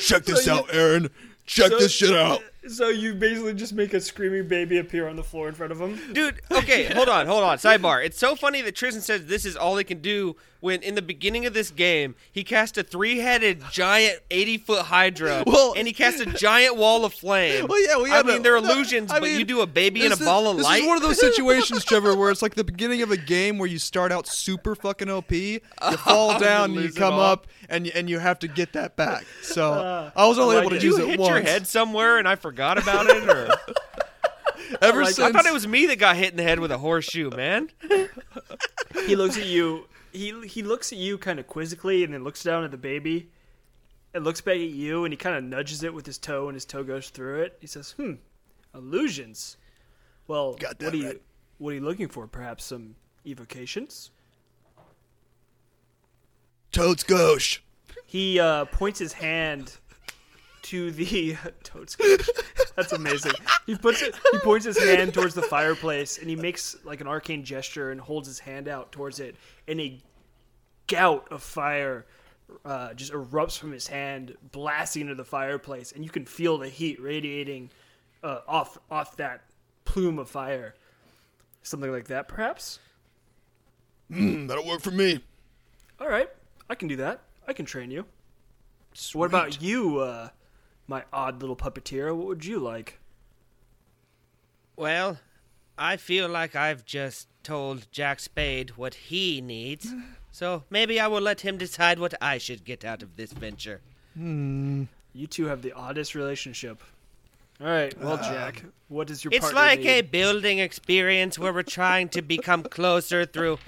Check 0.00 0.24
this 0.24 0.44
So 0.44 0.52
you- 0.54 0.58
out, 0.60 0.66
Aaron. 0.74 1.10
Check 1.46 1.70
so- 1.70 1.78
this 1.78 1.92
shit 1.92 2.14
out. 2.14 2.42
So 2.68 2.88
you 2.88 3.14
basically 3.14 3.54
just 3.54 3.72
make 3.74 3.94
a 3.94 4.00
screaming 4.00 4.48
baby 4.48 4.78
appear 4.78 5.08
on 5.08 5.16
the 5.16 5.22
floor 5.24 5.48
in 5.48 5.54
front 5.54 5.72
of 5.72 5.80
him. 5.80 5.98
Dude, 6.12 6.40
okay, 6.50 6.84
hold 6.92 7.08
on, 7.08 7.26
hold 7.26 7.42
on. 7.44 7.58
Sidebar. 7.58 8.04
It's 8.04 8.18
so 8.18 8.34
funny 8.34 8.62
that 8.62 8.74
Tristan 8.74 9.02
says 9.02 9.26
this 9.26 9.44
is 9.44 9.56
all 9.56 9.76
he 9.76 9.84
can 9.84 10.00
do 10.00 10.36
when 10.60 10.80
in 10.82 10.94
the 10.94 11.02
beginning 11.02 11.44
of 11.46 11.52
this 11.54 11.70
game 11.70 12.14
he 12.32 12.42
cast 12.42 12.76
a 12.78 12.82
three-headed 12.82 13.62
giant 13.70 14.20
eighty-foot 14.30 14.86
hydra, 14.86 15.44
Well- 15.46 15.74
and 15.76 15.86
he 15.86 15.92
cast 15.92 16.18
a 16.20 16.26
giant 16.26 16.76
wall 16.76 17.04
of 17.04 17.12
flame. 17.14 17.66
Well, 17.68 17.80
yeah, 17.86 18.02
we 18.02 18.10
I 18.10 18.22
mean 18.22 18.40
a- 18.40 18.42
they're 18.42 18.60
no, 18.60 18.72
illusions, 18.72 19.12
I 19.12 19.20
but 19.20 19.30
you 19.30 19.44
do 19.44 19.60
a 19.60 19.66
baby 19.66 20.04
in 20.04 20.12
a 20.12 20.16
ball 20.16 20.48
of 20.50 20.56
this 20.56 20.64
light. 20.64 20.76
This 20.76 20.82
is 20.82 20.88
one 20.88 20.96
of 20.96 21.02
those 21.02 21.20
situations, 21.34 21.84
Trevor, 21.84 22.16
where 22.16 22.30
it's 22.30 22.42
like 22.42 22.54
the 22.54 22.64
beginning 22.64 23.02
of 23.02 23.10
a 23.10 23.16
game 23.16 23.58
where 23.58 23.68
you 23.68 23.78
start 23.78 24.10
out 24.12 24.26
super 24.26 24.74
fucking 24.74 25.08
OP, 25.10 25.30
you 25.30 25.60
fall 25.98 26.38
down, 26.40 26.72
you 26.74 26.90
come 26.90 27.14
up, 27.14 27.46
and 27.68 27.86
you, 27.86 27.92
and 27.94 28.08
you 28.08 28.18
have 28.18 28.38
to 28.40 28.48
get 28.48 28.72
that 28.72 28.96
back. 28.96 29.24
So 29.42 29.72
Uh, 29.74 30.10
I 30.16 30.26
was 30.26 30.38
only 30.38 30.56
I 30.56 30.60
able 30.60 30.70
like 30.70 30.80
to 30.80 30.86
it. 30.86 30.88
use 30.88 30.98
you 30.98 31.04
it 31.04 31.10
hit 31.10 31.20
once. 31.20 31.28
your 31.30 31.40
head 31.42 31.66
somewhere 31.66 32.18
and 32.18 32.26
I 32.26 32.34
forgot 32.34 32.55
about 32.58 33.06
it, 33.08 33.28
or 33.28 33.48
Ever 34.82 35.00
like- 35.00 35.08
I 35.08 35.12
since 35.12 35.18
I 35.20 35.32
thought 35.32 35.46
it 35.46 35.52
was 35.52 35.66
me 35.66 35.86
that 35.86 35.96
got 35.96 36.16
hit 36.16 36.30
in 36.30 36.36
the 36.36 36.42
head 36.42 36.58
with 36.58 36.72
a 36.72 36.78
horseshoe, 36.78 37.30
man. 37.30 37.70
he 39.06 39.14
looks 39.16 39.36
at 39.36 39.46
you. 39.46 39.86
He 40.12 40.34
he 40.46 40.62
looks 40.62 40.92
at 40.92 40.98
you 40.98 41.18
kind 41.18 41.38
of 41.38 41.46
quizzically, 41.46 42.02
and 42.04 42.12
then 42.14 42.24
looks 42.24 42.42
down 42.42 42.64
at 42.64 42.70
the 42.70 42.76
baby, 42.78 43.28
and 44.14 44.24
looks 44.24 44.40
back 44.40 44.54
at 44.56 44.60
you, 44.60 45.04
and 45.04 45.12
he 45.12 45.16
kind 45.16 45.36
of 45.36 45.44
nudges 45.44 45.82
it 45.82 45.92
with 45.94 46.06
his 46.06 46.18
toe, 46.18 46.48
and 46.48 46.54
his 46.54 46.64
toe 46.64 46.82
goes 46.82 47.10
through 47.10 47.42
it. 47.42 47.58
He 47.60 47.66
says, 47.66 47.92
"Hmm, 47.92 48.14
illusions. 48.74 49.56
Well, 50.26 50.56
what 50.60 50.82
are 50.82 50.96
you 50.96 51.20
what 51.58 51.70
are 51.70 51.74
you 51.74 51.80
looking 51.82 52.08
for? 52.08 52.26
Perhaps 52.26 52.64
some 52.64 52.96
evocations." 53.26 54.10
Toad's 56.72 57.02
gauche. 57.04 57.60
He 58.04 58.38
uh, 58.38 58.66
points 58.66 58.98
his 58.98 59.14
hand 59.14 59.78
to 60.66 60.90
the 60.90 61.36
toad 61.62 61.88
toad's. 61.88 61.96
That's 62.74 62.92
amazing. 62.92 63.32
He 63.66 63.76
puts 63.76 64.02
it. 64.02 64.14
He 64.32 64.38
points 64.38 64.66
his 64.66 64.78
hand 64.78 65.14
towards 65.14 65.34
the 65.34 65.42
fireplace, 65.42 66.18
and 66.18 66.28
he 66.28 66.36
makes 66.36 66.76
like 66.84 67.00
an 67.00 67.06
arcane 67.06 67.44
gesture 67.44 67.90
and 67.90 68.00
holds 68.00 68.26
his 68.26 68.38
hand 68.38 68.68
out 68.68 68.92
towards 68.92 69.20
it, 69.20 69.36
and 69.68 69.80
a 69.80 70.00
gout 70.86 71.26
of 71.30 71.42
fire 71.42 72.06
uh, 72.64 72.94
just 72.94 73.12
erupts 73.12 73.58
from 73.58 73.72
his 73.72 73.86
hand, 73.86 74.36
blasting 74.52 75.02
into 75.02 75.14
the 75.14 75.24
fireplace, 75.24 75.92
and 75.92 76.04
you 76.04 76.10
can 76.10 76.24
feel 76.24 76.58
the 76.58 76.68
heat 76.68 77.00
radiating 77.00 77.70
uh, 78.22 78.40
off 78.46 78.78
off 78.90 79.16
that 79.16 79.42
plume 79.84 80.18
of 80.18 80.28
fire. 80.28 80.74
Something 81.62 81.90
like 81.90 82.08
that, 82.08 82.28
perhaps. 82.28 82.78
Mm, 84.10 84.46
that'll 84.46 84.66
work 84.66 84.82
for 84.82 84.92
me. 84.92 85.20
All 86.00 86.08
right, 86.08 86.28
I 86.68 86.74
can 86.74 86.88
do 86.88 86.96
that. 86.96 87.22
I 87.48 87.52
can 87.52 87.66
train 87.66 87.90
you. 87.90 88.04
What 89.12 89.26
about 89.26 89.60
you, 89.60 89.98
uh, 89.98 90.28
my 90.86 91.04
odd 91.12 91.40
little 91.40 91.56
puppeteer? 91.56 92.14
What 92.14 92.26
would 92.26 92.44
you 92.44 92.58
like? 92.58 92.98
Well, 94.76 95.18
I 95.78 95.96
feel 95.96 96.28
like 96.28 96.54
I've 96.54 96.84
just 96.84 97.28
told 97.42 97.86
Jack 97.90 98.20
Spade 98.20 98.70
what 98.76 98.94
he 98.94 99.40
needs, 99.40 99.92
so 100.32 100.64
maybe 100.70 101.00
I 101.00 101.06
will 101.06 101.20
let 101.20 101.40
him 101.42 101.56
decide 101.58 101.98
what 101.98 102.14
I 102.20 102.38
should 102.38 102.64
get 102.64 102.84
out 102.84 103.02
of 103.02 103.16
this 103.16 103.32
venture. 103.32 103.80
Hmm. 104.14 104.84
You 105.12 105.26
two 105.26 105.46
have 105.46 105.62
the 105.62 105.72
oddest 105.72 106.14
relationship. 106.14 106.82
All 107.58 107.66
right, 107.66 107.98
well, 107.98 108.18
Jack, 108.18 108.64
what 108.88 109.06
does 109.06 109.24
your 109.24 109.32
It's 109.32 109.40
partner 109.40 109.58
like 109.60 109.78
need? 109.80 109.88
a 109.88 110.00
building 110.02 110.58
experience 110.58 111.38
where 111.38 111.54
we're 111.54 111.62
trying 111.62 112.10
to 112.10 112.20
become 112.20 112.62
closer 112.64 113.24
through 113.24 113.58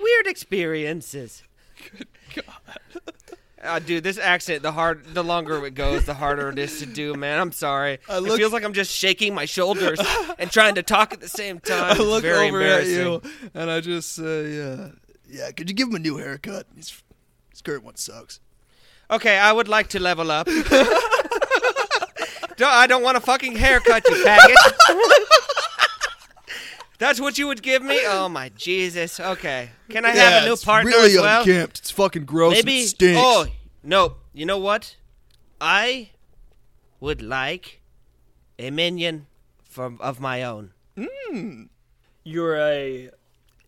weird 0.00 0.26
experiences. 0.26 1.42
Good 1.98 2.06
God. 2.34 3.02
Uh, 3.64 3.78
dude, 3.78 4.04
this 4.04 4.18
accent, 4.18 4.62
the 4.62 4.72
hard, 4.72 5.06
the 5.14 5.24
longer 5.24 5.64
it 5.64 5.74
goes, 5.74 6.04
the 6.04 6.12
harder 6.12 6.50
it 6.50 6.58
is 6.58 6.80
to 6.80 6.86
do, 6.86 7.14
man. 7.14 7.40
I'm 7.40 7.52
sorry. 7.52 7.98
I 8.08 8.18
it 8.18 8.36
feels 8.36 8.52
like 8.52 8.62
I'm 8.62 8.74
just 8.74 8.92
shaking 8.92 9.34
my 9.34 9.46
shoulders 9.46 9.98
and 10.38 10.50
trying 10.50 10.74
to 10.74 10.82
talk 10.82 11.14
at 11.14 11.20
the 11.20 11.28
same 11.28 11.60
time. 11.60 11.98
I 11.98 12.02
look 12.02 12.22
very 12.22 12.48
over 12.48 12.60
at 12.60 12.86
you 12.86 13.22
and 13.54 13.70
I 13.70 13.80
just 13.80 14.12
say, 14.12 14.60
uh, 14.72 14.88
Yeah, 15.26 15.50
could 15.52 15.70
you 15.70 15.74
give 15.74 15.88
him 15.88 15.94
a 15.94 15.98
new 15.98 16.18
haircut? 16.18 16.66
His, 16.76 17.02
his 17.50 17.62
current 17.62 17.84
one 17.84 17.96
sucks. 17.96 18.40
Okay, 19.10 19.38
I 19.38 19.52
would 19.52 19.68
like 19.68 19.88
to 19.88 20.00
level 20.00 20.30
up. 20.30 20.46
no, 20.48 20.54
I 22.66 22.86
don't 22.86 23.02
want 23.02 23.16
a 23.16 23.20
fucking 23.20 23.56
haircut, 23.56 24.02
you 24.08 24.16
faggot. 24.24 24.54
That's 26.98 27.20
what 27.20 27.38
you 27.38 27.46
would 27.48 27.62
give 27.62 27.82
me? 27.82 28.00
Oh 28.06 28.28
my 28.28 28.50
Jesus. 28.50 29.18
Okay. 29.18 29.70
Can 29.88 30.04
I 30.04 30.10
have 30.10 30.42
a 30.42 30.46
new 30.46 30.52
it's 30.52 30.64
partner 30.64 30.90
really 30.90 31.14
as 31.16 31.20
well? 31.20 31.40
unkempt. 31.40 31.78
It's 31.80 31.90
fucking 31.90 32.24
gross. 32.24 32.54
Maybe. 32.54 32.80
and 32.80 32.88
stinks. 32.88 33.20
Oh 33.22 33.46
no! 33.82 34.14
You 34.32 34.46
know 34.46 34.58
what? 34.58 34.96
I 35.60 36.10
would 37.00 37.20
like 37.22 37.80
a 38.58 38.70
minion 38.70 39.26
from 39.64 39.98
of 40.00 40.20
my 40.20 40.42
own. 40.42 40.72
Hmm. 40.98 41.64
You're 42.22 42.56
a. 42.56 43.10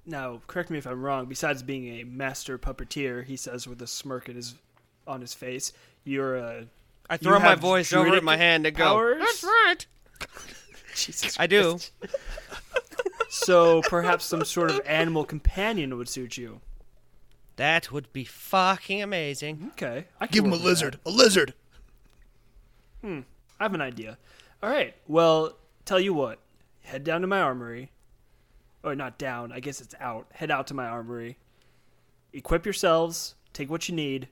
Now, 0.07 0.41
correct 0.47 0.71
me 0.71 0.79
if 0.79 0.87
I'm 0.87 1.03
wrong. 1.03 1.27
Besides 1.27 1.63
being 1.63 2.01
a 2.01 2.05
master 2.05 2.59
puppeteer, 2.59 3.25
he 3.25 3.37
says 3.37 3.67
with 3.67 3.83
a 3.83 3.87
smirk 3.89 4.29
in 4.29 4.37
his, 4.37 4.55
on 5.07 5.21
his 5.21 5.35
face, 5.35 5.73
you're 6.05 6.37
a. 6.37 6.67
I 7.11 7.15
You 7.15 7.19
throw 7.19 7.39
my 7.41 7.55
voice 7.57 7.93
over 7.93 8.15
at 8.15 8.25
my 8.25 8.37
hand 8.37 8.67
and 8.67 8.77
go. 8.77 9.17
That's 9.19 9.43
right. 9.45 9.87
Jesus 10.95 11.37
I 11.39 11.47
do. 11.47 11.79
Christ. 13.37 13.47
So 13.47 13.83
perhaps 13.83 14.25
some 14.25 14.45
sort 14.45 14.71
of 14.71 14.81
animal 14.87 15.25
companion 15.25 15.97
would 15.97 16.09
suit 16.09 16.37
you. 16.37 16.61
That 17.57 17.91
would 17.91 18.13
be 18.13 18.25
fucking 18.25 19.03
amazing. 19.03 19.71
Okay, 19.73 20.07
I 20.21 20.27
can 20.27 20.35
Give 20.35 20.45
him 20.45 20.51
a 20.51 20.57
work 20.57 20.61
with 20.61 20.67
lizard. 20.67 21.01
A 21.07 21.11
lizard. 21.11 21.55
Hmm. 23.01 23.21
I 23.59 23.65
have 23.65 23.75
an 23.75 23.81
idea. 23.81 24.19
All 24.63 24.71
right. 24.71 24.95
Well, 25.07 25.57
tell 25.85 26.01
you 26.01 26.13
what. 26.13 26.39
Head 26.83 27.03
down 27.05 27.23
to 27.23 27.27
my 27.27 27.41
armory, 27.41 27.91
or 28.83 28.95
not 28.95 29.19
down. 29.19 29.53
I 29.53 29.61
guess 29.61 29.81
it's 29.81 29.95
out. 29.99 30.29
Head 30.33 30.51
out 30.51 30.67
to 30.69 30.75
my 30.75 30.87
armory. 30.87 31.39
Equip 32.33 32.65
yourselves. 32.67 33.35
Take 33.53 33.71
what 33.71 33.89
you 33.89 33.95
need. 33.95 34.29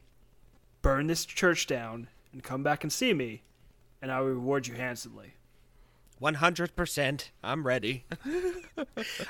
Burn 0.83 1.07
this 1.07 1.25
church 1.25 1.67
down, 1.67 2.09
and 2.33 2.43
come 2.43 2.63
back 2.63 2.85
and 2.85 2.93
see 2.93 3.15
me, 3.15 3.43
and 4.03 4.13
I 4.13 4.21
will 4.21 4.29
reward 4.29 4.67
you 4.67 4.75
handsomely. 4.75 5.35
One 6.25 6.37
hundred 6.37 6.75
percent. 6.75 7.33
I'm 7.43 7.67
ready. 7.67 8.07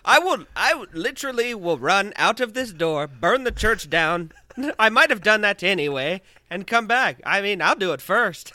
I 0.05 0.21
will. 0.21 0.47
I 0.55 0.85
literally 0.93 1.53
will 1.53 1.77
run 1.77 2.13
out 2.15 2.39
of 2.39 2.55
this 2.55 2.73
door, 2.73 3.09
burn 3.09 3.43
the 3.43 3.51
church 3.51 3.91
down. 3.91 4.31
I 4.79 4.91
might 4.91 5.11
have 5.11 5.21
done 5.21 5.41
that 5.41 5.65
anyway, 5.65 6.23
and 6.49 6.69
come 6.69 6.87
back. 6.87 7.21
I 7.27 7.41
mean, 7.43 7.61
I'll 7.61 7.75
do 7.75 7.93
it 7.95 8.01
first. 8.01 8.53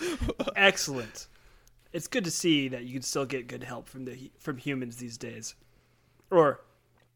Excellent. 0.56 1.28
It's 1.92 2.08
good 2.08 2.24
to 2.24 2.30
see 2.32 2.66
that 2.66 2.82
you 2.82 2.94
can 2.94 3.02
still 3.02 3.24
get 3.24 3.46
good 3.46 3.62
help 3.62 3.88
from 3.88 4.04
the 4.04 4.32
from 4.40 4.56
humans 4.56 4.96
these 4.96 5.16
days, 5.16 5.54
or, 6.28 6.60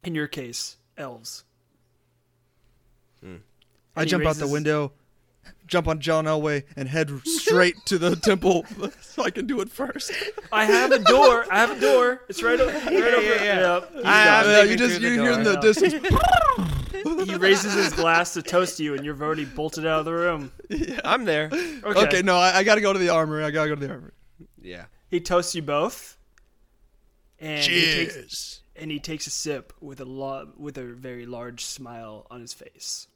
in 0.05 0.15
your 0.15 0.29
case, 0.29 0.77
elves. 0.97 1.43
I 3.25 3.27
And 3.27 3.43
he 4.05 4.07
jump 4.07 4.25
out 4.25 4.37
the 4.37 4.47
window, 4.47 4.93
jump 5.67 5.87
on 5.89 6.01
John 6.01 6.25
Elway, 6.25 6.65
and 6.77 6.89
head 6.89 7.11
straight 7.27 7.77
to 7.87 7.99
the 7.99 8.17
temple 8.23 8.65
so 9.01 9.23
I 9.25 9.31
can 9.31 9.47
do 9.47 9.61
it 9.61 9.69
first. 9.71 10.13
I 10.53 10.65
have 10.65 10.93
a 10.93 10.99
door. 10.99 11.45
I 11.51 11.59
have 11.59 11.77
a 11.77 11.81
door. 11.81 12.23
It's 12.29 12.43
right 12.43 12.59
over. 12.61 12.73
Right 12.73 12.87
over. 13.15 13.23
yeah, 13.23 13.43
yeah. 13.45 13.75
Yep, 13.75 13.91
I- 14.05 14.25
got 14.25 14.47
Yeah, 14.47 14.63
you 14.65 14.77
just 14.77 14.99
through 14.99 15.09
the 15.11 15.15
you 15.17 15.23
hear 15.23 15.33
in 15.33 15.43
the 15.45 15.57
distance. 15.57 15.93
he 17.29 17.35
raises 17.37 17.75
his 17.75 17.93
glass 17.93 18.35
to 18.35 18.43
toast 18.43 18.81
you, 18.81 18.95
and 18.95 19.05
you've 19.05 19.23
already 19.23 19.45
bolted 19.45 19.87
out 19.87 20.01
of 20.01 20.05
the 20.05 20.13
room. 20.15 20.53
I'm 21.05 21.25
there. 21.25 21.47
Okay. 21.53 21.83
Okay, 21.85 22.23
no, 22.23 22.37
I, 22.37 22.59
I 22.59 22.65
got 22.65 22.75
to 22.77 22.81
go 22.81 22.93
to 22.93 22.99
the 22.99 23.11
armory. 23.11 23.45
I 23.45 23.51
got 23.51 23.65
to 23.65 23.69
go 23.69 23.75
to 23.77 23.87
the 23.87 23.93
armory. 23.93 24.13
Yeah. 24.61 24.87
He 25.11 25.21
toasts 25.21 25.55
you 25.55 25.63
both, 25.63 26.19
and 27.39 27.63
he 27.65 27.81
takes 27.95 28.15
Cheers. 28.15 28.61
and 28.77 28.91
he 28.91 28.99
takes 28.99 29.27
a 29.27 29.31
sip 29.31 29.73
with 29.81 30.01
a 30.01 30.05
lo- 30.05 30.53
with 30.57 30.77
a 30.77 30.85
very 30.85 31.25
large 31.25 31.65
smile 31.65 32.27
on 32.31 32.41
his 32.41 32.53
face. 32.53 33.07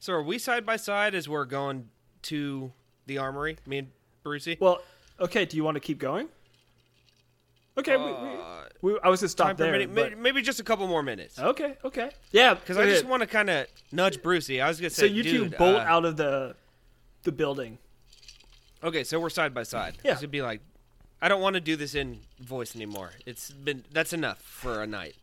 So 0.00 0.14
are 0.14 0.22
we 0.22 0.38
side 0.38 0.64
by 0.64 0.76
side 0.76 1.14
as 1.14 1.28
we're 1.28 1.44
going 1.44 1.88
to 2.22 2.72
the 3.06 3.18
armory? 3.18 3.58
Me 3.66 3.78
and 3.78 3.88
Brucey. 4.22 4.56
Well, 4.58 4.80
okay. 5.20 5.44
Do 5.44 5.56
you 5.58 5.62
want 5.64 5.74
to 5.76 5.80
keep 5.80 5.98
going? 5.98 6.28
Okay. 7.78 7.94
Uh, 7.94 8.64
we, 8.82 8.94
we, 8.94 8.98
I 9.02 9.08
was 9.10 9.20
gonna 9.20 9.28
stop 9.28 9.56
there. 9.58 9.70
minute, 9.72 9.94
but- 9.94 10.18
maybe, 10.18 10.40
just 10.42 10.58
a 10.58 10.64
couple 10.64 10.86
more 10.88 11.02
minutes. 11.02 11.38
Okay. 11.38 11.76
Okay. 11.84 12.10
Yeah. 12.32 12.54
Because 12.54 12.78
I 12.78 12.86
just 12.86 13.04
want 13.04 13.20
to 13.20 13.26
kind 13.26 13.50
of 13.50 13.66
nudge 13.92 14.22
Brucey. 14.22 14.60
I 14.60 14.68
was 14.68 14.80
gonna 14.80 14.90
say, 14.90 15.02
So 15.08 15.14
you 15.14 15.22
two 15.22 15.50
bolt 15.50 15.76
uh, 15.76 15.80
out 15.80 16.04
of 16.06 16.16
the 16.16 16.56
the 17.22 17.32
building. 17.32 17.78
Okay, 18.82 19.04
so 19.04 19.20
we're 19.20 19.28
side 19.28 19.52
by 19.52 19.62
side. 19.62 19.98
Yeah. 20.02 20.18
Would 20.18 20.30
be 20.30 20.40
like, 20.40 20.62
I 21.20 21.28
don't 21.28 21.42
want 21.42 21.52
to 21.54 21.60
do 21.60 21.76
this 21.76 21.94
in 21.94 22.20
voice 22.40 22.74
anymore. 22.74 23.10
It's 23.26 23.50
been 23.50 23.84
that's 23.92 24.14
enough 24.14 24.40
for 24.40 24.82
a 24.82 24.86
night. 24.86 25.16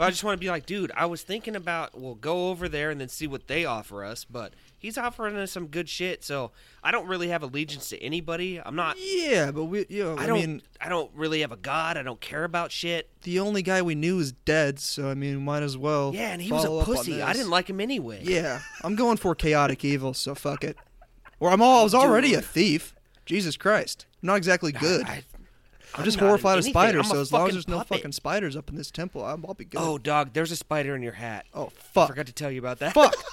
But 0.00 0.06
I 0.06 0.10
just 0.12 0.24
want 0.24 0.40
to 0.40 0.42
be 0.42 0.48
like, 0.48 0.64
dude, 0.64 0.90
I 0.96 1.04
was 1.04 1.20
thinking 1.20 1.54
about 1.54 2.00
we'll 2.00 2.14
go 2.14 2.48
over 2.48 2.70
there 2.70 2.88
and 2.88 2.98
then 2.98 3.08
see 3.08 3.26
what 3.26 3.48
they 3.48 3.66
offer 3.66 4.02
us. 4.02 4.24
But 4.24 4.54
he's 4.78 4.96
offering 4.96 5.36
us 5.36 5.52
some 5.52 5.66
good 5.66 5.90
shit, 5.90 6.24
so 6.24 6.52
I 6.82 6.90
don't 6.90 7.06
really 7.06 7.28
have 7.28 7.42
allegiance 7.42 7.90
to 7.90 8.02
anybody. 8.02 8.58
I'm 8.58 8.74
not. 8.74 8.96
Yeah, 8.98 9.50
but 9.50 9.64
we, 9.64 9.84
you 9.90 10.04
know, 10.04 10.16
I 10.16 10.22
I, 10.22 10.26
don't. 10.26 10.40
mean, 10.40 10.62
I 10.80 10.88
don't 10.88 11.10
really 11.14 11.42
have 11.42 11.52
a 11.52 11.58
god. 11.58 11.98
I 11.98 12.02
don't 12.02 12.18
care 12.18 12.44
about 12.44 12.72
shit. 12.72 13.10
the 13.24 13.40
only 13.40 13.60
guy 13.60 13.82
we 13.82 13.94
knew 13.94 14.18
is 14.20 14.32
dead, 14.32 14.80
so 14.80 15.10
I 15.10 15.12
mean, 15.12 15.44
might 15.44 15.62
as 15.62 15.76
well. 15.76 16.12
Yeah, 16.14 16.32
and 16.32 16.40
he 16.40 16.50
was 16.50 16.64
a 16.64 16.82
pussy. 16.82 17.20
I 17.20 17.34
didn't 17.34 17.50
like 17.50 17.68
him 17.68 17.78
anyway. 17.78 18.22
Yeah, 18.22 18.60
I'm 18.82 18.94
going 18.96 19.18
for 19.18 19.34
chaotic 19.34 19.84
evil, 19.84 20.14
so 20.14 20.34
fuck 20.34 20.64
it. 20.64 20.78
Or 21.40 21.50
I'm 21.50 21.60
all, 21.60 21.80
I 21.80 21.84
was 21.84 21.94
already 21.94 22.32
a 22.32 22.40
thief. 22.40 22.94
Jesus 23.26 23.58
Christ, 23.58 24.06
I'm 24.22 24.28
not 24.28 24.38
exactly 24.38 24.72
good. 24.72 25.04
I, 25.04 25.24
I'm 25.94 26.04
just 26.04 26.20
not 26.20 26.26
horrified 26.26 26.58
of 26.58 26.64
spiders, 26.64 27.08
so 27.08 27.20
as 27.20 27.32
long 27.32 27.48
as 27.48 27.48
fucking 27.48 27.54
there's 27.54 27.68
no 27.68 27.80
fucking 27.80 28.12
spiders 28.12 28.56
up 28.56 28.70
in 28.70 28.76
this 28.76 28.90
temple, 28.90 29.24
I'm, 29.24 29.44
I'll 29.46 29.54
be 29.54 29.64
good. 29.64 29.80
Oh, 29.80 29.98
dog, 29.98 30.30
there's 30.32 30.52
a 30.52 30.56
spider 30.56 30.94
in 30.94 31.02
your 31.02 31.12
hat. 31.12 31.46
oh 31.54 31.66
fuck! 31.66 31.74
I 31.74 31.92
fuck, 31.92 32.08
forgot 32.08 32.26
to 32.26 32.32
tell 32.32 32.50
you 32.50 32.60
about 32.60 32.78
that. 32.78 32.94
fuck. 32.94 33.14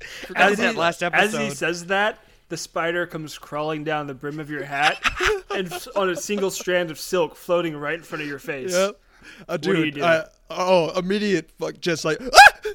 Forgot 0.00 0.56
that 0.56 0.72
he, 0.72 0.78
last 0.78 1.02
as 1.02 1.36
he 1.36 1.50
says 1.50 1.86
that, 1.86 2.18
the 2.48 2.56
spider 2.56 3.06
comes 3.06 3.36
crawling 3.36 3.84
down 3.84 4.06
the 4.06 4.14
brim 4.14 4.40
of 4.40 4.50
your 4.50 4.64
hat, 4.64 5.00
and 5.50 5.72
on 5.96 6.10
a 6.10 6.16
single 6.16 6.50
strand 6.50 6.90
of 6.90 6.98
silk 6.98 7.34
floating 7.34 7.76
right 7.76 7.94
in 7.94 8.02
front 8.02 8.22
of 8.22 8.28
your 8.28 8.38
face. 8.38 8.72
Yep. 8.72 9.00
Uh, 9.48 9.56
do 9.56 9.70
you 9.70 9.84
dude, 9.86 9.94
do? 9.94 10.04
I- 10.04 10.24
oh, 10.50 10.98
immediate 10.98 11.50
fuck, 11.58 11.80
just 11.80 12.04
like 12.04 12.18
ah! 12.20 12.52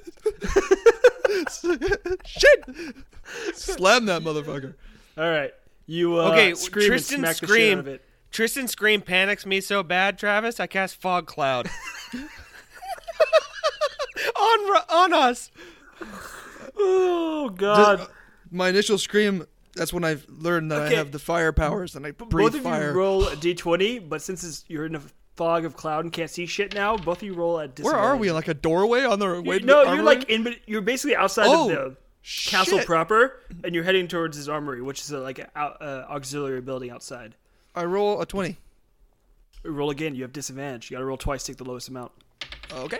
shit, 2.25 2.63
slam 3.53 4.05
that 4.05 4.21
motherfucker. 4.21 4.73
All 5.17 5.29
right, 5.29 5.53
you 5.87 6.19
uh, 6.19 6.31
Okay, 6.31 6.53
scream 6.55 6.87
Tristan 6.87 7.25
and 7.25 7.99
smack 8.33 8.49
the 8.49 8.61
shit 8.61 8.69
scream. 8.69 8.93
out 8.93 8.99
of 8.99 9.01
it. 9.01 9.01
Tristan 9.01 9.01
scream 9.01 9.01
panics 9.01 9.45
me 9.45 9.61
so 9.61 9.83
bad, 9.83 10.17
Travis. 10.17 10.59
I 10.59 10.67
cast 10.67 10.99
fog 11.01 11.27
cloud 11.27 11.69
on 14.35 14.59
on 14.89 15.13
us. 15.13 15.51
Oh 16.77 17.49
God! 17.49 18.07
My 18.51 18.69
initial 18.69 18.97
scream. 18.97 19.45
That's 19.75 19.91
when 19.91 20.03
I 20.05 20.17
learned 20.27 20.71
that 20.71 20.83
Okay. 20.83 20.93
I 20.95 20.97
have 20.99 21.11
the 21.11 21.17
fire 21.19 21.51
powers, 21.51 21.95
and 21.95 22.05
I 22.05 22.11
breathe 22.11 22.29
both 22.51 22.55
of 22.55 22.61
fire. 22.61 22.91
you 22.91 22.97
roll 22.97 23.27
a 23.27 23.35
d20, 23.35 24.07
but 24.07 24.21
since 24.21 24.43
it's, 24.43 24.63
you're 24.67 24.85
in 24.85 24.93
a 24.95 25.01
fog 25.35 25.65
of 25.65 25.75
cloud 25.75 26.03
and 26.05 26.13
can't 26.13 26.29
see 26.29 26.45
shit 26.45 26.75
now, 26.75 26.95
both 26.95 27.17
of 27.17 27.23
you 27.23 27.33
roll 27.33 27.59
at 27.59 27.79
Where 27.79 27.95
are 27.95 28.15
we? 28.15 28.31
Like 28.31 28.47
a 28.47 28.53
doorway 28.53 29.03
on 29.03 29.17
the 29.17 29.41
way? 29.41 29.57
to 29.57 29.65
no, 29.65 29.83
the 29.83 29.95
you're 29.95 30.03
like 30.03 30.29
in. 30.29 30.43
bet- 30.43 30.59
You're 30.67 30.81
basically 30.81 31.15
outside 31.15 31.47
Oh, 31.47 31.71
of 31.71 31.75
the 31.75 31.97
castle 32.23 32.77
shit. 32.77 32.85
proper, 32.85 33.39
and 33.63 33.73
you're 33.73 33.83
heading 33.83 34.07
towards 34.07 34.37
his 34.37 34.47
armory, 34.47 34.83
which 34.83 35.01
is 35.01 35.09
a, 35.11 35.17
like 35.19 35.39
an 35.39 35.47
uh, 35.55 36.05
auxiliary 36.07 36.61
building 36.61 36.91
outside. 36.91 37.33
I 37.75 37.85
roll 37.85 38.21
a 38.21 38.25
twenty. 38.25 38.57
Roll 39.63 39.89
again. 39.89 40.13
You 40.15 40.23
have 40.23 40.33
disadvantage. 40.33 40.89
You 40.91 40.95
got 40.95 40.99
to 40.99 41.05
roll 41.05 41.17
twice. 41.17 41.43
Take 41.43 41.57
the 41.57 41.63
lowest 41.63 41.87
amount. 41.89 42.11
Okay. 42.71 42.99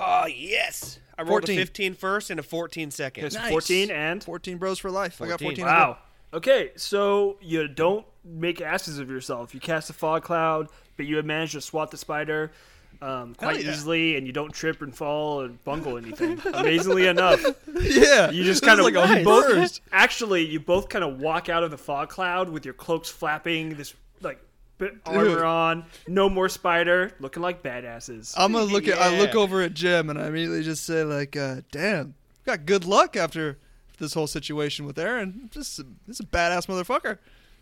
Oh 0.00 0.26
yes, 0.26 0.98
I 1.18 1.22
rolled 1.22 1.42
14. 1.42 1.58
a 1.58 1.60
15 1.62 1.94
first 1.94 2.30
and 2.30 2.38
a 2.38 2.42
14 2.42 2.90
second. 2.92 3.24
Okay, 3.24 3.30
so 3.34 3.40
Nice. 3.40 3.50
14 3.50 3.90
and 3.90 4.22
Fourteen 4.22 4.56
bros 4.56 4.78
for 4.78 4.90
life. 4.90 5.20
I 5.20 5.26
got 5.26 5.40
14. 5.40 5.48
fourteen. 5.48 5.64
wow. 5.64 5.98
Okay, 6.32 6.70
so 6.76 7.36
you 7.40 7.66
don't 7.66 8.06
make 8.24 8.60
asses 8.60 8.98
of 8.98 9.10
yourself. 9.10 9.54
You 9.54 9.60
cast 9.60 9.90
a 9.90 9.92
fog 9.92 10.22
cloud, 10.22 10.68
but 10.96 11.06
you 11.06 11.16
have 11.16 11.24
managed 11.24 11.52
to 11.52 11.60
swat 11.60 11.90
the 11.90 11.96
spider 11.96 12.52
um, 13.00 13.34
quite 13.34 13.64
yeah. 13.64 13.70
easily, 13.72 14.16
and 14.16 14.26
you 14.26 14.32
don't 14.32 14.52
trip 14.52 14.82
and 14.82 14.94
fall 14.94 15.42
and 15.42 15.62
bungle 15.64 15.96
anything. 15.96 16.40
Amazingly 16.54 17.06
enough, 17.06 17.44
Yeah. 17.80 18.30
you 18.30 18.44
just 18.44 18.62
kind 18.62 18.80
of 18.80 18.86
like 18.86 18.94
a 18.94 19.24
both 19.24 19.46
burst. 19.46 19.80
actually 19.92 20.44
you 20.44 20.60
both 20.60 20.88
kind 20.88 21.04
of 21.04 21.20
walk 21.20 21.48
out 21.48 21.62
of 21.62 21.70
the 21.70 21.78
fog 21.78 22.08
cloud 22.08 22.48
with 22.48 22.64
your 22.64 22.74
cloaks 22.74 23.08
flapping, 23.08 23.76
this 23.76 23.94
like 24.20 24.40
bit 24.78 24.94
armor 25.06 25.44
on, 25.44 25.84
no 26.06 26.28
more 26.28 26.48
spider, 26.48 27.12
looking 27.20 27.42
like 27.42 27.62
badasses. 27.62 28.34
I'm 28.36 28.52
gonna 28.52 28.64
look 28.64 28.88
at. 28.88 28.98
I 28.98 29.18
look 29.18 29.34
over 29.34 29.62
at 29.62 29.74
Jim, 29.74 30.10
and 30.10 30.18
I 30.18 30.26
immediately 30.26 30.62
just 30.62 30.84
say 30.84 31.04
like, 31.04 31.36
uh, 31.36 31.62
"Damn, 31.70 32.14
got 32.44 32.66
good 32.66 32.84
luck 32.84 33.16
after 33.16 33.58
this 33.98 34.14
whole 34.14 34.26
situation 34.26 34.86
with 34.86 34.98
Aaron. 34.98 35.50
Just 35.52 35.78
this 36.06 36.16
is 36.16 36.20
a 36.20 36.24
badass 36.24 36.66
motherfucker. 36.66 37.18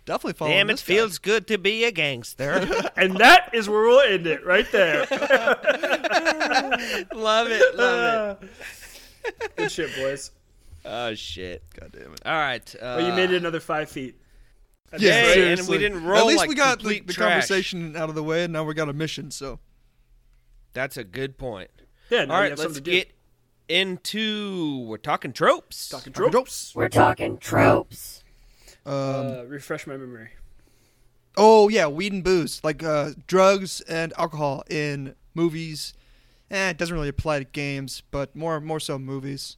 Definitely 0.07 0.33
follow. 0.35 0.51
Damn, 0.53 0.71
it 0.71 0.75
this 0.75 0.83
guy. 0.83 0.87
feels 0.95 1.19
good 1.19 1.47
to 1.49 1.59
be 1.59 1.85
a 1.85 1.91
gangster. 1.93 2.67
And 2.97 3.19
that 3.19 3.51
is 3.53 3.69
where 3.69 3.83
we'll 3.83 4.01
end 4.01 4.27
it 4.27 4.43
right 4.47 4.67
there. 4.73 5.01
love 7.13 7.49
it, 7.51 7.77
love 7.77 8.43
it. 8.43 8.51
Good 9.57 9.71
shit, 9.73 9.95
boys. 9.97 10.31
Oh 10.85 11.15
shit! 11.15 11.63
God 11.79 11.91
damn 11.93 12.13
it. 12.13 12.21
All 12.25 12.33
right. 12.33 12.75
Uh, 12.77 12.95
Well, 12.99 13.07
you 13.09 13.13
made 13.13 13.31
it 13.31 13.37
another 13.37 13.61
five 13.61 13.91
feet. 13.91 14.15
That's 14.91 15.03
Yeah, 15.03 15.13
Hey, 15.21 15.35
great. 15.35 15.59
and 15.59 15.69
we 15.69 15.79
didn't 15.79 16.05
roll 16.05 16.21
At 16.21 16.27
least 16.27 16.39
like 16.39 16.49
we 16.49 16.55
got 16.55 16.81
the, 16.83 17.01
the 17.01 17.13
conversation 17.13 17.97
out 17.97 18.09
of 18.09 18.15
the 18.15 18.23
way, 18.23 18.45
and 18.45 18.53
now 18.53 18.63
we 18.65 18.73
got 18.75 18.89
a 18.89 18.93
mission. 18.93 19.31
So 19.33 19.59
That's 20.73 20.97
a 20.97 21.05
good 21.05 21.37
point. 21.39 21.71
Yeah, 22.09 22.25
now 22.27 22.35
All 22.35 22.39
you 22.39 22.43
right, 22.45 22.51
have 22.51 22.59
let's 22.61 22.63
something 22.75 22.85
to 22.85 22.91
do. 22.91 22.97
get 22.99 23.13
into. 23.69 24.87
We're 24.87 24.97
talking 24.99 25.33
tropes. 25.33 25.89
Talking 25.89 26.13
Talking 26.13 26.31
tropes. 26.33 26.73
We're 26.75 26.89
talking 26.89 27.37
tropes. 27.39 28.23
Um, 28.87 29.27
Uh, 29.27 29.43
refresh 29.45 29.87
my 29.87 29.97
memory. 29.97 30.31
oh 31.37 31.69
yeah, 31.69 31.87
weed 31.87 32.13
and 32.13 32.25
booze, 32.25 32.61
like 32.65 32.83
uh, 32.83 33.11
drugs 33.27 33.81
and 33.83 34.13
alcohol 34.17 34.63
in 34.71 35.15
movies. 35.35 35.93
Eh, 36.51 36.71
it 36.71 36.79
doesn't 36.79 36.95
really 36.95 37.09
apply 37.09 37.39
to 37.41 37.45
games, 37.45 38.03
but 38.11 38.35
more 38.37 38.61
more 38.61 38.81
so 38.81 38.99
movies. 38.99 39.57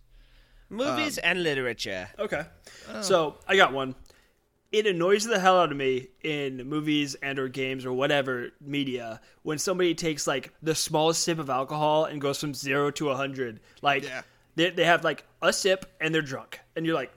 Movies 0.71 1.19
and 1.19 1.43
literature. 1.43 2.09
Okay. 2.19 2.45
So 3.01 3.37
I 3.47 3.57
got 3.57 3.73
one. 3.73 3.95
It 4.71 4.87
annoys 4.87 5.25
the 5.25 5.39
hell 5.39 5.59
out 5.59 5.71
of 5.73 5.79
me 5.79 6.09
in 6.23 6.69
movies 6.69 7.15
and 7.23 7.39
or 7.39 7.49
games 7.49 7.87
or 7.87 7.93
whatever 7.95 8.51
media 8.61 9.21
when 9.43 9.57
somebody 9.57 9.95
takes 9.95 10.27
like 10.27 10.53
the 10.63 10.75
smallest 10.75 11.23
sip 11.23 11.39
of 11.39 11.49
alcohol 11.49 12.05
and 12.05 12.21
goes 12.21 12.39
from 12.39 12.53
zero 12.53 12.91
to 12.93 13.09
a 13.09 13.17
hundred. 13.17 13.61
Like 13.81 14.05
Yeah. 14.05 14.23
they, 14.57 14.69
they 14.71 14.85
have 14.85 15.05
like 15.05 15.25
a 15.41 15.55
sip 15.55 15.87
and 16.03 16.15
they're 16.15 16.21
drunk, 16.21 16.61
and 16.77 16.85
you're 16.85 16.95
like, 16.95 17.13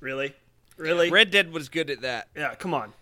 really, 0.00 0.34
really? 0.78 1.10
Red 1.10 1.30
Dead 1.30 1.52
was 1.52 1.68
good 1.68 1.90
at 1.90 2.00
that. 2.02 2.28
Yeah, 2.36 2.54
come 2.54 2.72
on. 2.74 2.92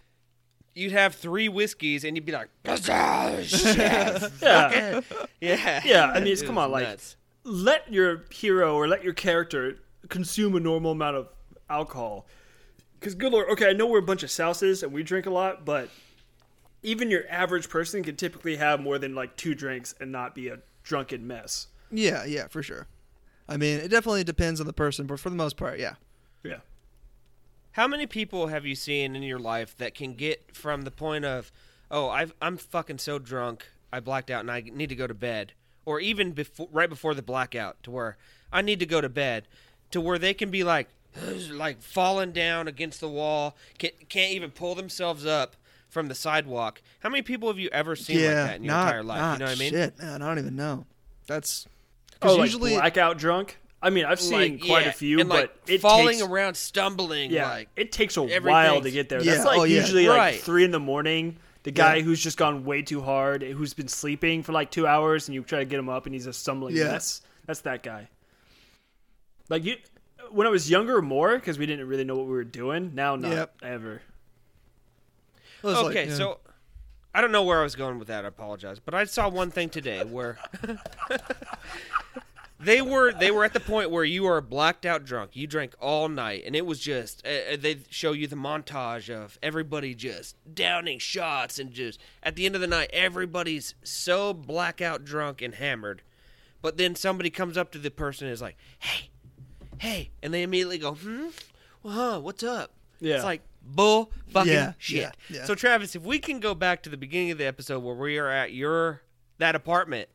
You'd 0.75 0.93
have 0.93 1.15
three 1.15 1.49
whiskeys 1.49 2.05
and 2.05 2.17
you'd 2.17 2.27
be 2.27 2.33
like, 2.33 2.49
yeah, 2.65 2.77
Yeah, 4.43 5.01
yeah, 5.41 5.81
yeah. 5.85 6.11
I 6.15 6.21
mean, 6.21 6.33
it's 6.33 6.43
come 6.43 6.59
on, 6.59 6.71
like 6.71 6.85
nuts. 6.85 7.17
let 7.45 7.91
your 7.93 8.25
hero 8.31 8.75
or 8.75 8.87
let 8.87 9.03
your 9.03 9.15
character 9.15 9.79
consume 10.09 10.55
a 10.55 10.61
normal 10.61 10.91
amount 10.93 11.17
of 11.17 11.29
alcohol. 11.71 12.27
Because 13.01 13.15
good 13.15 13.33
lord, 13.33 13.49
okay, 13.51 13.71
I 13.71 13.73
know 13.73 13.87
we're 13.87 13.99
a 14.01 14.03
bunch 14.03 14.23
of 14.23 14.31
souses 14.31 14.83
and 14.83 14.93
we 14.93 15.03
drink 15.03 15.27
a 15.27 15.31
lot, 15.31 15.65
but 15.65 15.89
even 16.83 17.11
your 17.11 17.23
average 17.31 17.69
person 17.69 18.03
can 18.03 18.17
typically 18.17 18.57
have 18.57 18.81
more 18.81 18.99
than 18.99 19.15
like 19.15 19.37
two 19.37 19.55
drinks 19.55 19.95
and 20.01 20.13
not 20.13 20.35
be 20.35 20.49
a 20.49 20.59
drunken 20.83 21.27
mess. 21.27 21.69
Yeah, 21.91 22.25
yeah, 22.25 22.49
for 22.49 22.63
sure. 22.63 22.87
I 23.49 23.57
mean, 23.57 23.79
it 23.79 23.89
definitely 23.89 24.25
depends 24.25 24.61
on 24.61 24.67
the 24.67 24.73
person, 24.73 25.07
but 25.07 25.21
for 25.21 25.31
the 25.31 25.37
most 25.37 25.57
part, 25.57 25.79
yeah. 25.79 25.95
Yeah. 26.43 26.59
How 27.77 27.87
many 27.87 28.07
people 28.07 28.47
have 28.47 28.65
you 28.65 28.75
seen 28.75 29.15
in 29.15 29.23
your 29.23 29.39
life 29.39 29.77
that 29.77 29.95
can 29.95 30.15
get 30.15 30.57
from 30.57 30.83
the 30.83 30.91
point 30.91 31.27
of, 31.27 31.53
oh, 31.91 32.09
I've, 32.09 32.33
I'm 32.41 32.57
fucking 32.57 32.97
so 32.97 33.19
drunk, 33.19 33.67
I 33.93 34.01
blacked 34.01 34.31
out 34.31 34.41
and 34.41 34.51
I 34.51 34.63
need 34.63 34.89
to 34.89 34.95
go 34.95 35.07
to 35.07 35.13
bed, 35.13 35.53
or 35.85 36.01
even 36.01 36.33
before, 36.33 36.69
right 36.73 36.89
before 36.89 37.13
the 37.13 37.21
blackout, 37.21 37.83
to 37.83 37.91
where 37.91 38.17
I 38.51 38.63
need 38.63 38.81
to 38.81 38.87
go 38.87 39.03
to 39.03 39.11
bed, 39.11 39.47
to 39.91 40.01
where 40.01 40.19
they 40.19 40.33
can 40.33 40.51
be 40.51 40.65
like, 40.65 40.89
like 41.51 41.83
falling 41.83 42.33
down 42.33 42.67
against 42.67 42.99
the 43.01 43.11
wall, 43.11 43.59
can't, 43.77 44.09
can't 44.09 44.33
even 44.33 44.53
pull 44.53 44.75
themselves 44.75 45.27
up 45.27 45.55
from 45.91 46.09
the 46.09 46.15
sidewalk. 46.15 46.81
How 47.01 47.11
many 47.11 47.21
people 47.21 47.49
have 47.51 47.59
you 47.59 47.69
ever 47.73 47.95
seen 47.95 48.21
yeah, 48.21 48.27
like 48.29 48.37
that 48.37 48.57
in 48.57 48.65
your 48.65 48.73
not, 48.73 48.87
entire 48.87 49.03
life? 49.03 49.19
not 49.19 49.33
you 49.35 49.39
know 49.41 49.51
what 49.51 49.57
I 49.57 49.61
mean? 49.61 49.73
shit, 49.73 49.99
man. 49.99 50.23
I 50.23 50.29
don't 50.29 50.39
even 50.39 50.57
know. 50.57 50.87
That's 51.27 51.67
Oh, 52.23 52.29
because 52.29 52.39
like 52.39 52.47
usually 52.47 52.73
blackout 52.73 53.19
drunk. 53.19 53.59
I 53.87 53.91
mean, 53.91 54.05
I've 54.05 54.21
seen 54.21 54.53
Like, 54.55 54.61
quite 54.63 54.83
yeah, 54.85 54.89
a 54.89 54.93
few, 54.93 55.21
and, 55.21 55.29
like, 55.29 55.53
but 55.65 55.73
it 55.73 55.81
falling 55.81 56.19
takes, 56.19 56.23
around, 56.23 56.57
stumbling, 56.57 57.31
Yeah, 57.31 57.49
like 57.49 57.69
it 57.77 57.93
takes 57.93 58.17
a 58.17 58.23
while 58.23 58.81
to 58.81 58.91
get 58.91 59.09
there. 59.09 59.23
Yeah, 59.23 59.35
That's 59.35 59.45
like 59.45 59.59
oh, 59.61 59.63
yeah. 59.63 59.81
usually 59.81 60.09
like 60.09 60.19
Right. 60.19 60.41
three 60.41 60.65
in 60.65 60.73
the 60.73 60.81
morning. 60.81 61.37
The 61.63 61.71
guy 61.71 61.97
Yeah. 61.97 62.03
who's 62.03 62.21
just 62.21 62.37
gone 62.37 62.65
way 62.65 62.83
too 62.83 63.01
hard, 63.01 63.43
who's 63.45 63.75
been 63.75 63.87
sleeping 63.87 64.43
for 64.43 64.51
like 64.53 64.73
two 64.73 64.89
hours, 64.89 65.29
and 65.29 65.37
you 65.37 65.43
try 65.45 65.61
to 65.61 65.65
get 65.65 65.79
him 65.79 65.89
up, 65.89 66.07
and 66.07 66.15
he's 66.15 66.27
a 66.27 66.33
stumbling 66.33 66.75
Yeah. 66.75 66.89
mess. 66.93 67.21
That's 67.47 67.61
that 67.61 67.85
guy. 67.85 68.09
Like 69.49 69.65
you, 69.65 69.77
when 70.33 70.49
I 70.49 70.51
was 70.51 70.69
younger, 70.69 71.01
more 71.01 71.37
because 71.37 71.57
we 71.57 71.67
didn't 71.67 71.87
really 71.87 72.03
know 72.03 72.17
what 72.17 72.27
we 72.27 72.33
were 72.33 72.43
doing. 72.43 72.91
Now, 72.95 73.15
not 73.15 73.31
Yep. 73.31 73.55
ever. 73.63 74.03
Well, 75.63 75.85
like, 75.85 75.91
okay, 75.97 76.09
yeah. 76.09 76.15
so 76.17 76.41
I 77.15 77.21
don't 77.21 77.31
know 77.31 77.45
where 77.45 77.61
I 77.61 77.63
was 77.63 77.77
going 77.77 78.01
with 78.01 78.09
that. 78.09 78.25
I 78.25 78.29
apologize, 78.29 78.81
but 78.81 78.95
I 78.95 79.05
saw 79.05 79.29
one 79.29 79.53
thing 79.53 79.69
today 79.69 80.03
where 80.05 80.39
they 82.59 82.81
were 82.81 83.13
they 83.13 83.31
were 83.31 83.45
at 83.45 83.53
the 83.53 83.61
point 83.61 83.91
where 83.91 84.05
you 84.05 84.27
are 84.27 84.41
blacked 84.41 84.87
out 84.87 85.05
drunk. 85.05 85.31
You 85.35 85.47
drank 85.47 85.75
all 85.81 86.09
night, 86.09 86.43
and 86.47 86.57
it 86.57 86.65
was 86.65 86.81
just 86.81 87.27
uh, 87.27 87.57
they 87.59 87.79
show 87.91 88.13
you 88.13 88.27
the 88.27 88.37
montage 88.37 89.11
of 89.15 89.39
everybody 89.43 89.95
just 89.95 90.37
downing 90.55 90.99
shots, 90.99 91.59
and 91.59 91.71
just 91.71 92.01
at 92.23 92.35
the 92.37 92.47
end 92.47 92.55
of 92.55 92.61
the 92.61 92.67
night, 92.67 92.91
everybody's 92.93 93.75
so 93.83 94.33
blackout 94.33 95.05
drunk 95.05 95.43
and 95.43 95.57
hammered. 95.57 96.03
But 96.63 96.79
then 96.79 96.95
somebody 96.95 97.31
comes 97.31 97.57
up 97.59 97.71
to 97.73 97.79
the 97.79 97.91
person 97.91 98.27
and 98.27 98.33
is 98.33 98.41
like, 98.43 98.57
"Hey, 98.79 99.11
hey," 99.79 100.11
and 100.23 100.33
they 100.33 100.43
immediately 100.43 100.79
go, 100.79 100.95
"Hmm, 100.95 101.27
well, 101.83 101.95
huh, 102.15 102.21
what's 102.21 102.43
up?" 102.43 102.73
Yeah. 103.01 103.17
It's 103.17 103.25
like 103.25 103.43
bull 103.63 104.11
fucking 104.29 104.53
Yeah, 104.53 104.73
shit. 104.79 104.99
yeah, 105.01 105.11
yeah. 105.29 105.45
So 105.45 105.55
Travis, 105.55 105.95
if 105.95 106.03
we 106.03 106.19
can 106.19 106.41
go 106.41 106.55
back 106.55 106.83
to 106.85 106.89
the 106.91 106.97
beginning 106.97 107.33
of 107.33 107.39
the 107.39 107.45
episode 107.47 107.81
where 107.81 107.95
we 107.95 108.17
are 108.17 108.31
at 108.31 108.53
your 108.53 109.03
that 109.39 109.55
apartment 109.55 110.09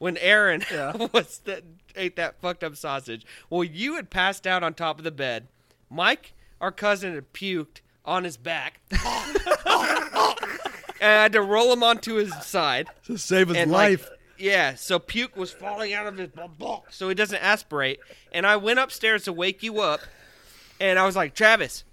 when 0.00 0.16
Aaron 0.16 0.64
was 1.12 1.38
that 1.44 1.62
ate 1.94 2.16
that 2.16 2.40
fucked 2.40 2.64
up 2.64 2.74
sausage. 2.74 3.24
Well, 3.48 3.62
you 3.62 3.94
had 3.94 4.10
passed 4.10 4.46
out 4.48 4.64
on 4.64 4.74
top 4.74 4.98
of 4.98 5.04
the 5.04 5.10
bed. 5.12 5.46
Mike, 5.88 6.32
our 6.60 6.72
cousin, 6.72 7.14
had 7.14 7.32
puked 7.32 7.80
on 8.04 8.24
his 8.24 8.36
back. 8.36 8.80
and 8.90 8.98
I 11.00 11.22
had 11.22 11.32
to 11.32 11.42
roll 11.42 11.72
him 11.72 11.82
onto 11.82 12.14
his 12.14 12.34
side. 12.44 12.88
to 13.06 13.16
save 13.16 13.48
his 13.48 13.56
And 13.56 13.70
like, 13.70 14.00
life. 14.00 14.10
yeah, 14.38 14.74
so 14.74 14.98
puke 14.98 15.36
was 15.36 15.50
falling 15.52 15.92
out 15.92 16.06
of 16.06 16.16
his 16.18 16.30
so 16.90 17.08
he 17.08 17.14
doesn't 17.14 17.42
aspirate. 17.42 18.00
And 18.32 18.46
I 18.46 18.56
went 18.56 18.78
upstairs 18.78 19.24
to 19.24 19.32
wake 19.32 19.62
you 19.62 19.80
up, 19.80 20.00
and 20.80 20.98
I 20.98 21.04
was 21.06 21.16
like, 21.16 21.34
Travis, 21.34 21.84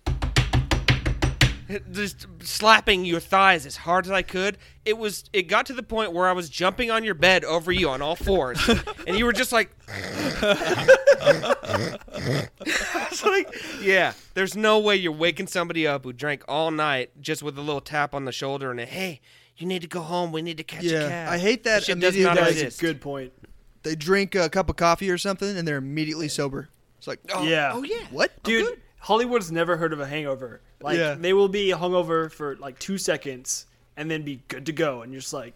just 1.92 2.28
slapping 2.42 3.06
your 3.06 3.20
thighs 3.20 3.66
as 3.66 3.76
hard 3.78 4.06
as 4.06 4.12
I 4.12 4.22
could. 4.22 4.58
It 4.86 4.98
was. 4.98 5.26
It 5.34 5.44
got 5.44 5.66
to 5.68 5.74
the 5.74 5.84
point 5.84 6.14
where 6.14 6.28
I 6.28 6.32
was 6.32 6.50
jumping 6.50 6.92
on 6.92 7.04
your 7.04 7.14
bed 7.14 7.44
over 7.44 7.72
you 7.72 7.90
on 7.90 8.02
all 8.02 8.16
fours, 8.16 8.60
and 9.08 9.18
you 9.18 9.26
were 9.26 9.34
just 9.34 9.52
like. 9.52 9.70
It's 13.10 13.24
like, 13.24 13.56
yeah, 13.82 14.14
there's 14.34 14.56
no 14.56 14.80
way 14.80 14.96
you're 14.96 15.12
waking 15.12 15.48
somebody 15.48 15.88
up 15.88 16.04
who 16.04 16.14
drank 16.14 16.44
all 16.48 16.72
night 16.72 17.12
just 17.20 17.42
with 17.42 17.58
a 17.58 17.62
little 17.62 17.82
tap 17.82 18.14
on 18.14 18.26
the 18.26 18.32
shoulder 18.32 18.70
and 18.72 18.80
a, 18.80 18.86
hey, 18.86 19.22
you 19.58 19.66
need 19.66 19.82
to 19.82 19.88
go 19.88 20.02
home. 20.02 20.32
We 20.32 20.42
need 20.42 20.58
to 20.58 20.64
catch 20.64 20.86
a 20.86 20.90
cab. 21.08 21.30
I 21.32 21.38
hate 21.38 21.64
that 21.64 21.84
shit 21.84 22.00
does 22.00 22.16
not 22.18 22.38
guys- 22.38 22.52
exist. 22.54 22.80
Good 22.80 23.02
point. 23.02 23.34
They 23.84 23.96
drink 23.96 24.36
a 24.36 24.50
cup 24.50 24.70
of 24.70 24.76
coffee 24.76 25.10
or 25.10 25.18
something, 25.18 25.58
and 25.58 25.68
they're 25.68 25.78
immediately 25.78 26.28
sober. 26.28 26.70
It's 26.98 27.08
like, 27.08 27.20
oh, 27.34 27.44
Yeah. 27.44 27.72
Oh 27.74 27.84
yeah. 27.84 28.06
what, 28.12 28.32
I'm 28.32 28.42
Dude, 28.44 28.66
good. 28.66 28.82
Hollywood's 29.08 29.54
never 29.54 29.78
heard 29.78 29.94
of 29.94 30.02
a 30.02 30.06
hangover. 30.06 30.60
Like 30.82 30.98
Yeah. 30.98 31.14
they 31.14 31.32
will 31.32 31.48
be 31.48 31.70
hungover 31.70 32.30
for 32.30 32.58
like 32.58 32.78
two 32.78 32.98
seconds 32.98 33.66
and 33.96 34.12
then 34.12 34.24
be 34.24 34.44
good 34.50 34.66
to 34.66 34.74
go, 34.74 35.02
and 35.02 35.14
you're 35.14 35.22
just 35.22 35.32
like, 35.32 35.54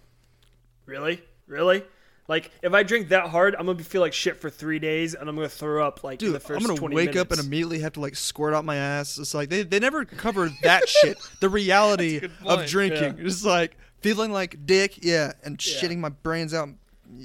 really, 0.85 1.21
really. 1.47 1.83
Like 2.29 2.49
if 2.61 2.73
I 2.73 2.83
drink 2.83 3.09
that 3.09 3.27
hard, 3.27 3.57
I'm 3.59 3.65
gonna 3.65 3.83
feel 3.83 3.99
like 3.99 4.13
shit 4.13 4.37
for 4.37 4.49
three 4.49 4.79
days, 4.79 5.15
and 5.15 5.27
I'm 5.27 5.35
gonna 5.35 5.49
throw 5.49 5.85
up 5.85 6.01
like 6.01 6.21
in 6.21 6.31
Dude, 6.31 6.35
the 6.35 6.39
1st 6.39 6.55
I'm 6.55 6.61
gonna 6.61 6.79
20 6.79 6.95
wake 6.95 7.17
up 7.17 7.31
and 7.31 7.41
immediately 7.41 7.79
have 7.79 7.91
to 7.93 7.99
like 7.99 8.15
squirt 8.15 8.53
out 8.53 8.63
my 8.63 8.77
ass. 8.77 9.17
It's 9.17 9.33
like 9.33 9.49
they, 9.49 9.63
they 9.63 9.79
never 9.79 10.05
cover 10.05 10.49
that 10.63 10.87
shit. 11.01 11.17
The 11.41 11.49
reality 11.49 12.21
of 12.23 12.31
point, 12.39 12.69
drinking. 12.69 13.17
It's 13.19 13.43
like 13.43 13.75
feeling 13.99 14.31
like 14.31 14.65
dick, 14.65 15.03
yeah, 15.03 15.33
and 15.43 15.57
shitting 15.57 15.97
my 15.97 16.07
brains 16.07 16.53
out. 16.53 16.69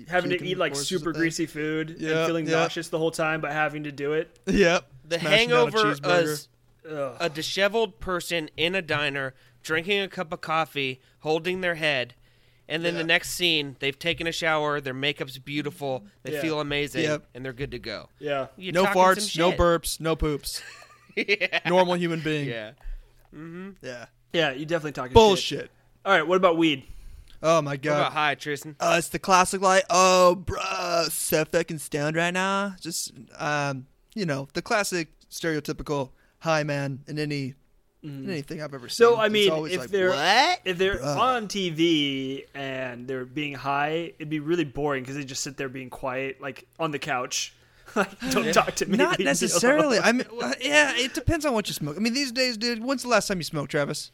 having 0.09 0.31
to 0.31 0.45
eat 0.45 0.59
like 0.59 0.75
super 0.75 1.13
greasy 1.13 1.47
food 1.47 1.91
and 1.91 2.27
feeling 2.27 2.47
yeah. 2.47 2.57
nauseous 2.63 2.89
the 2.89 2.99
whole 2.99 3.13
time, 3.13 3.41
but 3.41 3.53
having 3.53 3.85
to 3.85 3.93
do 3.93 4.15
it. 4.15 4.37
Yep. 4.47 4.89
The 5.09 5.19
Smashing 5.21 5.49
down 5.51 5.59
a 5.59 5.71
hangover 5.71 5.95
cheeseburger. 5.95 6.23
is 6.23 6.49
Ugh. 6.91 7.17
a 7.21 7.29
disheveled 7.29 8.01
person 8.01 8.51
in 8.57 8.75
a 8.75 8.83
diner 8.83 9.35
drinking 9.63 10.01
a 10.01 10.09
cup 10.09 10.33
of 10.33 10.41
coffee, 10.41 11.01
holding 11.21 11.61
their 11.61 11.75
head, 11.77 12.15
and 12.69 12.85
then 12.85 12.95
the 12.95 13.05
next 13.05 13.31
scene, 13.31 13.77
they've 13.81 13.99
taken 13.99 14.27
a 14.27 14.33
shower, 14.33 14.81
their 14.81 14.95
makeup's 14.95 15.39
beautiful, 15.39 16.05
they 16.23 16.33
Yeah. 16.35 16.41
feel 16.41 16.61
amazing, 16.61 17.03
Yep. 17.05 17.29
and 17.35 17.45
they're 17.45 17.53
good 17.53 17.71
to 17.73 17.79
go. 17.79 18.09
Yeah. 18.19 18.47
You're 18.57 18.73
no 18.73 18.87
farts, 18.87 19.37
no 19.39 19.53
burps, 19.53 20.01
no 20.01 20.17
poops. 20.17 20.63
yeah. 21.17 21.61
Normal 21.67 21.95
human 21.97 22.21
being. 22.21 22.49
Yeah. 22.49 22.73
Mm-hmm. 23.35 23.71
Yeah. 23.83 24.07
Yeah, 24.33 24.51
you 24.53 24.67
definitely 24.67 24.93
talking 24.93 25.11
shit. 25.11 25.15
Bullshit. 25.15 25.71
All 26.05 26.13
right, 26.13 26.27
what 26.27 26.37
about 26.37 26.57
weed? 26.57 26.85
Oh 27.43 27.61
my 27.63 27.73
What 27.73 27.83
god. 27.83 27.99
about 28.01 28.13
hi, 28.13 28.35
Tristan? 28.35 28.77
Uh, 28.81 28.97
it's 28.99 29.09
the 29.09 29.19
classic 29.19 29.61
light. 29.61 29.85
oh, 29.91 30.43
bruh, 30.45 31.11
so 31.11 31.45
fucking 31.45 31.79
stoned 31.79 32.17
right 32.17 32.33
now. 32.33 32.75
Just, 32.81 33.13
um, 33.39 33.87
you 34.17 34.27
know, 34.27 34.49
the 34.55 34.63
classic 34.63 35.09
stereotypical 35.31 36.11
high 36.39 36.65
man 36.65 37.05
in 37.07 37.19
any 37.19 37.55
in 38.03 38.29
anything 38.31 38.63
I've 38.63 38.75
ever 38.75 38.89
seen. 38.89 39.07
So 39.07 39.17
I 39.17 39.29
mean, 39.29 39.53
if 39.67 39.79
like, 39.79 39.91
they're 39.91 40.11
what? 40.11 40.61
if 40.65 40.79
they're 40.79 40.99
Bruh. 40.99 41.17
on 41.17 41.49
TV 41.49 42.47
and 42.55 43.07
they're 43.07 43.25
being 43.25 43.55
high, 43.55 44.13
it'd 44.19 44.31
be 44.31 44.41
really 44.41 44.65
boring 44.65 45.03
because 45.03 45.17
they 45.17 45.25
just 45.25 45.43
sit 45.43 45.57
there 45.57 45.69
being 45.69 45.91
quiet, 45.91 46.41
like 46.41 46.67
on 46.81 46.91
the 46.91 46.99
couch. 46.99 47.53
like, 47.95 48.19
don't 48.31 48.53
talk 48.53 48.75
to 48.77 48.87
me. 48.87 48.97
Not 48.97 49.19
necessarily. 49.21 49.99
I 49.99 50.13
mean, 50.13 50.27
well, 50.33 50.55
yeah, 50.61 50.93
it 50.97 51.15
depends 51.15 51.47
on 51.47 51.53
what 51.53 51.69
you 51.69 51.75
smoke. 51.75 51.97
I 51.97 52.01
mean, 52.01 52.15
these 52.15 52.33
days, 52.33 52.57
dude. 52.57 52.83
When's 52.83 53.03
the 53.03 53.09
last 53.09 53.29
time 53.29 53.37
you 53.39 53.45
smoked, 53.45 53.71
Travis? 53.71 54.13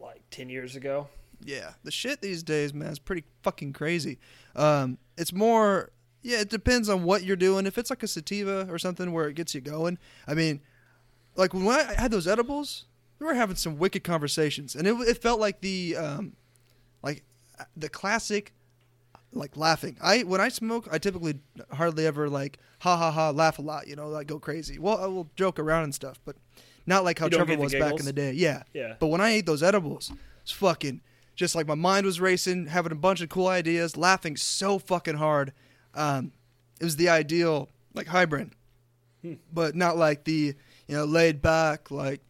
like 0.00 0.22
ten 0.30 0.48
years 0.48 0.74
ago. 0.74 1.08
Yeah, 1.44 1.72
the 1.82 1.90
shit 1.90 2.22
these 2.22 2.42
days, 2.42 2.72
man, 2.72 2.88
is 2.88 2.98
pretty 2.98 3.24
fucking 3.42 3.74
crazy. 3.74 4.18
Um, 4.56 4.98
it's 5.16 5.32
more, 5.32 5.90
yeah, 6.24 6.40
it 6.40 6.48
depends 6.48 6.88
on 6.88 7.04
what 7.04 7.22
you're 7.22 7.36
doing. 7.36 7.66
If 7.66 7.76
it's 7.78 7.90
like 7.90 8.02
a 8.02 8.08
sativa 8.08 8.66
or 8.70 8.78
something 8.78 9.12
where 9.12 9.28
it 9.28 9.34
gets 9.34 9.54
you 9.54 9.60
going, 9.60 9.98
I 10.26 10.32
mean, 10.34 10.60
like 11.36 11.52
when 11.52 11.68
I 11.68 11.94
had 11.96 12.10
those 12.10 12.26
edibles, 12.26 12.86
we 13.18 13.26
were 13.26 13.34
having 13.34 13.56
some 13.56 13.78
wicked 13.78 14.02
conversations, 14.02 14.74
and 14.74 14.88
it, 14.88 14.94
it 15.06 15.18
felt 15.22 15.38
like 15.38 15.60
the, 15.60 15.96
um, 15.96 16.32
like 17.02 17.22
the 17.76 17.90
classic, 17.90 18.54
like 19.32 19.56
laughing. 19.56 19.98
I 20.02 20.22
when 20.22 20.40
I 20.40 20.48
smoke, 20.48 20.88
I 20.90 20.98
typically 20.98 21.40
hardly 21.72 22.06
ever 22.06 22.28
like 22.30 22.58
ha 22.80 22.96
ha 22.96 23.10
ha 23.10 23.30
laugh 23.30 23.58
a 23.58 23.62
lot, 23.62 23.86
you 23.86 23.94
know, 23.94 24.08
like 24.08 24.26
go 24.26 24.38
crazy. 24.38 24.78
Well, 24.78 24.98
I 24.98 25.06
will 25.06 25.28
joke 25.36 25.58
around 25.58 25.84
and 25.84 25.94
stuff, 25.94 26.20
but 26.24 26.36
not 26.86 27.04
like 27.04 27.18
how 27.18 27.28
Trevor 27.28 27.56
was 27.58 27.74
back 27.74 27.98
in 28.00 28.06
the 28.06 28.12
day. 28.12 28.32
Yeah, 28.32 28.62
Yeah. 28.72 28.94
But 28.98 29.08
when 29.08 29.20
I 29.20 29.30
ate 29.30 29.46
those 29.46 29.62
edibles, 29.62 30.10
it's 30.42 30.52
fucking 30.52 31.02
just 31.36 31.54
like 31.54 31.66
my 31.66 31.74
mind 31.74 32.06
was 32.06 32.20
racing, 32.20 32.66
having 32.66 32.92
a 32.92 32.96
bunch 32.96 33.20
of 33.20 33.28
cool 33.28 33.48
ideas, 33.48 33.96
laughing 33.96 34.36
so 34.36 34.78
fucking 34.78 35.16
hard. 35.16 35.52
Um, 35.94 36.32
it 36.80 36.84
was 36.84 36.96
the 36.96 37.08
ideal 37.08 37.68
like 37.94 38.06
hybrid, 38.06 38.50
but 39.52 39.74
not 39.74 39.96
like 39.96 40.24
the 40.24 40.54
you 40.88 40.96
know 40.96 41.04
laid 41.04 41.40
back 41.40 41.90
like 41.90 42.20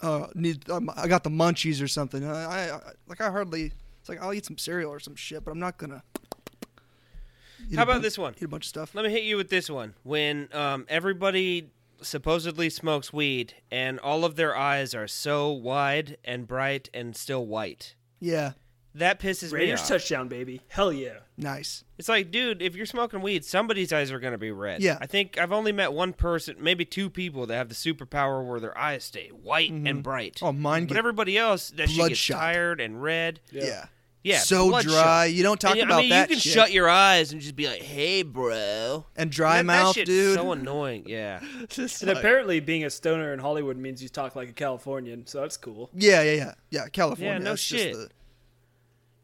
uh 0.00 0.26
need 0.34 0.68
um, 0.70 0.90
I 0.96 1.08
got 1.08 1.24
the 1.24 1.30
munchies 1.30 1.82
or 1.82 1.88
something. 1.88 2.24
I, 2.24 2.70
I 2.70 2.80
like 3.08 3.20
I 3.20 3.30
hardly. 3.30 3.72
It's 4.00 4.08
like 4.08 4.20
I'll 4.22 4.32
eat 4.34 4.44
some 4.46 4.58
cereal 4.58 4.90
or 4.90 4.98
some 5.00 5.14
shit, 5.14 5.44
but 5.44 5.50
I'm 5.50 5.60
not 5.60 5.78
gonna. 5.78 6.02
How 7.76 7.84
about 7.84 7.94
bun- 7.94 8.02
this 8.02 8.18
one? 8.18 8.34
Eat 8.36 8.42
a 8.44 8.48
bunch 8.48 8.64
of 8.64 8.68
stuff. 8.68 8.94
Let 8.94 9.04
me 9.04 9.10
hit 9.10 9.22
you 9.22 9.36
with 9.36 9.48
this 9.48 9.70
one. 9.70 9.94
When 10.02 10.48
um, 10.52 10.84
everybody 10.88 11.70
supposedly 12.00 12.68
smokes 12.68 13.12
weed 13.12 13.54
and 13.70 14.00
all 14.00 14.24
of 14.24 14.34
their 14.34 14.56
eyes 14.56 14.92
are 14.94 15.06
so 15.06 15.50
wide 15.52 16.16
and 16.24 16.46
bright 16.48 16.90
and 16.92 17.16
still 17.16 17.46
white, 17.46 17.94
Yeah, 18.18 18.52
that 18.94 19.20
pisses 19.20 19.52
me 19.52 19.60
Raiders 19.60 19.80
off. 19.80 19.88
touchdown, 19.88 20.28
baby. 20.28 20.60
Hell 20.68 20.92
yeah. 20.92 21.18
nice. 21.36 21.84
It's 21.98 22.08
like, 22.08 22.30
dude, 22.30 22.60
if 22.60 22.74
you're 22.74 22.86
smoking 22.86 23.22
weed, 23.22 23.44
somebody's 23.44 23.92
eyes 23.92 24.10
are 24.10 24.18
going 24.18 24.32
to 24.32 24.38
be 24.38 24.50
red. 24.50 24.82
Yeah. 24.82 24.98
I 25.00 25.06
think 25.06 25.38
I've 25.38 25.52
only 25.52 25.72
met 25.72 25.92
one 25.92 26.12
person, 26.12 26.56
maybe 26.58 26.84
two 26.84 27.08
people 27.08 27.46
that 27.46 27.54
have 27.54 27.68
the 27.68 27.74
superpower 27.74 28.44
where 28.46 28.58
their 28.60 28.76
eyes 28.76 29.04
stay 29.04 29.28
white 29.28 29.70
and 29.70 29.86
mm-hmm. 29.86 30.00
bright. 30.00 30.40
Oh, 30.42 30.52
mine 30.52 30.84
but 30.84 30.94
get 30.94 30.98
everybody 30.98 31.38
else, 31.38 31.70
that 31.70 31.88
shit 31.88 31.96
gets 31.96 31.96
bloodshot. 31.98 32.38
tired 32.38 32.80
and 32.80 33.02
red. 33.02 33.40
yeah. 33.50 33.86
Yeah, 34.24 34.38
so 34.38 34.68
bloodshot. 34.68 34.92
dry. 34.92 35.24
You 35.26 35.42
don't 35.42 35.60
talk 35.60 35.72
And, 35.72 35.82
about 35.82 35.98
I 35.98 36.00
mean, 36.02 36.10
that 36.10 36.28
you 36.30 36.36
can 36.36 36.40
shit. 36.40 36.52
shut 36.52 36.70
your 36.70 36.88
eyes 36.88 37.32
and 37.32 37.40
just 37.40 37.56
be 37.56 37.66
like, 37.66 37.82
"Hey, 37.82 38.22
bro." 38.22 39.04
and 39.16 39.32
dry 39.32 39.56
that, 39.56 39.64
mouth, 39.64 39.94
that 39.96 40.00
shit's 40.00 40.10
dude. 40.10 40.36
So 40.36 40.52
annoying. 40.52 41.04
Yeah. 41.06 41.40
And 41.76 42.02
like- 42.06 42.18
apparently, 42.18 42.60
being 42.60 42.84
a 42.84 42.90
stoner 42.90 43.32
in 43.32 43.40
Hollywood 43.40 43.76
means 43.76 44.00
you 44.00 44.08
talk 44.08 44.36
like 44.36 44.48
a 44.48 44.52
Californian, 44.52 45.26
so 45.26 45.40
that's 45.40 45.56
cool. 45.56 45.90
yeah, 45.92 46.22
yeah, 46.22 46.32
yeah, 46.34 46.54
yeah. 46.70 46.86
California. 46.88 47.32
Yeah, 47.32 47.38
no 47.38 47.50
that's 47.50 47.66
just 47.66 47.82
shit. 47.82 47.94
the- 47.94 48.10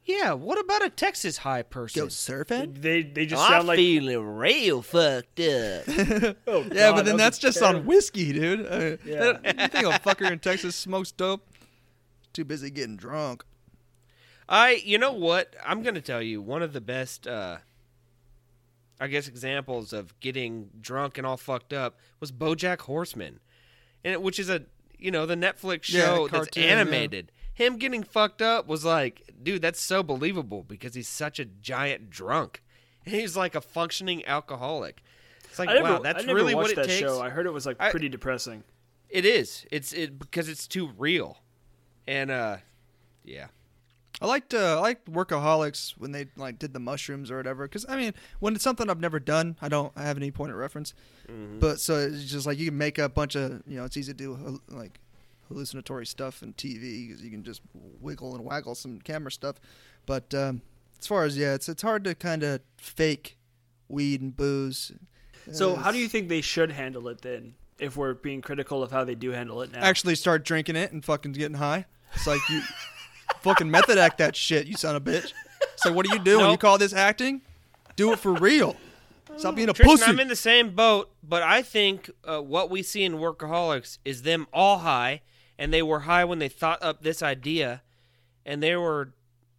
Yeah. 0.08 0.32
What 0.32 0.58
about 0.58 0.84
a 0.84 0.90
Texas 0.90 1.36
high 1.38 1.62
person? 1.62 2.02
go 2.02 2.06
surfing. 2.08 2.80
They 2.80 3.02
they 3.02 3.26
just 3.26 3.42
I'm 3.42 3.50
sound 3.50 3.68
like 3.68 3.76
feeling 3.76 4.18
real 4.26 4.82
fucked 4.82 5.38
up. 5.40 5.84
oh, 6.46 6.64
Yeah, 6.72 6.92
but 6.92 7.04
then 7.04 7.16
that 7.16 7.18
that's 7.18 7.38
just 7.38 7.58
terrible. 7.58 7.80
on 7.80 7.86
whiskey, 7.86 8.32
dude. 8.32 8.66
Uh, 8.66 8.96
Yeah. 9.04 9.38
You 9.44 9.68
think 9.68 9.86
a 9.86 9.98
fucker 10.00 10.30
in 10.30 10.38
Texas 10.40 10.74
smokes 10.74 11.12
dope? 11.12 11.46
Too 12.32 12.44
busy 12.44 12.70
getting 12.70 12.96
drunk. 12.96 13.44
I, 14.48 14.80
you 14.84 14.96
know 14.96 15.12
what? 15.12 15.54
I'm 15.64 15.82
gonna 15.82 16.00
tell 16.00 16.22
you 16.22 16.40
one 16.40 16.62
of 16.62 16.72
the 16.72 16.80
best, 16.80 17.26
uh, 17.26 17.58
I 18.98 19.08
guess, 19.08 19.28
examples 19.28 19.92
of 19.92 20.18
getting 20.20 20.70
drunk 20.80 21.18
and 21.18 21.26
all 21.26 21.36
fucked 21.36 21.72
up 21.74 21.98
was 22.18 22.32
BoJack 22.32 22.80
Horseman, 22.80 23.40
and 24.04 24.14
it, 24.14 24.22
which 24.22 24.38
is 24.38 24.48
a, 24.48 24.62
you 24.98 25.10
know, 25.10 25.26
the 25.26 25.34
Netflix 25.36 25.92
Yeah, 25.92 26.04
show 26.06 26.28
that's 26.28 26.56
animated. 26.56 27.30
yeah. 27.30 27.37
Animated. 27.58 27.72
Him 27.74 27.78
getting 27.78 28.02
fucked 28.02 28.42
up 28.42 28.66
was 28.66 28.84
like, 28.84 29.32
dude, 29.42 29.62
that's 29.62 29.80
so 29.80 30.02
believable 30.02 30.64
because 30.66 30.94
he's 30.94 31.08
such 31.08 31.38
a 31.38 31.44
giant 31.44 32.10
drunk, 32.10 32.62
and 33.04 33.14
he's 33.20 33.36
like 33.36 33.54
a 33.54 33.60
functioning 33.60 34.24
alcoholic. 34.26 35.02
It's 35.44 35.58
like, 35.58 35.68
I 35.68 35.74
never, 35.74 35.92
wow, 35.94 35.98
that's 36.00 36.22
I 36.22 36.26
never 36.26 36.36
really 36.36 36.54
watched 36.54 36.68
what 36.68 36.72
it 36.72 36.76
that 36.76 36.86
takes. 36.86 37.00
show. 37.00 37.20
I 37.20 37.30
heard 37.30 37.46
it 37.46 37.52
was 37.52 37.66
like 37.66 37.76
I- 37.80 37.90
pretty 37.90 38.08
depressing. 38.08 38.64
It 39.08 39.24
is. 39.24 39.64
It's 39.70 39.92
it 39.94 40.18
because 40.18 40.48
it's 40.50 40.68
too 40.68 40.90
real, 40.98 41.38
and 42.06 42.30
uh, 42.30 42.58
yeah. 43.24 43.46
I 44.20 44.26
liked 44.26 44.52
uh, 44.52 44.76
I 44.76 44.80
liked 44.80 45.10
workaholics 45.10 45.92
when 45.96 46.10
they 46.12 46.26
like 46.36 46.58
did 46.58 46.72
the 46.74 46.80
mushrooms 46.80 47.30
or 47.30 47.36
whatever. 47.36 47.66
Because 47.66 47.86
I 47.88 47.96
mean, 47.96 48.14
when 48.40 48.54
it's 48.54 48.64
something 48.64 48.90
I've 48.90 49.00
never 49.00 49.20
done, 49.20 49.56
I 49.62 49.68
don't 49.68 49.96
have 49.96 50.16
any 50.16 50.30
point 50.30 50.50
of 50.50 50.58
reference. 50.58 50.92
But 51.60 51.78
so 51.78 51.96
it's 51.98 52.24
just 52.24 52.44
like 52.46 52.58
you 52.58 52.66
can 52.66 52.76
make 52.78 52.98
a 52.98 53.08
bunch 53.08 53.36
of 53.36 53.62
you 53.66 53.76
know 53.76 53.84
it's 53.84 53.96
easy 53.96 54.12
to 54.12 54.16
do 54.18 54.60
like 54.68 54.98
hallucinatory 55.48 56.06
stuff 56.06 56.42
in 56.42 56.52
TV 56.54 57.08
because 57.08 57.22
you 57.22 57.30
can 57.30 57.42
just 57.44 57.60
wiggle 57.74 58.34
and 58.34 58.44
waggle 58.44 58.74
some 58.74 59.00
camera 59.00 59.30
stuff. 59.32 59.56
But 60.06 60.32
um, 60.34 60.62
as 61.00 61.06
far 61.06 61.24
as 61.24 61.36
yeah, 61.36 61.54
it's 61.54 61.68
it's 61.68 61.82
hard 61.82 62.04
to 62.04 62.14
kind 62.14 62.42
of 62.42 62.60
fake 62.76 63.36
weed 63.88 64.20
and 64.20 64.36
booze. 64.36 64.92
So, 65.52 65.72
Uh, 65.72 65.76
how 65.76 65.92
do 65.92 65.98
you 65.98 66.08
think 66.08 66.28
they 66.28 66.40
should 66.42 66.72
handle 66.72 67.08
it 67.08 67.22
then? 67.22 67.54
If 67.78 67.96
we're 67.96 68.14
being 68.14 68.42
critical 68.42 68.82
of 68.82 68.90
how 68.90 69.04
they 69.04 69.14
do 69.14 69.30
handle 69.30 69.62
it 69.62 69.70
now, 69.72 69.80
actually 69.80 70.16
start 70.16 70.44
drinking 70.44 70.74
it 70.76 70.90
and 70.92 71.04
fucking 71.04 71.32
getting 71.32 71.56
high? 71.58 71.86
It's 72.14 72.26
like 72.26 72.40
you 72.50 72.60
fucking 73.42 73.70
method 73.70 73.98
act 73.98 74.18
that 74.18 74.34
shit, 74.34 74.66
you 74.66 74.74
son 74.76 74.96
of 74.96 75.06
a 75.06 75.10
bitch. 75.10 75.32
So 75.76 75.92
what 75.92 76.06
are 76.06 76.14
you 76.14 76.18
doing? 76.22 76.50
You 76.50 76.58
call 76.58 76.76
this 76.78 76.92
acting? 76.92 77.40
Do 77.96 78.12
it 78.12 78.18
for 78.18 78.32
real. 78.32 78.76
Stop 79.36 79.54
being 79.54 79.68
a 79.68 79.72
Tristan, 79.72 79.96
pussy. 79.98 80.10
I'm 80.10 80.18
in 80.20 80.26
the 80.28 80.34
same 80.36 80.70
boat, 80.74 81.10
but 81.22 81.42
I 81.44 81.62
think 81.62 82.10
uh, 82.24 82.40
what 82.40 82.70
we 82.70 82.82
see 82.82 83.04
in 83.04 83.14
Workaholics 83.14 83.98
is 84.04 84.22
them 84.22 84.48
all 84.52 84.78
high, 84.78 85.22
and 85.58 85.72
they 85.72 85.82
were 85.82 86.00
high 86.00 86.24
when 86.24 86.38
they 86.38 86.48
thought 86.48 86.82
up 86.82 87.02
this 87.02 87.22
idea, 87.22 87.82
and 88.46 88.62
they 88.62 88.76
were 88.76 89.12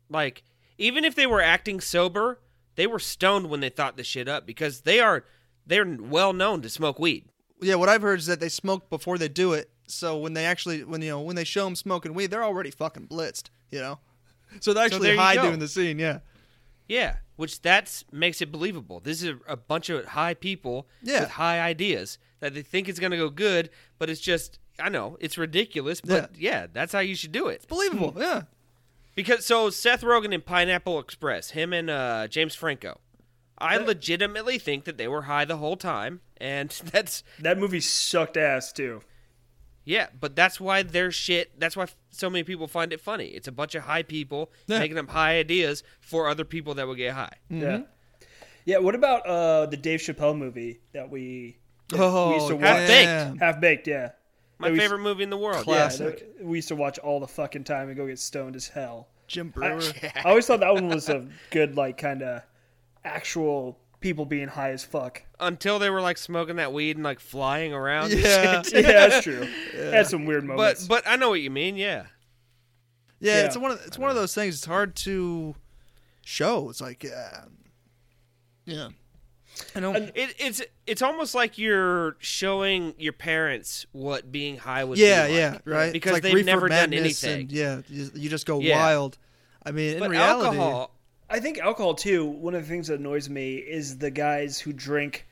like, 0.10 0.44
even 0.78 1.04
if 1.06 1.14
they 1.16 1.28
were 1.28 1.42
acting 1.42 1.80
sober, 1.82 2.40
they 2.76 2.88
were 2.88 3.00
stoned 3.00 3.50
when 3.50 3.60
they 3.60 3.70
thought 3.70 3.98
this 3.98 4.08
shit 4.08 4.28
up 4.28 4.46
because 4.46 4.82
they 4.82 5.00
are 5.00 5.26
they're 5.68 5.86
well 6.00 6.34
known 6.34 6.62
to 6.62 6.70
smoke 6.70 6.98
weed. 7.00 7.26
yeah, 7.62 7.76
what 7.76 7.90
I've 7.90 8.02
heard 8.02 8.20
is 8.20 8.26
that 8.28 8.40
they 8.40 8.50
smoke 8.50 8.90
before 8.90 9.18
they 9.18 9.28
do 9.28 9.54
it. 9.54 9.70
So 9.88 10.18
when 10.18 10.34
they 10.34 10.46
actually, 10.46 10.84
when 10.84 11.02
you 11.02 11.10
know, 11.10 11.22
when 11.22 11.36
they 11.36 11.44
show 11.44 11.66
them 11.66 11.76
smoking 11.76 12.14
weed, 12.14 12.28
they're 12.28 12.44
already 12.44 12.72
fucking 12.72 13.08
blitzed. 13.08 13.50
You 13.72 13.80
know, 13.80 14.00
so 14.62 14.74
they're 14.74 14.86
actually 14.86 15.12
you 15.12 15.18
high 15.18 15.36
go. 15.36 15.44
doing 15.44 15.60
the 15.60 15.68
scene. 15.68 16.00
Yeah, 16.00 16.20
Yeah, 16.88 17.18
which 17.36 17.62
that's 17.62 18.06
makes 18.12 18.42
it 18.42 18.52
believable. 18.52 19.00
This 19.00 19.22
is 19.22 19.30
a, 19.30 19.54
a 19.54 19.58
bunch 19.58 19.90
of 19.90 20.06
high 20.06 20.34
people 20.34 20.88
Yeah. 21.04 21.22
with 21.22 21.32
high 21.32 21.60
ideas 21.60 22.18
that 22.40 22.54
they 22.54 22.62
think 22.62 22.88
it's 22.88 23.00
going 23.00 23.12
to 23.12 23.18
go 23.18 23.30
good, 23.30 23.70
but 24.00 24.10
it's 24.10 24.22
just 24.22 24.58
I 24.82 24.90
know 24.90 25.18
it's 25.20 25.38
ridiculous, 25.38 26.02
but 26.02 26.32
yeah. 26.38 26.68
that's 26.72 26.94
how 26.94 27.00
you 27.00 27.16
should 27.16 27.32
do 27.32 27.48
it. 27.48 27.56
It's 27.56 27.66
believable. 27.66 28.14
Yeah, 28.18 28.44
Because 29.16 29.46
so 29.46 29.70
Seth 29.70 30.02
Rogen 30.02 30.34
in 30.34 30.42
Pineapple 30.42 31.00
Express, 31.00 31.52
him 31.52 31.74
and 31.74 31.90
uh, 31.90 32.28
James 32.28 32.56
Franco, 32.56 33.00
I 33.58 33.78
legitimately 33.78 34.58
think 34.60 34.86
that 34.86 34.98
they 34.98 35.08
were 35.08 35.24
high 35.24 35.46
the 35.46 35.58
whole 35.58 35.76
time, 35.78 36.22
and 36.38 36.70
that's 36.92 37.24
that 37.40 37.58
movie 37.58 37.82
sucked 37.82 38.38
ass 38.38 38.72
too. 38.72 39.02
yeah, 39.84 40.08
but 40.18 40.36
that's 40.36 40.60
why 40.62 40.82
their 40.84 41.12
shit. 41.12 41.60
That's 41.60 41.76
why 41.76 41.84
f- 41.84 41.96
so 42.12 42.30
many 42.30 42.44
people 42.44 42.68
find 42.68 42.94
it 42.94 43.02
funny. 43.02 43.26
It's 43.28 43.48
a 43.48 43.52
bunch 43.52 43.76
of 43.76 43.84
high 43.84 44.04
people 44.04 44.52
Yeah. 44.68 44.80
making 44.80 44.98
up 44.98 45.10
high 45.10 45.40
ideas 45.40 45.84
for 46.00 46.30
other 46.30 46.46
people 46.46 46.74
that 46.76 46.88
will 46.88 46.96
get 46.96 47.14
high. 47.16 47.34
Yeah, 47.50 47.82
yeah. 48.66 48.78
What 48.78 48.96
about 48.96 49.26
uh, 49.28 49.66
the 49.66 49.76
Dave 49.78 50.00
Chappelle 50.00 50.38
movie 50.38 50.80
that 50.94 51.10
we 51.10 51.58
that 51.90 52.00
Oh, 52.00 52.30
we 52.30 52.36
used 52.36 52.48
to 52.50 52.56
watch? 52.56 52.64
Half-Baked. 52.64 53.40
Half 53.42 53.60
baked, 53.62 53.88
yeah. 53.88 54.12
My 54.60 54.68
That 54.68 54.74
we- 54.74 54.80
favorite 54.80 55.00
movie 55.00 55.24
in 55.24 55.30
the 55.30 55.38
world. 55.38 55.60
Yeah, 55.60 55.64
Classic. 55.64 56.38
that 56.38 56.46
we 56.46 56.58
used 56.58 56.68
to 56.68 56.76
watch 56.76 57.00
all 57.00 57.20
the 57.20 57.28
fucking 57.28 57.64
time 57.64 57.88
and 57.88 57.96
go 57.98 58.06
get 58.08 58.20
stoned 58.20 58.56
as 58.56 58.68
hell. 58.68 59.08
Jim 59.28 59.54
I, 59.56 59.60
Breuer. 59.60 59.82
I 60.16 60.22
always 60.30 60.46
thought 60.48 60.60
that 60.60 60.74
one 60.74 60.90
was 60.90 61.08
a 61.10 61.28
good, 61.52 61.76
like, 61.78 61.98
kind 61.98 62.22
of 62.24 62.42
actual 63.06 63.80
people 64.02 64.26
being 64.26 64.48
high 64.48 64.72
as 64.72 64.84
fuck. 64.84 65.24
Until 65.40 65.80
they 65.80 65.90
were 65.90 66.02
like 66.02 66.18
smoking 66.18 66.56
that 66.58 66.74
weed 66.74 66.98
and 66.98 67.04
like 67.04 67.20
flying 67.20 67.74
around. 67.74 68.12
and 68.12 68.20
Yeah. 68.22 68.62
shit. 68.62 68.74
yeah, 68.86 69.08
that's 69.08 69.24
true. 69.24 69.48
Had 69.76 70.08
some 70.08 70.26
weird 70.26 70.44
moments. 70.44 70.88
But 70.88 71.04
but 71.06 71.10
I 71.12 71.16
know 71.16 71.30
what 71.30 71.42
you 71.42 71.50
mean. 71.52 71.76
Yeah. 71.78 72.06
Yeah, 73.20 73.40
Yeah. 73.40 73.46
it's 73.46 73.58
one 73.58 73.72
of 73.72 73.82
it's 73.86 73.98
one 73.98 74.10
of 74.10 74.16
those 74.16 74.34
things. 74.34 74.56
It's 74.56 74.66
hard 74.66 74.96
to 74.98 75.56
show. 76.26 76.70
It's 76.70 76.82
like, 76.82 77.06
uh, 77.06 77.42
yeah, 78.66 78.90
I 79.76 79.80
know. 79.80 79.94
And- 79.94 80.12
It, 80.16 80.36
it's 80.40 80.62
it's 80.88 81.02
almost 81.02 81.36
like 81.36 81.58
you're 81.58 82.16
showing 82.20 82.94
your 82.98 83.14
parents 83.14 83.86
what 83.92 84.32
being 84.32 84.58
high 84.58 84.84
would 84.84 84.98
yeah, 84.98 85.28
be 85.28 85.34
yeah, 85.34 85.52
like. 85.52 85.62
right. 85.66 85.94
Because 85.94 86.18
it's 86.18 86.24
like 86.26 86.34
they've 86.34 86.46
never 86.46 86.68
done 86.70 86.94
anything. 86.94 87.42
And, 87.42 87.52
yeah, 87.52 87.82
you, 87.88 88.10
you 88.16 88.30
just 88.30 88.46
go 88.46 88.60
Yeah. 88.60 88.78
wild. 88.78 89.18
I 89.66 89.72
mean, 89.72 89.96
in 89.96 90.00
but 90.00 90.10
reality, 90.10 90.46
alcohol, 90.48 90.96
I 91.30 91.40
think 91.40 91.60
alcohol 91.60 91.94
too. 91.96 92.26
One 92.26 92.56
of 92.56 92.62
the 92.64 92.68
things 92.70 92.88
that 92.88 93.00
annoys 93.00 93.30
me 93.30 93.56
is 93.58 93.98
the 93.98 94.10
guys 94.12 94.60
who 94.60 94.74
drink 94.74 95.28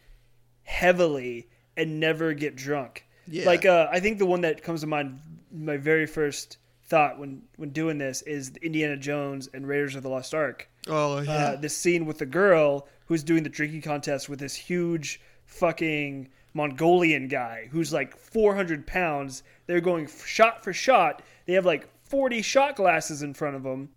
heavily 0.64 1.48
and 1.76 2.00
never 2.00 2.34
get 2.34 2.56
drunk. 2.56 3.06
Yeah. 3.28 3.46
Like 3.46 3.66
uh, 3.66 3.88
I 3.92 4.00
think 4.00 4.20
the 4.20 4.26
one 4.26 4.42
that 4.42 4.64
comes 4.64 4.82
to 4.82 4.88
mind, 4.88 5.20
my 5.52 5.78
very 5.78 6.06
first 6.06 6.58
thought 6.88 7.20
when 7.20 7.42
when 7.58 7.70
doing 7.70 7.98
this 7.98 8.22
is 8.24 8.52
Indiana 8.62 8.98
Jones 8.98 9.50
and 9.54 9.68
Raiders 9.68 9.96
of 9.96 10.04
the 10.04 10.10
Lost 10.10 10.34
Ark. 10.34 10.70
Oh 10.88 11.20
yeah. 11.20 11.32
Uh, 11.32 11.56
this 11.56 11.76
scene 11.76 12.06
with 12.06 12.18
the 12.18 12.26
girl 12.26 12.88
who's 13.06 13.24
doing 13.24 13.44
the 13.44 13.50
drinking 13.50 13.82
contest 13.82 14.30
with 14.30 14.40
this 14.40 14.56
huge 14.56 15.22
fucking 15.46 16.30
Mongolian 16.54 17.28
guy 17.28 17.68
who's 17.72 17.94
like 17.94 18.16
400 18.16 18.88
pounds. 18.88 19.44
They're 19.66 19.82
going 19.82 20.08
shot 20.26 20.64
for 20.64 20.74
shot. 20.74 21.22
They 21.46 21.54
have 21.54 21.66
like 21.66 21.90
40 22.06 22.42
shot 22.42 22.76
glasses 22.76 23.22
in 23.22 23.34
front 23.34 23.56
of 23.56 23.64
them. 23.64 23.90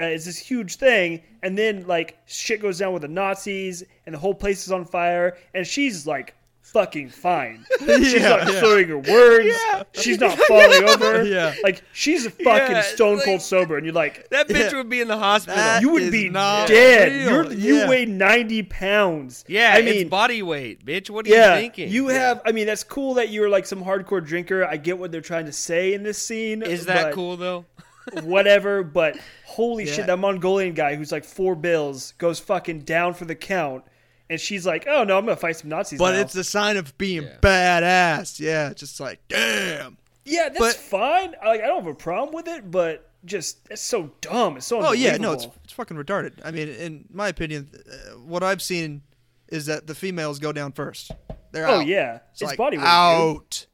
Uh, 0.00 0.06
it's 0.06 0.24
this 0.24 0.38
huge 0.38 0.76
thing, 0.76 1.22
and 1.42 1.56
then 1.56 1.86
like 1.86 2.16
shit 2.24 2.62
goes 2.62 2.78
down 2.78 2.94
with 2.94 3.02
the 3.02 3.08
Nazis, 3.08 3.84
and 4.06 4.14
the 4.14 4.18
whole 4.18 4.34
place 4.34 4.64
is 4.64 4.72
on 4.72 4.86
fire, 4.86 5.36
and 5.52 5.66
she's 5.66 6.06
like 6.06 6.34
fucking 6.72 7.08
fine. 7.10 7.64
She's 7.80 8.14
Yeah, 8.14 8.28
not 8.36 8.52
yeah. 8.52 8.60
slurring 8.60 8.88
her 8.88 8.98
words. 8.98 9.56
She's 9.92 10.18
not 10.18 10.36
falling 10.38 10.84
over. 10.88 11.22
Yeah. 11.32 11.54
Like 11.62 11.82
she's 11.92 12.26
a 12.26 12.30
fucking 12.30 12.76
Yeah, 12.76 12.82
stone 12.82 13.16
like- 13.16 13.24
cold 13.24 13.42
sober, 13.42 13.76
and 13.76 13.86
you're 13.86 13.94
like, 13.94 14.28
That 14.30 14.48
bitch 14.48 14.70
Yeah. 14.72 14.76
would 14.78 14.88
be 14.88 15.00
in 15.00 15.08
the 15.08 15.16
hospital. 15.16 15.56
That 15.56 15.82
you 15.82 15.90
would 15.90 16.10
be 16.10 16.28
dead. 16.30 17.28
You're, 17.30 17.52
you 17.52 17.76
Yeah. 17.76 17.88
weigh 17.88 18.04
90 18.06 18.62
pounds. 18.64 19.44
yeah, 19.48 19.72
I 19.74 19.82
mean, 19.82 19.94
it's 20.02 20.10
body 20.10 20.42
weight, 20.42 20.84
bitch. 20.84 21.10
What 21.10 21.26
are 21.26 21.30
yeah, 21.30 21.54
you 21.56 21.60
thinking? 21.62 21.88
you 21.90 22.08
have. 22.08 22.40
I 22.44 22.52
mean, 22.52 22.66
that's 22.66 22.84
cool 22.84 23.14
that 23.14 23.30
you're 23.30 23.48
like 23.48 23.66
some 23.66 23.82
hardcore 23.84 24.24
drinker. 24.24 24.64
I 24.64 24.76
get 24.76 24.98
what 24.98 25.12
they're 25.12 25.20
trying 25.20 25.46
to 25.46 25.52
say 25.52 25.94
in 25.94 26.02
this 26.02 26.18
scene. 26.18 26.62
Is 26.62 26.86
that 26.86 27.12
cool 27.12 27.36
though? 27.36 27.64
Whatever, 28.22 28.82
but 28.82 29.16
holy 29.46 29.84
Yeah. 29.84 29.92
shit, 29.92 30.06
that 30.06 30.18
Mongolian 30.18 30.74
guy 30.74 30.96
who's 30.96 31.12
like 31.12 31.24
four 31.24 31.54
bills 31.54 32.14
goes 32.18 32.40
fucking 32.40 32.80
down 32.80 33.14
for 33.14 33.24
the 33.26 33.34
count, 33.36 33.84
and 34.32 34.40
she's 34.40 34.66
like, 34.66 34.86
"Oh 34.88 35.04
no, 35.04 35.16
I'm 35.18 35.24
gonna 35.24 35.36
fight 35.36 35.56
some 35.56 35.70
Nazis." 35.70 35.98
but 35.98 36.12
now." 36.12 36.20
it's 36.20 36.34
a 36.34 36.42
sign 36.44 36.76
of 36.76 36.96
being 36.98 37.22
Yeah. 37.22 37.36
badass. 37.40 38.40
Yeah, 38.40 38.72
just 38.74 38.98
like 38.98 39.20
damn. 39.28 39.96
yeah, 40.24 40.48
that's 40.48 40.58
but- 40.58 40.74
fine. 40.76 41.34
I, 41.42 41.48
like, 41.48 41.60
I 41.60 41.66
don't 41.66 41.84
have 41.84 41.92
a 41.92 41.94
problem 41.94 42.34
with 42.34 42.48
it, 42.48 42.70
but 42.70 43.08
just 43.24 43.58
it's 43.70 43.82
so 43.82 44.10
dumb. 44.20 44.56
It's 44.56 44.66
so 44.66 44.80
Oh 44.84 44.92
yeah, 44.92 45.16
no, 45.16 45.32
it's 45.32 45.46
it's 45.64 45.72
fucking 45.72 45.96
retarded. 45.96 46.32
I 46.44 46.50
mean, 46.50 46.68
in 46.68 47.04
my 47.12 47.28
opinion, 47.28 47.70
uh, 47.74 48.18
what 48.18 48.42
I've 48.42 48.62
seen 48.62 49.02
is 49.48 49.66
that 49.66 49.86
the 49.86 49.94
females 49.94 50.38
go 50.38 50.50
down 50.52 50.72
first. 50.72 51.12
They're 51.52 51.68
Oh 51.68 51.80
out. 51.80 51.86
yeah, 51.86 52.16
it's, 52.32 52.40
it's 52.40 52.48
like, 52.48 52.56
body 52.58 52.78
weight, 52.78 52.84
dude. 52.84 52.88
out. 52.90 53.66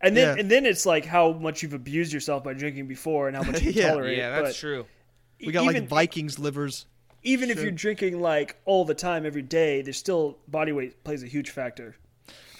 And 0.00 0.16
then 0.16 0.36
Yeah. 0.36 0.40
and 0.40 0.50
then 0.50 0.66
it's 0.66 0.84
like 0.84 1.04
how 1.06 1.32
much 1.32 1.62
you've 1.62 1.74
abused 1.74 2.12
yourself 2.12 2.42
by 2.42 2.54
drinking 2.54 2.88
before 2.88 3.28
and 3.28 3.36
how 3.36 3.44
much 3.44 3.62
you 3.62 3.70
Yeah. 3.74 3.90
tolerate. 3.90 4.18
Yeah, 4.18 4.30
that's 4.30 4.48
but 4.48 4.56
true. 4.56 4.86
We 5.46 5.52
got 5.52 5.62
even, 5.64 5.82
like 5.82 5.88
Vikings 5.88 6.38
livers. 6.40 6.86
Even 7.22 7.50
if 7.50 7.60
you're 7.62 7.70
drinking 7.70 8.20
like 8.20 8.56
all 8.64 8.84
the 8.84 8.94
time 8.94 9.24
every 9.26 9.42
day, 9.42 9.82
there's 9.82 9.98
still 9.98 10.38
body 10.48 10.72
weight 10.72 11.04
plays 11.04 11.22
a 11.22 11.26
huge 11.26 11.50
factor. 11.50 11.96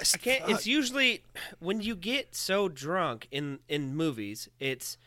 I 0.00 0.04
can't. 0.18 0.50
It's 0.50 0.66
usually 0.66 1.22
when 1.60 1.80
you 1.80 1.94
get 1.94 2.34
so 2.34 2.68
drunk 2.68 3.28
in 3.30 3.60
in 3.68 3.94
movies, 3.94 4.48
it's 4.58 4.98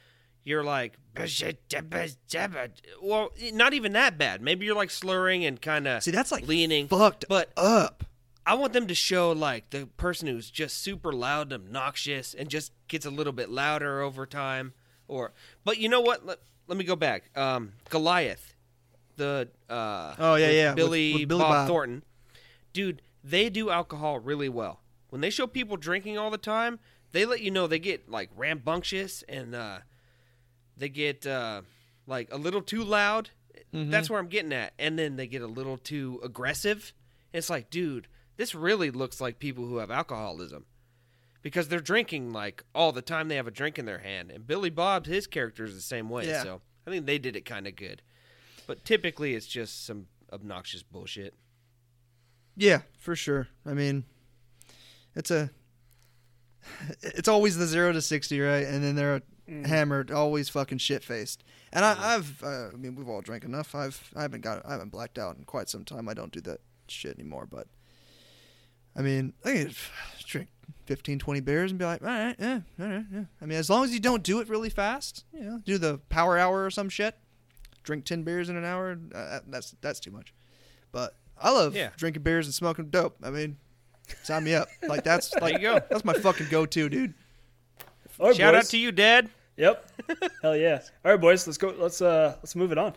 you're 0.43 0.63
like 0.63 0.97
well, 3.01 3.31
not 3.53 3.73
even 3.73 3.93
that 3.93 4.17
bad. 4.17 4.41
Maybe 4.41 4.65
you're 4.65 4.75
like 4.75 4.91
slurring 4.91 5.45
and 5.45 5.61
kind 5.61 5.87
of 5.87 6.03
See, 6.03 6.11
that's 6.11 6.31
like 6.31 6.47
leaning, 6.47 6.87
fucked 6.87 7.25
But 7.27 7.51
up. 7.57 8.05
I 8.45 8.53
want 8.53 8.73
them 8.73 8.87
to 8.87 8.95
show 8.95 9.31
like 9.31 9.71
the 9.71 9.87
person 9.97 10.27
who's 10.27 10.51
just 10.51 10.77
super 10.77 11.11
loud 11.11 11.51
and 11.51 11.65
obnoxious 11.65 12.33
and 12.33 12.47
just 12.47 12.71
gets 12.87 13.05
a 13.05 13.09
little 13.09 13.33
bit 13.33 13.49
louder 13.49 14.01
over 14.01 14.25
time. 14.25 14.73
Or, 15.07 15.33
but 15.63 15.77
you 15.77 15.89
know 15.89 16.01
what? 16.01 16.25
Let, 16.25 16.39
let 16.67 16.77
me 16.77 16.83
go 16.83 16.95
back. 16.95 17.35
Um, 17.35 17.73
Goliath, 17.89 18.54
the 19.15 19.49
uh, 19.69 20.15
Oh, 20.17 20.35
yeah, 20.35 20.47
with 20.47 20.55
yeah, 20.55 20.73
Billy, 20.73 21.13
with 21.13 21.27
Billy 21.27 21.41
Bob, 21.41 21.51
Bob. 21.51 21.67
Thornton, 21.67 22.03
dude. 22.73 23.01
They 23.23 23.49
do 23.49 23.71
alcohol 23.71 24.19
really 24.19 24.49
well. 24.49 24.81
When 25.09 25.21
they 25.21 25.31
show 25.31 25.47
people 25.47 25.77
drinking 25.77 26.17
all 26.19 26.29
the 26.29 26.37
time, 26.37 26.77
they 27.11 27.25
let 27.25 27.41
you 27.41 27.49
know 27.49 27.65
they 27.65 27.79
get 27.79 28.07
like 28.07 28.29
rambunctious 28.35 29.23
and 29.27 29.55
uh, 29.55 29.79
they 30.77 30.89
get 30.89 31.25
uh, 31.25 31.61
like 32.05 32.31
a 32.31 32.37
little 32.37 32.61
too 32.61 32.83
loud. 32.83 33.31
Mm-hmm. 33.73 33.89
That's 33.89 34.09
where 34.09 34.19
I'm 34.19 34.27
getting 34.27 34.53
at. 34.53 34.73
And 34.77 34.99
then 34.99 35.15
they 35.15 35.25
get 35.25 35.41
a 35.41 35.47
little 35.47 35.77
too 35.77 36.19
aggressive. 36.23 36.93
It's 37.33 37.49
like, 37.49 37.69
dude, 37.69 38.07
this 38.37 38.53
really 38.53 38.91
looks 38.91 39.19
like 39.19 39.39
people 39.39 39.65
who 39.65 39.77
have 39.77 39.89
alcoholism 39.89 40.65
because 41.41 41.67
they're 41.67 41.79
drinking 41.79 42.31
like 42.31 42.63
all 42.75 42.91
the 42.91 43.01
time. 43.01 43.27
They 43.27 43.37
have 43.37 43.47
a 43.47 43.51
drink 43.51 43.79
in 43.79 43.85
their 43.85 43.99
hand. 43.99 44.31
And 44.31 44.45
Billy 44.45 44.69
Bob, 44.69 45.05
his 45.05 45.25
character 45.27 45.63
is 45.63 45.73
the 45.73 45.81
same 45.81 46.09
way. 46.09 46.27
Yeah. 46.27 46.43
So 46.43 46.61
I 46.85 46.91
think 46.91 47.05
they 47.05 47.17
did 47.17 47.35
it 47.35 47.45
kind 47.45 47.67
of 47.67 47.75
good. 47.75 48.01
But 48.67 48.85
typically, 48.85 49.35
it's 49.35 49.47
just 49.47 49.85
some 49.85 50.07
obnoxious 50.31 50.83
bullshit. 50.83 51.33
Yeah, 52.55 52.81
for 52.97 53.15
sure. 53.15 53.47
I 53.65 53.73
mean, 53.73 54.05
it's 55.15 55.31
a. 55.31 55.51
It's 57.01 57.27
always 57.27 57.57
the 57.57 57.67
zero 57.67 57.91
to 57.91 58.01
sixty, 58.01 58.39
right? 58.39 58.65
And 58.65 58.83
then 58.83 58.95
they're 58.95 59.21
hammered, 59.47 60.11
always 60.11 60.49
fucking 60.49 60.79
shit 60.79 61.03
faced. 61.03 61.43
And 61.71 61.85
I, 61.85 62.15
I've, 62.15 62.43
uh, 62.43 62.69
I 62.73 62.75
mean, 62.75 62.95
we've 62.95 63.09
all 63.09 63.21
drank 63.21 63.43
enough. 63.43 63.75
I've, 63.75 64.11
I 64.15 64.21
haven't 64.21 64.41
got, 64.41 64.65
I 64.65 64.71
haven't 64.71 64.91
blacked 64.91 65.17
out 65.17 65.37
in 65.37 65.43
quite 65.43 65.69
some 65.69 65.85
time. 65.85 66.09
I 66.09 66.13
don't 66.13 66.31
do 66.31 66.41
that 66.41 66.61
shit 66.87 67.17
anymore. 67.17 67.47
But, 67.49 67.67
I 68.95 69.01
mean, 69.01 69.33
I 69.43 69.51
can 69.51 69.71
drink 70.25 70.49
15, 70.85 71.19
20 71.19 71.39
beers 71.41 71.71
and 71.71 71.79
be 71.79 71.85
like, 71.85 72.01
all 72.01 72.07
right, 72.07 72.35
yeah, 72.39 72.61
all 72.79 72.87
right, 72.87 73.05
yeah. 73.11 73.23
I 73.41 73.45
mean, 73.45 73.57
as 73.57 73.69
long 73.69 73.83
as 73.83 73.93
you 73.93 73.99
don't 73.99 74.23
do 74.23 74.39
it 74.39 74.49
really 74.49 74.69
fast, 74.69 75.25
you 75.33 75.43
know, 75.43 75.59
do 75.63 75.77
the 75.77 75.99
power 76.09 76.37
hour 76.37 76.65
or 76.65 76.71
some 76.71 76.89
shit. 76.89 77.15
Drink 77.85 78.03
ten 78.03 78.23
beers 78.23 78.49
in 78.49 78.57
an 78.57 78.65
hour. 78.65 78.97
Uh, 79.13 79.39
that's 79.47 79.75
that's 79.81 79.99
too 79.99 80.11
much. 80.11 80.33
But 80.91 81.15
I 81.39 81.51
love 81.51 81.75
Yeah. 81.75 81.89
drinking 81.95 82.23
beers 82.23 82.45
and 82.47 82.53
smoking 82.53 82.89
dope. 82.89 83.15
I 83.23 83.29
mean, 83.29 83.57
sign 84.23 84.43
me 84.43 84.53
up. 84.55 84.67
Like 84.87 85.03
that's 85.03 85.33
like 85.35 85.53
you 85.53 85.59
go. 85.59 85.79
That's 85.89 86.03
my 86.03 86.13
fucking 86.13 86.47
go-to, 86.49 86.89
dude. 86.89 87.13
All 88.19 88.27
right, 88.27 88.35
Shout 88.35 88.55
out 88.55 88.65
to 88.65 88.77
you, 88.77 88.91
Dad. 88.91 89.29
Yep. 89.57 89.89
Hell 90.41 90.55
yeah. 90.57 90.81
All 91.03 91.11
right, 91.11 91.19
boys. 91.21 91.45
Let's 91.47 91.57
go. 91.57 91.73
Let's 91.77 92.01
uh 92.01 92.35
let's 92.37 92.55
move 92.55 92.71
it 92.71 92.77
on. 92.77 92.93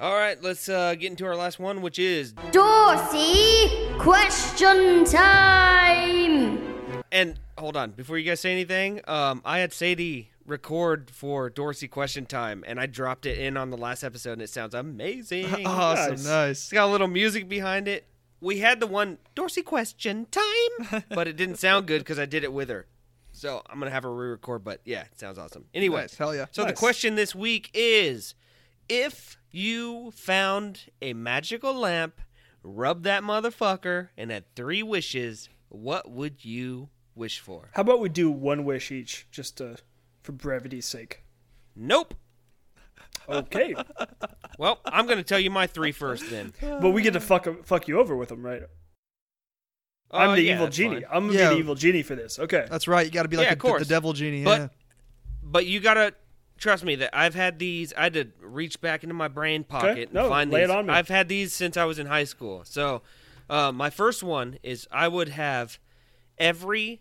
All 0.00 0.14
right, 0.16 0.42
let's 0.42 0.68
uh, 0.68 0.94
get 0.96 1.10
into 1.10 1.24
our 1.26 1.36
last 1.36 1.60
one, 1.60 1.80
which 1.80 1.98
is 1.98 2.32
Dorsey, 2.50 3.68
question 3.98 5.04
time! 5.04 6.58
And 7.12 7.38
hold 7.58 7.76
on, 7.76 7.90
before 7.92 8.18
you 8.18 8.24
guys 8.28 8.40
say 8.40 8.50
anything, 8.50 9.00
um, 9.06 9.42
I 9.44 9.58
had 9.58 9.72
Sadie 9.72 10.31
record 10.46 11.10
for 11.10 11.48
Dorsey 11.50 11.88
question 11.88 12.26
time, 12.26 12.64
and 12.66 12.80
I 12.80 12.86
dropped 12.86 13.26
it 13.26 13.38
in 13.38 13.56
on 13.56 13.70
the 13.70 13.76
last 13.76 14.02
episode, 14.02 14.32
and 14.34 14.42
it 14.42 14.50
sounds 14.50 14.74
amazing. 14.74 15.46
Awesome, 15.66 16.10
Nice. 16.12 16.24
nice. 16.26 16.50
It's 16.64 16.72
got 16.72 16.88
a 16.88 16.92
little 16.92 17.08
music 17.08 17.48
behind 17.48 17.88
it. 17.88 18.06
We 18.40 18.58
had 18.58 18.80
the 18.80 18.86
one 18.86 19.18
Dorsey 19.34 19.62
question 19.62 20.26
time, 20.30 21.02
but 21.10 21.28
it 21.28 21.36
didn't 21.36 21.56
sound 21.56 21.86
good 21.86 22.00
because 22.00 22.18
I 22.18 22.26
did 22.26 22.42
it 22.44 22.52
with 22.52 22.68
her. 22.68 22.86
So 23.32 23.62
I'm 23.70 23.78
gonna 23.78 23.90
have 23.90 24.02
her 24.02 24.12
re-record, 24.14 24.62
but 24.64 24.80
yeah, 24.84 25.02
it 25.02 25.18
sounds 25.18 25.38
awesome. 25.38 25.64
Anyway, 25.72 26.02
Nice, 26.02 26.16
hell 26.16 26.34
yeah. 26.34 26.46
So 26.50 26.64
the 26.64 26.72
question 26.72 27.14
this 27.14 27.34
week 27.34 27.70
is: 27.72 28.34
If 28.88 29.38
you 29.50 30.10
found 30.10 30.90
a 31.00 31.12
magical 31.14 31.72
lamp, 31.72 32.20
rubbed 32.62 33.04
that 33.04 33.22
motherfucker, 33.22 34.08
and 34.18 34.30
had 34.30 34.44
three 34.54 34.82
wishes, 34.82 35.48
what 35.68 36.10
would 36.10 36.44
you 36.44 36.88
wish 37.14 37.38
for? 37.40 37.70
How 37.74 37.82
about 37.82 38.00
we 38.00 38.08
do 38.08 38.30
one 38.30 38.64
wish 38.64 38.90
each, 38.90 39.26
just 39.30 39.60
uh, 39.60 39.76
for 40.22 40.32
brevity's 40.32 40.86
sake? 40.86 41.22
Nope. 41.76 42.14
Okay. 43.28 43.74
Well, 44.58 44.78
I'm 44.84 45.06
gonna 45.06 45.22
tell 45.22 45.38
you 45.40 45.50
my 45.50 45.66
three 45.66 45.92
first 45.92 46.28
then. 46.30 46.52
but 46.60 46.90
we 46.90 47.02
get 47.02 47.14
to 47.14 47.20
fuck 47.20 47.48
fuck 47.64 47.88
you 47.88 47.98
over 47.98 48.14
with 48.14 48.28
them, 48.28 48.44
right? 48.44 48.62
I'm 50.10 50.30
Oh, 50.30 50.34
the 50.34 50.42
yeah, 50.42 50.54
evil 50.56 50.68
genie. 50.68 50.96
fine. 50.96 51.04
I'm 51.10 51.26
gonna 51.28 51.38
Yeah. 51.38 51.48
be 51.48 51.54
the 51.54 51.60
evil 51.60 51.74
genie 51.74 52.02
for 52.02 52.14
this. 52.14 52.38
Okay. 52.38 52.66
That's 52.70 52.86
right. 52.86 53.04
You 53.06 53.10
got 53.10 53.22
to 53.22 53.28
be 53.28 53.38
like 53.38 53.46
Yeah, 53.46 53.70
a- 53.70 53.72
of 53.74 53.78
the 53.80 53.86
devil 53.86 54.12
genie. 54.12 54.44
But- 54.44 54.60
yeah. 54.60 54.68
But 55.42 55.66
you 55.66 55.80
gotta 55.80 56.14
trust 56.58 56.84
me 56.84 56.96
that 56.96 57.10
I've 57.16 57.34
had 57.34 57.58
these. 57.58 57.92
I 57.94 58.02
had 58.04 58.12
to 58.14 58.26
reach 58.40 58.80
back 58.80 59.02
into 59.02 59.14
my 59.14 59.28
brain 59.28 59.64
pocket 59.64 59.98
and 60.08 60.12
No, 60.12 60.28
find 60.28 60.50
lay 60.50 60.60
these. 60.60 60.70
it 60.70 60.76
on 60.76 60.86
me. 60.86 60.92
I've 60.92 61.08
had 61.08 61.28
these 61.28 61.52
since 61.54 61.76
I 61.78 61.84
was 61.86 61.98
in 61.98 62.06
high 62.06 62.24
school. 62.24 62.62
So, 62.64 63.02
uh, 63.50 63.72
my 63.72 63.88
first 63.90 64.22
one 64.22 64.58
is 64.62 64.86
I 64.92 65.08
would 65.08 65.30
have 65.30 65.78
every 66.38 67.00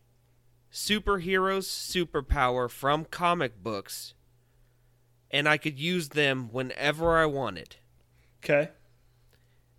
superhero's 0.72 1.67
superpower 1.67 2.69
from 2.69 3.05
comic 3.05 3.61
books, 3.61 4.13
and 5.30 5.47
I 5.47 5.57
could 5.57 5.80
use 5.80 6.09
them 6.09 6.49
whenever 6.51 7.17
I 7.17 7.26
wanted. 7.26 7.78
Okay. 8.43 8.69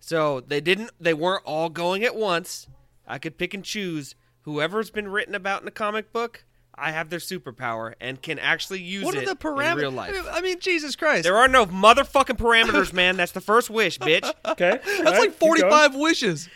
So 0.01 0.41
they 0.41 0.61
didn't. 0.61 0.91
They 1.01 1.15
weren't 1.15 1.45
all 1.45 1.69
going 1.69 2.05
at 2.05 2.17
once. 2.17 2.67
I 3.07 3.19
could 3.19 3.39
pick 3.39 3.55
and 3.55 3.65
choose 3.65 4.15
whoever's 4.43 4.91
been 4.91 5.09
written 5.09 5.35
about 5.35 5.63
in 5.63 5.69
a 5.69 5.73
comic 5.73 6.13
book. 6.13 6.45
I 6.75 6.91
have 6.91 7.11
their 7.11 7.19
superpower 7.19 7.95
and 8.01 8.21
can 8.23 8.39
actually 8.39 8.81
use 8.81 9.05
What 9.05 9.15
are 9.15 9.21
it 9.21 9.25
the 9.27 9.33
in 9.33 9.37
parameters? 9.37 9.77
real 9.77 9.91
life. 9.91 10.17
I 10.31 10.41
mean, 10.41 10.59
Jesus 10.59 10.97
Christ. 10.97 11.23
There 11.25 11.37
are 11.37 11.47
no 11.47 11.67
motherfucking 11.67 12.39
parameters, 12.39 12.93
man. 12.95 13.17
That's 13.17 13.33
the 13.33 13.43
first 13.43 13.69
wish, 13.71 13.99
bitch. 13.99 14.31
Okay. 14.45 14.81
That's 15.03 15.19
like 15.19 15.35
45 15.35 15.95
wishes. 15.95 16.49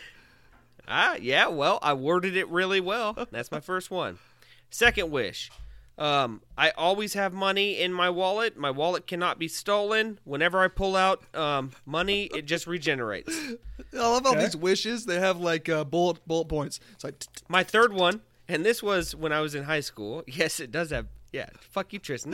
Ah, 0.87 1.15
yeah. 1.21 1.47
Well, 1.47 1.79
I 1.81 1.93
worded 1.93 2.37
it 2.37 2.47
really 2.49 2.79
well. 2.79 3.27
That's 3.31 3.51
my 3.51 3.59
first 3.59 3.91
one. 3.91 4.19
Second 4.69 5.11
wish. 5.11 5.49
Um, 5.97 6.41
I 6.57 6.69
always 6.71 7.15
have 7.15 7.33
money 7.33 7.79
in 7.79 7.91
my 7.91 8.09
wallet. 8.09 8.55
My 8.55 8.69
wallet 8.69 9.07
cannot 9.07 9.39
be 9.39 9.47
stolen. 9.47 10.19
Whenever 10.25 10.59
I 10.59 10.67
pull 10.67 10.95
out 10.95 11.23
um, 11.35 11.71
money, 11.87 12.25
it 12.25 12.45
just 12.45 12.67
regenerates. 12.67 13.35
I 13.93 13.97
love 13.97 14.25
all 14.27 14.33
Okay. 14.33 14.41
these 14.43 14.55
wishes. 14.55 15.05
They 15.05 15.19
have 15.19 15.39
like 15.39 15.67
uh, 15.69 15.83
bullet 15.85 16.19
bullet 16.27 16.45
points. 16.49 16.79
It's 16.93 17.03
like, 17.03 17.17
t- 17.19 17.27
t- 17.35 17.43
My 17.49 17.63
third 17.63 17.93
one, 17.93 18.21
and 18.47 18.63
this 18.63 18.83
was 18.83 19.15
when 19.15 19.31
I 19.31 19.41
was 19.41 19.55
in 19.55 19.63
high 19.63 19.79
school. 19.79 20.23
Yes, 20.27 20.59
it 20.59 20.71
does 20.71 20.91
have. 20.91 21.07
Yeah, 21.37 21.49
fuck 21.59 21.93
you, 21.93 21.99
Tristan. 21.99 22.33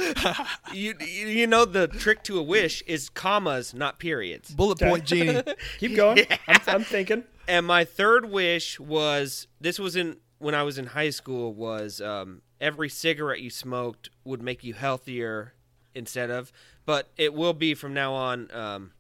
you 0.72 0.96
you 0.98 1.46
know 1.46 1.66
the 1.66 1.90
trick 1.90 2.24
to 2.24 2.40
a 2.40 2.42
wish 2.42 2.82
is 2.84 3.10
commas, 3.10 3.74
not 3.74 4.00
periods. 4.00 4.52
Bullet 4.52 4.80
point 4.80 5.04
genie. 5.04 5.42
Keep 5.80 5.98
going. 5.98 6.20
I'm, 6.48 6.62
I'm 6.68 6.84
thinking. 6.86 7.26
And 7.46 7.66
my 7.66 7.84
third 7.84 8.30
wish 8.30 8.80
was 8.80 9.48
this 9.60 9.78
was 9.78 9.98
in 9.98 10.20
when 10.40 10.56
I 10.56 10.64
was 10.64 10.78
in 10.78 10.86
high 10.86 11.10
school 11.10 11.54
was 11.54 12.00
um, 12.00 12.44
every 12.62 12.88
cigarette 12.88 13.42
you 13.42 13.50
smoked 13.50 14.10
would 14.24 14.42
make 14.42 14.64
you 14.64 14.74
healthier 14.74 15.54
instead 15.94 16.30
of, 16.32 16.54
but 16.86 17.10
it 17.18 17.34
will 17.34 17.54
be 17.54 17.74
from 17.74 17.94
now 17.94 18.14
on. 18.14 18.50
Um, 18.54 18.92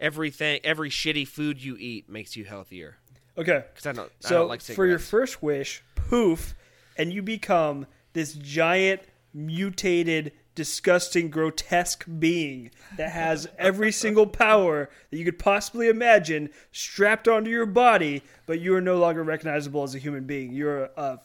everything, 0.00 0.58
every 0.64 0.90
shitty 0.90 1.28
food 1.28 1.62
you 1.62 1.76
eat 1.78 2.08
makes 2.08 2.34
you 2.34 2.44
healthier. 2.44 2.96
Okay. 3.38 3.66
Because 3.72 3.86
I 3.86 3.92
don't, 3.92 4.10
I 4.24 4.28
So 4.28 4.34
don't 4.40 4.48
like 4.48 4.62
for 4.62 4.84
your 4.84 4.98
first 4.98 5.44
wish, 5.44 5.84
poof, 5.94 6.56
and 6.96 7.12
you 7.12 7.22
become 7.22 7.86
this 8.12 8.34
giant, 8.34 9.00
mutated, 9.34 10.32
disgusting, 10.54 11.30
grotesque 11.30 12.04
being 12.18 12.70
that 12.96 13.10
has 13.10 13.48
every 13.58 13.92
single 13.92 14.26
power 14.26 14.90
that 15.10 15.16
you 15.16 15.24
could 15.24 15.38
possibly 15.38 15.88
imagine 15.88 16.50
strapped 16.70 17.26
onto 17.28 17.50
your 17.50 17.66
body, 17.66 18.22
but 18.46 18.60
you 18.60 18.74
are 18.74 18.80
no 18.80 18.98
longer 18.98 19.22
recognizable 19.22 19.82
as 19.82 19.94
a 19.94 19.98
human 19.98 20.24
being. 20.24 20.52
You're 20.52 20.90
uh, 20.96 21.16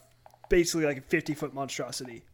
basically 0.48 0.86
like 0.86 0.98
a 0.98 1.02
50 1.02 1.34
foot 1.34 1.54
monstrosity. 1.54 2.24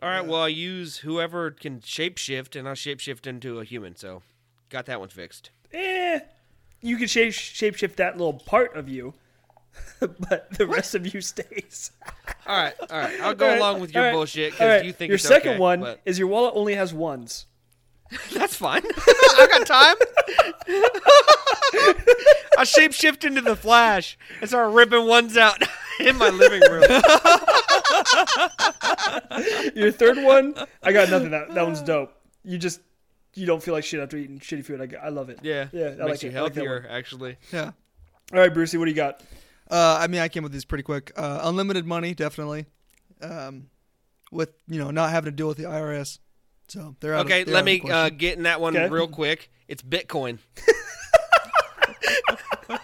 All 0.00 0.10
right, 0.10 0.26
well, 0.26 0.42
I 0.42 0.48
use 0.48 0.98
whoever 0.98 1.50
can 1.50 1.80
shapeshift, 1.80 2.54
and 2.54 2.68
I'll 2.68 2.74
shapeshift 2.74 3.26
into 3.26 3.60
a 3.60 3.64
human. 3.64 3.96
So, 3.96 4.22
got 4.68 4.84
that 4.86 5.00
one 5.00 5.08
fixed. 5.08 5.50
Eh, 5.72 6.20
you 6.82 6.98
can 6.98 7.08
shape 7.08 7.32
shapeshift 7.32 7.96
that 7.96 8.18
little 8.18 8.34
part 8.34 8.76
of 8.76 8.90
you, 8.90 9.14
but 10.00 10.50
the 10.56 10.66
rest 10.66 10.94
of 10.94 11.12
you 11.12 11.20
stays. 11.20 11.90
All 12.46 12.56
right, 12.56 12.74
all 12.90 12.98
right. 12.98 13.20
I'll 13.20 13.34
go 13.34 13.46
All 13.46 13.50
right, 13.52 13.58
along 13.58 13.80
with 13.80 13.92
your 13.92 14.04
all 14.04 14.08
right, 14.08 14.14
bullshit 14.14 14.52
because 14.52 14.68
right. 14.68 14.84
you 14.84 14.92
think 14.92 15.08
your 15.08 15.16
it's 15.16 15.24
second 15.26 15.52
okay, 15.52 15.58
one 15.58 15.80
but 15.80 16.00
is 16.04 16.16
your 16.16 16.28
wallet 16.28 16.52
only 16.54 16.74
has 16.74 16.94
ones. 16.94 17.46
that's 18.32 18.54
fine. 18.54 18.82
I 18.84 19.46
got 19.50 19.66
time. 19.66 19.96
I 22.56 22.62
shapeshift 22.62 23.24
into 23.24 23.40
the 23.40 23.56
Flash 23.56 24.16
and 24.40 24.48
start 24.48 24.72
ripping 24.72 25.06
ones 25.06 25.36
out 25.36 25.60
in 25.98 26.16
my 26.16 26.28
living 26.28 26.60
room. 26.70 26.84
Your 29.74 29.90
third 29.90 30.18
one, 30.22 30.54
I 30.84 30.92
got 30.92 31.10
nothing. 31.10 31.30
That 31.30 31.52
that 31.54 31.64
one's 31.64 31.82
dope. 31.82 32.12
You 32.44 32.58
just 32.58 32.80
you 33.34 33.46
don't 33.46 33.62
feel 33.62 33.74
like 33.74 33.84
shit 33.84 34.00
after 34.00 34.16
eating 34.16 34.38
shitty 34.38 34.64
food. 34.64 34.80
I, 34.80 35.06
I 35.06 35.08
love 35.08 35.30
it. 35.30 35.40
Yeah, 35.42 35.66
yeah. 35.72 35.86
I 35.86 35.88
makes 35.88 36.00
like 36.00 36.22
you 36.22 36.30
it. 36.30 36.36
I 36.36 36.40
like 36.42 36.54
healthier. 36.54 36.86
actually, 36.88 37.36
Yeah. 37.52 37.72
All 38.32 38.40
right, 38.40 38.52
Brucey, 38.52 38.78
what 38.78 38.86
do 38.86 38.90
you 38.90 38.96
got? 38.96 39.22
Uh, 39.70 39.98
I 40.00 40.06
mean, 40.06 40.20
I 40.20 40.28
came 40.28 40.42
with 40.42 40.52
these 40.52 40.64
pretty 40.64 40.84
quick. 40.84 41.12
Uh, 41.16 41.40
unlimited 41.42 41.86
money, 41.86 42.14
definitely. 42.14 42.66
Um, 43.20 43.68
with 44.32 44.50
you 44.68 44.78
know 44.78 44.90
not 44.90 45.10
having 45.10 45.30
to 45.30 45.36
deal 45.36 45.48
with 45.48 45.56
the 45.56 45.64
IRS. 45.64 46.18
So 46.68 46.96
they're 47.00 47.14
out 47.14 47.26
okay. 47.26 47.42
Of, 47.42 47.46
they're 47.46 47.54
Let 47.54 47.68
out 47.68 47.74
of 47.74 47.80
the 47.82 47.88
me 47.88 47.92
uh, 47.92 48.08
get 48.10 48.36
in 48.36 48.42
that 48.44 48.60
one 48.60 48.76
Okay. 48.76 48.88
real 48.92 49.08
quick. 49.08 49.50
It's 49.68 49.82
Bitcoin. 49.82 50.38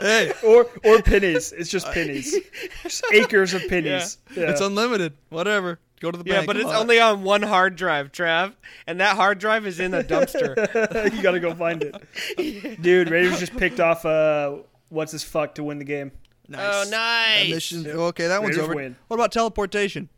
hey, 0.00 0.32
Or 0.42 0.66
or 0.84 1.02
pennies. 1.02 1.52
It's 1.52 1.70
just 1.70 1.86
pennies. 1.92 2.34
Just 2.82 3.04
acres 3.12 3.54
of 3.54 3.66
pennies. 3.68 4.18
Yeah. 4.34 4.50
it's 4.50 4.60
unlimited. 4.60 5.14
Whatever. 5.28 5.78
Go 6.00 6.10
to 6.10 6.16
the 6.16 6.24
Yeah, 6.24 6.36
bank. 6.36 6.46
but 6.46 6.56
it's 6.56 6.70
on. 6.70 6.76
only 6.76 6.98
on 6.98 7.22
one 7.24 7.42
hard 7.42 7.76
drive, 7.76 8.10
Trav, 8.10 8.54
and 8.86 9.00
that 9.00 9.16
hard 9.16 9.38
drive 9.38 9.66
is 9.66 9.80
in 9.80 9.92
a 9.92 10.02
dumpster. 10.02 11.12
you 11.14 11.22
gotta 11.22 11.40
go 11.40 11.54
find 11.54 11.82
it. 11.82 12.80
Dude, 12.80 13.10
Raiders 13.10 13.38
just 13.38 13.54
picked 13.56 13.80
off 13.80 14.06
uh 14.06 14.56
what's 14.90 15.12
his 15.12 15.24
fuck 15.24 15.54
to 15.56 15.64
win 15.64 15.78
the 15.78 15.84
game. 15.84 16.12
nice. 16.48 16.60
Oh, 16.86 16.90
nice. 16.90 17.48
That 17.48 17.54
mission- 17.54 17.86
Okay, 17.86 18.26
that 18.26 18.42
one's 18.42 18.56
Raiders 18.56 18.64
over. 18.64 18.74
win. 18.74 18.96
What 19.08 19.16
about 19.16 19.32
teleportation? 19.32 20.08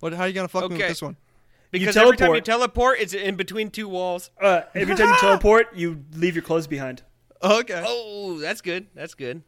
What? 0.00 0.12
How 0.12 0.24
are 0.24 0.28
you 0.28 0.34
gonna 0.34 0.48
fuck 0.48 0.70
me 0.70 0.76
with 0.76 0.88
this 0.88 1.02
one? 1.02 1.16
Because 1.70 1.96
every 1.96 2.16
time 2.16 2.34
you 2.34 2.40
teleport. 2.40 2.44
teleport, 2.44 3.00
it's 3.00 3.14
in 3.14 3.36
between 3.36 3.70
two 3.70 3.88
walls. 3.88 4.30
Uh, 4.40 4.62
every 4.74 4.94
time 4.94 5.08
you 5.08 5.16
teleport, 5.20 5.74
you 5.74 6.04
leave 6.14 6.34
your 6.34 6.42
clothes 6.42 6.66
behind. 6.66 7.02
Okay. 7.42 7.82
Oh, 7.86 8.38
that's 8.38 8.60
good. 8.60 8.86
That's 8.94 9.14
good. 9.14 9.42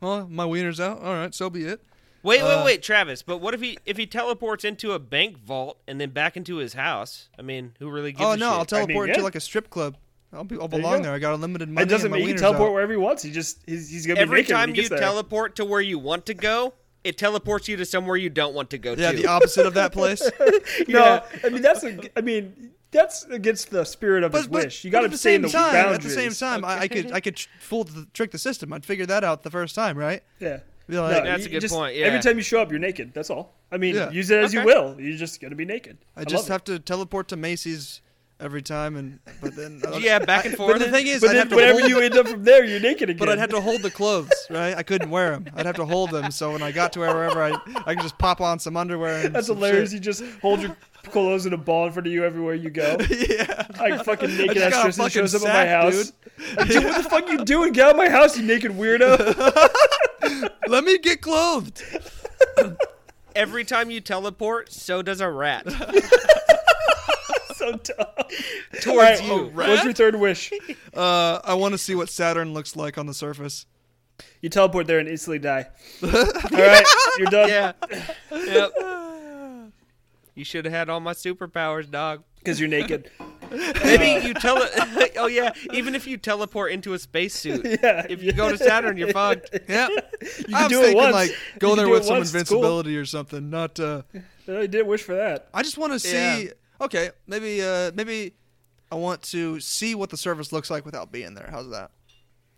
Well, 0.00 0.26
my 0.28 0.44
wiener's 0.44 0.80
out. 0.80 1.00
All 1.02 1.14
right, 1.14 1.34
so 1.34 1.50
be 1.50 1.64
it. 1.64 1.80
Wait, 2.22 2.40
Uh, 2.40 2.48
wait, 2.58 2.64
wait, 2.64 2.82
Travis. 2.82 3.22
But 3.22 3.38
what 3.38 3.52
if 3.54 3.60
he 3.60 3.78
if 3.84 3.96
he 3.96 4.06
teleports 4.06 4.64
into 4.64 4.92
a 4.92 4.98
bank 4.98 5.38
vault 5.38 5.78
and 5.86 6.00
then 6.00 6.10
back 6.10 6.36
into 6.36 6.56
his 6.56 6.72
house? 6.74 7.28
I 7.38 7.42
mean, 7.42 7.72
who 7.78 7.90
really 7.90 8.12
gives 8.12 8.24
oh 8.24 8.32
a 8.32 8.36
no, 8.36 8.50
shit? 8.50 8.58
I'll 8.58 8.64
teleport 8.64 9.08
yeah. 9.08 9.14
into 9.14 9.24
like 9.24 9.34
a 9.34 9.40
strip 9.40 9.68
club. 9.68 9.96
I'll 10.34 10.44
be. 10.44 10.58
I'll 10.58 10.68
belong 10.68 10.98
go. 10.98 11.02
there. 11.04 11.12
I 11.12 11.18
got 11.18 11.34
unlimited 11.34 11.68
money. 11.68 11.84
It 11.84 11.88
doesn't 11.88 12.06
and 12.06 12.10
my 12.12 12.18
mean 12.18 12.26
he 12.28 12.32
can 12.34 12.42
teleport 12.42 12.68
out. 12.70 12.72
wherever 12.74 12.92
he 12.92 12.98
wants. 12.98 13.22
He 13.22 13.30
just 13.30 13.58
he's, 13.66 13.88
he's 13.88 14.06
gonna 14.06 14.16
be 14.16 14.20
Every 14.22 14.40
naked 14.40 14.54
when 14.54 14.58
time 14.60 14.68
he 14.70 14.74
you 14.76 14.82
gets 14.82 14.90
there. 14.90 14.98
teleport 15.00 15.56
to 15.56 15.64
where 15.64 15.80
you 15.80 15.98
want 15.98 16.26
to 16.26 16.34
go, 16.34 16.74
it 17.04 17.16
teleports 17.18 17.68
you 17.68 17.76
to 17.76 17.84
somewhere 17.84 18.16
you 18.16 18.30
don't 18.30 18.54
want 18.54 18.70
to 18.70 18.78
go 18.78 18.94
Yeah, 18.96 19.12
to. 19.12 19.16
the 19.16 19.26
opposite 19.26 19.66
of 19.66 19.74
that 19.74 19.92
place. 19.92 20.20
No, 20.88 20.98
Yeah. 21.04 21.24
I 21.44 21.48
mean 21.50 21.62
that's 21.62 21.84
a, 21.84 21.98
I 22.18 22.20
mean 22.20 22.70
that's 22.90 23.24
against 23.24 23.70
the 23.70 23.84
spirit 23.84 24.22
of 24.24 24.32
his 24.32 24.46
But, 24.46 24.52
but, 24.52 24.64
wish. 24.66 24.84
You 24.84 24.90
got 24.90 25.00
to 25.02 25.08
the 25.08 25.18
stay 25.18 25.34
in 25.34 25.42
same 25.42 25.50
the 25.50 25.58
time, 25.58 25.72
boundaries. 25.72 25.96
at 25.96 26.02
the 26.02 26.10
same 26.10 26.32
time, 26.32 26.64
I, 26.64 26.80
I 26.80 26.88
could 26.88 27.12
I 27.12 27.20
could 27.20 27.36
tr- 27.36 27.48
fool 27.58 27.84
the, 27.84 28.06
trick 28.12 28.30
the 28.30 28.38
system. 28.38 28.72
I'd 28.72 28.84
figure 28.84 29.06
that 29.06 29.24
out 29.24 29.42
the 29.42 29.50
first 29.50 29.74
time, 29.74 29.96
right? 29.98 30.22
Yeah. 30.40 30.60
Be 30.86 30.98
like, 30.98 31.24
That's 31.24 31.44
you 31.44 31.48
a 31.48 31.52
good 31.52 31.60
just- 31.62 31.74
point, 31.74 31.96
Every 31.96 32.20
time 32.20 32.36
you 32.36 32.42
show 32.42 32.60
up, 32.60 32.70
you're 32.70 32.78
naked. 32.78 33.14
That's 33.14 33.30
all. 33.30 33.54
I 33.72 33.78
mean, 33.78 33.94
Yeah. 33.94 34.10
use 34.10 34.30
it 34.30 34.38
as 34.44 34.52
you 34.52 34.62
will. 34.64 35.00
You're 35.00 35.16
just 35.16 35.40
gonna 35.40 35.54
be 35.56 35.64
naked. 35.64 35.96
I 36.16 36.20
love 36.20 36.28
just 36.28 36.48
it. 36.48 36.52
have 36.52 36.62
to 36.64 36.78
teleport 36.78 37.28
to 37.28 37.36
Macy's 37.36 38.00
every 38.40 38.62
time, 38.62 38.96
and 38.96 39.18
but 39.40 39.54
then 39.56 39.80
Yeah, 39.98 40.18
back 40.18 40.44
and 40.44 40.54
I- 40.54 40.56
forth. 40.56 40.72
But 40.78 40.84
the 40.84 40.90
thing 40.90 41.06
is, 41.06 41.20
But 41.20 41.30
I'd 41.30 41.32
then 41.34 41.38
have 41.40 41.48
to 41.50 41.56
whenever 41.56 41.78
hold, 41.80 41.90
you 41.90 42.00
end 42.00 42.16
up 42.16 42.28
from 42.28 42.44
there, 42.44 42.64
you're 42.64 42.80
naked 42.80 43.10
again. 43.10 43.18
but 43.26 43.28
I'd 43.28 43.38
have 43.38 43.50
to 43.50 43.60
hold 43.60 43.82
the 43.82 43.90
clothes, 43.90 44.30
right? 44.50 44.76
I 44.76 44.82
couldn't 44.82 45.10
wear 45.10 45.30
them. 45.30 45.46
I'd 45.54 45.66
have 45.66 45.76
to 45.76 45.84
hold 45.84 46.10
them. 46.10 46.30
So 46.30 46.52
when 46.52 46.62
I 46.62 46.72
got 46.72 46.92
to 46.94 47.00
wherever 47.00 47.42
I, 47.42 47.56
I 47.86 47.94
could 47.94 48.02
just 48.02 48.18
pop 48.18 48.40
on 48.40 48.58
some 48.58 48.76
underwear. 48.76 49.26
And 49.26 49.34
That's 49.34 49.46
some 49.48 49.56
hilarious. 49.56 49.90
shit. 49.90 49.94
You 49.94 50.00
just 50.00 50.24
hold 50.40 50.60
your 50.60 50.76
clothes 51.04 51.44
in 51.46 51.52
a 51.52 51.56
ball 51.58 51.86
in 51.86 51.92
front 51.92 52.06
of 52.06 52.12
you 52.12 52.24
everywhere 52.24 52.54
you 52.54 52.70
go. 52.70 52.96
yeah. 53.10 53.66
Like 53.78 54.04
fucking 54.04 54.30
I 54.30 54.36
naked 54.36 54.54
just 54.56 54.66
ass 54.66 54.72
got 54.72 54.80
a 54.80 54.82
Tristan 54.84 55.04
fucking 55.04 55.22
shows 55.22 55.34
up 55.34 55.42
at 55.42 55.48
my 55.48 55.52
sack, 55.52 55.68
house. 55.68 55.92
dude. 56.38 56.56
Like, 56.58 56.68
dude, 56.68 56.84
what 56.84 57.02
the 57.04 57.10
fuck 57.10 57.28
you 57.28 57.44
doing? 57.44 57.72
Get 57.72 57.84
out 57.86 57.90
of 57.92 57.96
my 57.96 58.08
house, 58.08 58.36
you 58.38 58.44
naked 58.44 58.72
weirdo. 58.72 59.68
Let 60.68 60.82
me 60.84 60.98
get 60.98 61.20
clothed. 61.20 61.82
Every 63.36 63.64
time 63.64 63.90
you 63.90 64.00
teleport, 64.00 64.72
so 64.72 65.02
does 65.02 65.20
a 65.20 65.28
rat. 65.30 65.66
So 67.64 67.94
dumb. 67.94 68.06
Towards 68.80 68.86
All 68.86 68.96
right, 68.96 69.24
you. 69.24 69.32
oh, 69.32 69.44
what's 69.54 69.84
your 69.84 69.92
third 69.92 70.16
wish? 70.16 70.52
Uh, 70.94 71.40
I 71.44 71.54
want 71.54 71.72
to 71.72 71.78
see 71.78 71.94
what 71.94 72.08
Saturn 72.08 72.52
looks 72.54 72.76
like 72.76 72.98
on 72.98 73.06
the 73.06 73.14
surface. 73.14 73.66
You 74.40 74.48
teleport 74.48 74.86
there 74.86 74.98
and 74.98 75.08
instantly 75.08 75.38
die. 75.40 75.66
All 76.02 76.10
right, 76.10 76.84
you're 77.18 77.26
done. 77.28 77.48
Yeah. 77.48 77.72
yep. 78.30 78.72
You 80.36 80.44
should 80.44 80.64
have 80.64 80.74
had 80.74 80.88
all 80.90 80.98
my 80.98 81.12
superpowers, 81.12 81.88
dog. 81.88 82.24
Because 82.38 82.58
you're 82.58 82.68
naked. 82.68 83.08
Maybe 83.52 84.26
you 84.26 84.34
tele. 84.34 84.66
oh 85.16 85.28
yeah, 85.28 85.52
even 85.72 85.94
if 85.94 86.08
you 86.08 86.16
teleport 86.16 86.72
into 86.72 86.92
a 86.92 86.98
spacesuit, 86.98 87.64
Yeah, 87.64 88.04
if 88.10 88.20
you 88.20 88.32
go 88.32 88.50
to 88.50 88.58
Saturn, 88.58 88.96
you're 88.96 89.12
fucked. 89.12 89.56
Yeah. 89.68 89.86
You 89.88 90.00
I 90.56 90.62
can 90.62 90.62
was 90.62 90.68
do 90.70 90.82
it 90.82 90.96
once. 90.96 91.12
like 91.14 91.30
go 91.60 91.70
You 91.70 91.76
there 91.76 91.88
with 91.88 92.04
some 92.04 92.16
once, 92.16 92.34
it's 92.34 92.48
cool. 92.48 92.58
invincibility 92.58 92.96
or 92.96 93.04
something. 93.04 93.48
Not. 93.48 93.78
Uh, 93.78 94.02
I 94.48 94.66
didn't 94.66 94.88
wish 94.88 95.02
for 95.04 95.14
that. 95.14 95.48
I 95.54 95.62
just 95.62 95.78
want 95.78 95.92
to 95.92 96.00
see. 96.00 96.46
Yeah. 96.46 96.50
Okay, 96.80 97.10
maybe. 97.26 97.62
Uh, 97.62 97.92
maybe 97.94 98.34
I 98.90 98.96
want 98.96 99.22
to 99.24 99.60
see 99.60 99.94
what 99.94 100.10
the 100.10 100.16
surface 100.16 100.52
looks 100.52 100.70
like 100.70 100.84
without 100.84 101.10
being 101.12 101.34
there. 101.34 101.48
How's 101.50 101.70
that? 101.70 101.90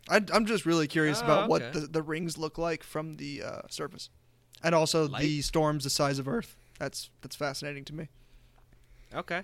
I, 0.09 0.21
I'm 0.33 0.45
just 0.45 0.65
really 0.65 0.87
curious 0.87 1.21
Oh, 1.21 1.25
about 1.25 1.49
what 1.49 1.73
the, 1.73 1.81
the 1.81 2.01
rings 2.01 2.37
look 2.37 2.57
like 2.57 2.83
from 2.83 3.15
the 3.17 3.43
uh, 3.43 3.61
surface, 3.69 4.09
and 4.63 4.73
also 4.73 5.07
the 5.07 5.41
storms 5.41 5.83
the 5.83 5.89
size 5.89 6.17
of 6.19 6.27
Earth. 6.27 6.55
That's 6.79 7.09
that's 7.21 7.35
fascinating 7.35 7.83
to 7.85 7.93
me. 7.93 8.07
Okay. 9.13 9.43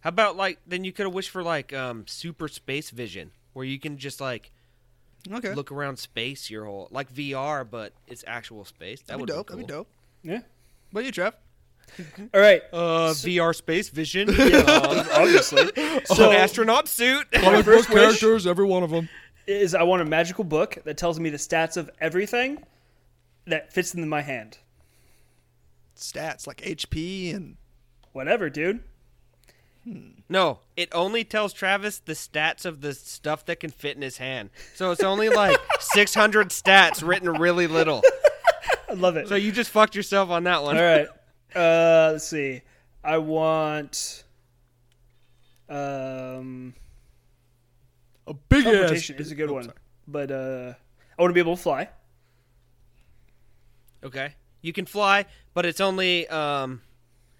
How 0.00 0.08
about 0.08 0.36
like 0.36 0.58
then 0.66 0.84
you 0.84 0.92
could 0.92 1.04
have 1.06 1.14
wished 1.14 1.30
for 1.30 1.42
like 1.42 1.72
um 1.72 2.06
super 2.06 2.48
space 2.48 2.90
vision, 2.90 3.32
where 3.52 3.64
you 3.64 3.78
can 3.78 3.98
just 3.98 4.20
like 4.20 4.50
Okay, 5.30 5.52
look 5.52 5.70
around 5.70 5.98
space 5.98 6.48
your 6.48 6.64
whole 6.64 6.88
like 6.90 7.12
VR, 7.12 7.68
but 7.68 7.92
it's 8.06 8.24
actual 8.26 8.64
space. 8.64 9.00
That 9.02 9.18
that'd 9.18 9.26
be 9.26 9.32
dope. 9.32 9.46
Cool. 9.48 9.56
That'd 9.58 9.66
be 9.66 9.72
dope. 9.72 9.88
Yeah. 10.22 10.40
But 10.92 11.04
you, 11.04 11.12
Trev? 11.12 11.34
All 12.34 12.40
right. 12.40 12.62
Uh, 12.72 13.12
VR 13.12 13.54
space 13.54 13.88
vision. 13.88 14.28
Um, 14.40 15.06
obviously. 15.12 15.70
so 16.04 16.14
So 16.14 16.30
an 16.30 16.36
astronaut 16.36 16.88
suit. 16.88 17.26
my 17.32 17.62
first 17.62 17.90
wish 17.90 18.22
every 18.46 18.64
one 18.64 18.82
of 18.82 18.90
them. 18.90 19.08
is 19.46 19.74
I 19.74 19.82
want 19.82 20.02
a 20.02 20.04
magical 20.04 20.44
book 20.44 20.78
that 20.84 20.96
tells 20.96 21.18
me 21.18 21.30
the 21.30 21.36
stats 21.36 21.76
of 21.76 21.90
everything 22.00 22.64
that 23.46 23.72
fits 23.72 23.94
in 23.94 24.08
my 24.08 24.22
hand. 24.22 24.58
Stats 25.96 26.46
like 26.46 26.58
HP 26.58 27.34
and 27.34 27.56
Whatever, 28.12 28.50
dude. 28.50 28.80
No, 30.28 30.58
it 30.76 30.88
only 30.92 31.24
tells 31.24 31.52
Travis 31.52 31.98
the 32.00 32.12
stats 32.12 32.64
of 32.64 32.80
the 32.80 32.92
stuff 32.92 33.46
that 33.46 33.60
can 33.60 33.70
fit 33.70 33.96
in 33.96 34.02
his 34.02 34.18
hand. 34.18 34.50
So 34.74 34.90
it's 34.90 35.02
only 35.02 35.28
like 35.28 35.58
600 35.80 36.50
stats 36.50 37.06
written 37.06 37.32
really 37.32 37.66
little. 37.66 38.02
I 38.88 38.92
love 38.92 39.16
it. 39.16 39.28
So 39.28 39.36
you 39.36 39.52
just 39.52 39.70
fucked 39.70 39.94
yourself 39.94 40.30
on 40.30 40.44
that 40.44 40.62
one. 40.62 40.76
All 40.76 40.82
right. 40.82 41.08
Uh, 41.54 42.10
let's 42.12 42.26
see. 42.26 42.62
I 43.02 43.18
want. 43.18 44.24
Um, 45.68 46.74
a 48.26 48.34
big 48.34 48.64
teleportation 48.64 49.16
is 49.16 49.30
a 49.30 49.34
good 49.34 49.50
one, 49.50 49.72
but 50.08 50.30
uh, 50.30 50.74
I 51.18 51.22
want 51.22 51.30
to 51.30 51.34
be 51.34 51.40
able 51.40 51.56
to 51.56 51.62
fly. 51.62 51.88
Okay. 54.04 54.34
You 54.62 54.72
can 54.72 54.86
fly, 54.86 55.26
but 55.54 55.64
it's 55.64 55.80
only 55.80 56.28
um, 56.28 56.82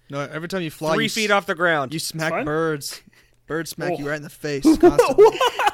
No, 0.09 0.21
every 0.21 0.47
time 0.47 0.61
you 0.61 0.71
fly, 0.71 0.95
three 0.95 1.05
you 1.05 1.09
feet 1.09 1.29
s- 1.29 1.31
off 1.31 1.45
the 1.45 1.55
ground. 1.55 1.93
You 1.93 1.99
smack 1.99 2.31
fine. 2.31 2.45
birds. 2.45 3.01
Birds 3.47 3.71
smack 3.71 3.93
oh. 3.93 3.97
you 3.97 4.05
Oh. 4.05 4.09
right 4.09 4.15
in 4.17 4.23
the 4.23 4.29
face 4.29 4.63
constantly. 4.77 5.25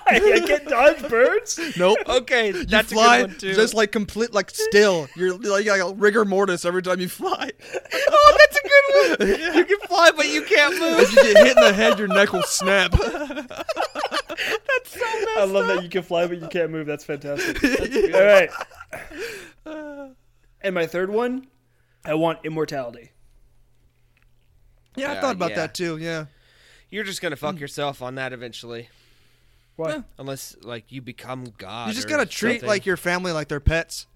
I 0.07 0.41
can't 0.47 0.67
dodge 0.67 1.07
birds. 1.09 1.59
nope. 1.77 1.97
okay, 2.07 2.47
You 2.47 2.65
that's 2.65 2.91
fly 2.91 3.17
a 3.17 3.21
good 3.23 3.29
one 3.31 3.39
too. 3.39 3.53
just 3.53 3.73
like 3.75 3.91
complete, 3.91 4.33
like 4.33 4.49
still. 4.49 5.07
You're 5.15 5.33
like, 5.37 5.65
like 5.67 5.81
a 5.81 5.93
rigor 5.93 6.25
mortis 6.25 6.65
every 6.65 6.81
time 6.81 6.99
you 6.99 7.09
fly. 7.09 7.51
oh, 8.09 8.37
that's 8.39 8.57
a 8.57 8.61
good 8.63 8.73
one. 9.29 9.53
You 9.57 9.65
can 9.65 9.79
fly, 9.87 10.11
but 10.15 10.27
you 10.27 10.41
can't 10.43 10.79
move. 10.79 10.99
If 11.01 11.11
you 11.15 11.23
get 11.23 11.37
hit 11.45 11.57
in 11.57 11.63
the 11.63 11.73
head, 11.73 11.99
your 11.99 12.07
neck 12.07 12.33
will 12.33 12.43
snap. 12.43 12.91
That's 12.97 14.91
so 14.91 14.99
messed 14.99 15.37
I 15.37 15.43
love 15.45 15.67
that 15.67 15.83
you 15.83 15.89
can 15.89 16.03
fly 16.03 16.27
but 16.27 16.39
you 16.39 16.47
can't 16.47 16.71
move. 16.71 16.85
That's 16.87 17.03
fantastic. 17.03 17.63
All 18.13 18.23
right. 18.23 18.49
And 20.61 20.73
my 20.73 20.87
third 20.87 21.11
one, 21.11 21.45
I 22.03 22.15
want 22.15 22.39
immortality. 22.43 23.11
Yeah, 24.95 25.11
I 25.11 25.13
Yeah, 25.13 25.21
thought 25.21 25.35
about 25.35 25.51
yeah. 25.51 25.55
that 25.57 25.73
too. 25.75 25.97
Yeah. 25.97 26.25
You're 26.89 27.03
just 27.03 27.21
gonna 27.21 27.35
fuck 27.35 27.55
mm. 27.55 27.59
yourself 27.59 28.01
on 28.01 28.15
that 28.15 28.33
eventually, 28.33 28.89
Why? 29.75 30.03
unless 30.17 30.55
like 30.61 30.91
you 30.91 31.01
become 31.01 31.53
God. 31.57 31.89
You 31.89 31.93
just 31.93 32.07
gotta 32.07 32.25
treat 32.25 32.55
something. 32.55 32.69
like 32.69 32.85
your 32.85 32.97
family 32.97 33.31
like 33.31 33.47
they're 33.47 33.59
pets. 33.59 34.07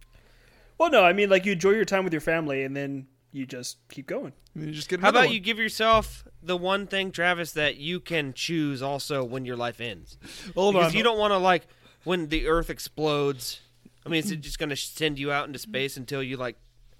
Well, 0.77 0.89
no, 0.89 1.03
I 1.03 1.13
mean 1.13 1.29
like 1.29 1.45
you 1.45 1.51
enjoy 1.51 1.71
your 1.71 1.85
time 1.85 2.03
with 2.03 2.13
your 2.13 2.21
family 2.21 2.63
and 2.63 2.75
then 2.75 3.07
you 3.31 3.45
just 3.45 3.77
keep 3.89 4.07
going. 4.07 4.33
You 4.55 4.71
just 4.71 4.89
get 4.89 4.99
How 4.99 5.09
about 5.09 5.25
one. 5.25 5.33
you 5.33 5.39
give 5.39 5.57
yourself 5.57 6.27
the 6.43 6.57
one 6.57 6.87
thing, 6.87 7.11
Travis, 7.11 7.51
that 7.53 7.77
you 7.77 7.99
can 7.99 8.33
choose 8.33 8.81
also 8.81 9.23
when 9.23 9.45
your 9.45 9.55
life 9.55 9.79
ends? 9.79 10.17
Hold 10.55 10.75
because 10.75 10.91
on. 10.91 10.97
you 10.97 11.03
don't 11.03 11.17
want 11.17 11.31
to 11.31 11.37
like 11.37 11.67
when 12.03 12.27
the 12.27 12.47
Earth 12.47 12.69
explodes. 12.69 13.61
I 14.05 14.09
mean, 14.09 14.19
is 14.19 14.31
it 14.31 14.41
just 14.41 14.59
gonna 14.59 14.75
send 14.75 15.19
you 15.19 15.31
out 15.31 15.47
into 15.47 15.59
space 15.59 15.97
until 15.97 16.23
you 16.23 16.37
like? 16.37 16.57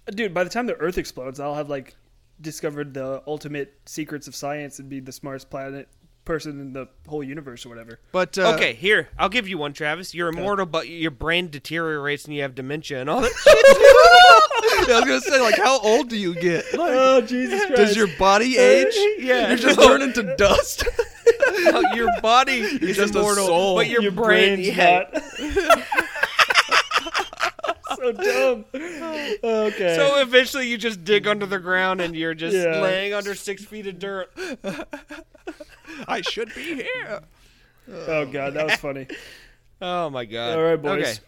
Dude, 0.07 0.34
by 0.34 0.43
the 0.43 0.49
time 0.49 0.67
the 0.67 0.76
Earth 0.76 0.97
explodes, 0.97 1.39
I'll 1.39 1.55
have 1.55 1.69
like 1.69 1.95
discovered 2.42 2.94
the 2.94 3.22
ultimate 3.28 3.80
secrets 3.86 4.28
of 4.28 4.36
science 4.36 4.80
and 4.80 4.89
be 4.89 5.00
the 5.00 5.12
smartest 5.12 5.50
planet 5.50 5.88
person 6.24 6.60
in 6.60 6.74
the 6.74 6.88
whole 7.08 7.24
universe 7.24 7.66
or 7.66 7.70
whatever. 7.70 8.00
But 8.12 8.38
uh, 8.38 8.54
okay, 8.54 8.74
here 8.74 9.10
I'll 9.18 9.30
give 9.30 9.48
you 9.48 9.58
one, 9.58 9.74
Travis. 9.74 10.14
You're 10.14 10.30
immortal, 10.30 10.66
but 10.66 10.88
your 10.88 11.12
brain 11.12 11.50
deteriorates 11.50 12.26
and 12.26 12.36
you 12.36 12.44
have 12.44 12.56
dementia 12.56 13.02
and 13.02 13.10
all 13.10 13.22
that. 13.22 13.32
I 14.89 15.00
was 15.00 15.06
gonna 15.06 15.22
say, 15.22 15.42
like, 15.42 15.58
how 15.58 15.80
old 15.80 16.10
do 16.10 16.18
you 16.18 16.36
get? 16.36 16.66
Like, 16.74 16.92
Oh 16.94 17.22
Jesus 17.22 17.66
Christ! 17.66 17.76
does 17.82 17.96
your 17.96 18.08
body 18.20 18.58
age? 18.58 18.94
Yeah. 19.18 19.50
You're 19.50 19.58
just 19.58 19.80
turning 19.82 20.14
to 20.14 20.36
dust. 20.36 20.84
No, 21.64 21.82
your 21.94 22.10
body 22.22 22.60
is 22.60 22.98
just 22.98 23.14
a 23.14 23.20
immortal, 23.20 23.46
soul. 23.46 23.76
but 23.76 23.88
your, 23.88 24.02
your 24.02 24.12
brain, 24.12 24.56
brain's 24.56 24.68
yeah. 24.68 25.04
not. 28.02 28.24
so 28.24 28.64
dumb. 28.64 28.66
Okay. 29.43 29.95
So 29.95 30.22
eventually, 30.22 30.68
you 30.68 30.78
just 30.78 31.04
dig 31.04 31.28
under 31.28 31.45
the 31.45 31.60
ground 31.60 32.02
and 32.02 32.16
you're 32.16 32.34
just 32.34 32.56
Yeah. 32.56 32.82
laying 32.82 33.14
under 33.14 33.36
six 33.36 33.64
feet 33.66 33.88
of 33.88 33.99
dirt. 33.99 34.32
I 36.08 36.22
should 36.22 36.54
be 36.54 36.76
here. 36.76 37.22
oh 37.89 38.26
god, 38.26 38.54
that 38.54 38.66
was 38.66 38.76
funny. 38.76 39.08
Oh 39.82 40.10
my 40.10 40.26
god! 40.26 40.58
All 40.58 40.64
right, 40.64 40.82
boys. 40.82 41.04
Okay. 41.04 41.20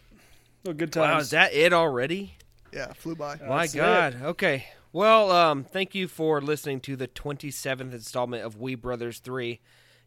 Well, 0.64 0.74
good 0.74 0.94
Wow, 0.96 1.18
is 1.18 1.30
that 1.30 1.52
it 1.52 1.72
already? 1.72 2.36
Yeah, 2.72 2.92
flew 2.92 3.14
by. 3.14 3.36
My 3.36 3.62
That's 3.66 3.74
God. 3.74 4.16
Okay. 4.22 4.66
Well, 4.92 5.30
um, 5.32 5.64
thank 5.64 5.94
you 5.94 6.06
for 6.08 6.40
listening 6.40 6.80
to 6.82 6.94
the 6.96 7.08
27th 7.08 7.92
installment 7.92 8.44
of 8.44 8.56
We 8.60 8.76
Brothers 8.76 9.18
3. 9.18 9.60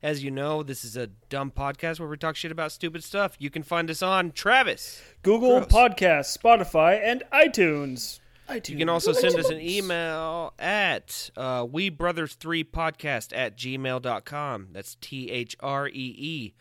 As 0.04 0.24
you 0.24 0.30
know, 0.30 0.62
this 0.62 0.86
is 0.86 0.96
a 0.96 1.08
dumb 1.08 1.52
podcast 1.52 2.00
where 2.00 2.08
we 2.08 2.18
talk 2.18 2.36
shit 2.36 2.52
about 2.52 2.72
stupid 2.72 3.04
stuff. 3.04 3.36
You 3.40 3.50
can 3.50 3.64
find 3.64 3.90
us 3.90 4.04
on 4.04 4.32
Travis. 4.32 5.02
Google 5.24 5.60
Gross. 5.60 5.72
Podcasts, 5.72 6.38
Spotify, 6.38 7.00
and 7.04 7.24
iTunes. 7.34 8.20
iTunes. 8.48 8.70
You 8.70 8.78
can 8.78 8.90
also 8.90 9.12
send 9.12 9.36
us 9.36 9.50
an 9.50 9.60
email 9.60 10.54
at 10.60 11.32
uh, 11.36 11.66
We 11.70 11.90
Brothers 11.90 12.36
3 12.36 12.64
Podcast 12.66 13.36
at 13.36 13.58
gmail.com. 13.58 14.68
That's 14.72 14.96
T 15.02 15.32
H 15.32 15.56
R 15.62 15.88
E 15.88 15.92
E. 15.94 16.54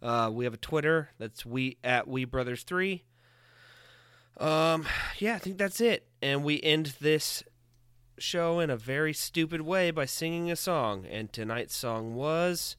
Uh, 0.00 0.30
we 0.32 0.44
have 0.44 0.54
a 0.54 0.58
Twitter. 0.58 1.10
That's 1.18 1.44
we 1.44 1.78
at 1.82 2.06
We 2.06 2.24
Brothers 2.24 2.62
3. 2.62 3.02
Um, 4.36 4.86
yeah, 5.18 5.34
I 5.34 5.38
think 5.38 5.58
that's 5.58 5.80
it. 5.80 6.06
And 6.22 6.44
we 6.44 6.60
end 6.62 6.94
this 7.00 7.42
show 8.18 8.60
in 8.60 8.70
a 8.70 8.76
very 8.76 9.12
stupid 9.12 9.62
way 9.62 9.90
by 9.90 10.04
singing 10.04 10.48
a 10.50 10.56
song. 10.56 11.06
And 11.06 11.32
tonight's 11.32 11.76
song 11.76 12.14
was 12.14 12.76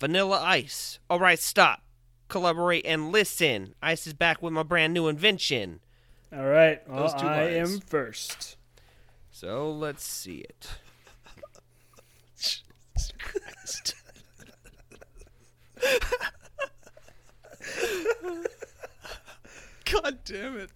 Vanilla 0.00 0.40
Ice. 0.42 0.98
All 1.10 1.18
right, 1.18 1.38
stop. 1.38 1.82
Collaborate 2.28 2.84
and 2.86 3.10
listen. 3.10 3.74
Ice 3.82 4.06
is 4.06 4.12
back 4.12 4.42
with 4.42 4.52
my 4.52 4.62
brand 4.62 4.92
new 4.94 5.08
invention. 5.08 5.80
All 6.32 6.44
right. 6.44 6.86
Well, 6.88 7.02
Those 7.04 7.14
two 7.20 7.26
I 7.26 7.54
lines. 7.54 7.74
am 7.74 7.80
first. 7.80 8.56
So 9.30 9.70
let's 9.70 10.04
see 10.04 10.38
it. 10.38 10.68
God 19.90 20.18
damn 20.24 20.58
it. 20.58 20.70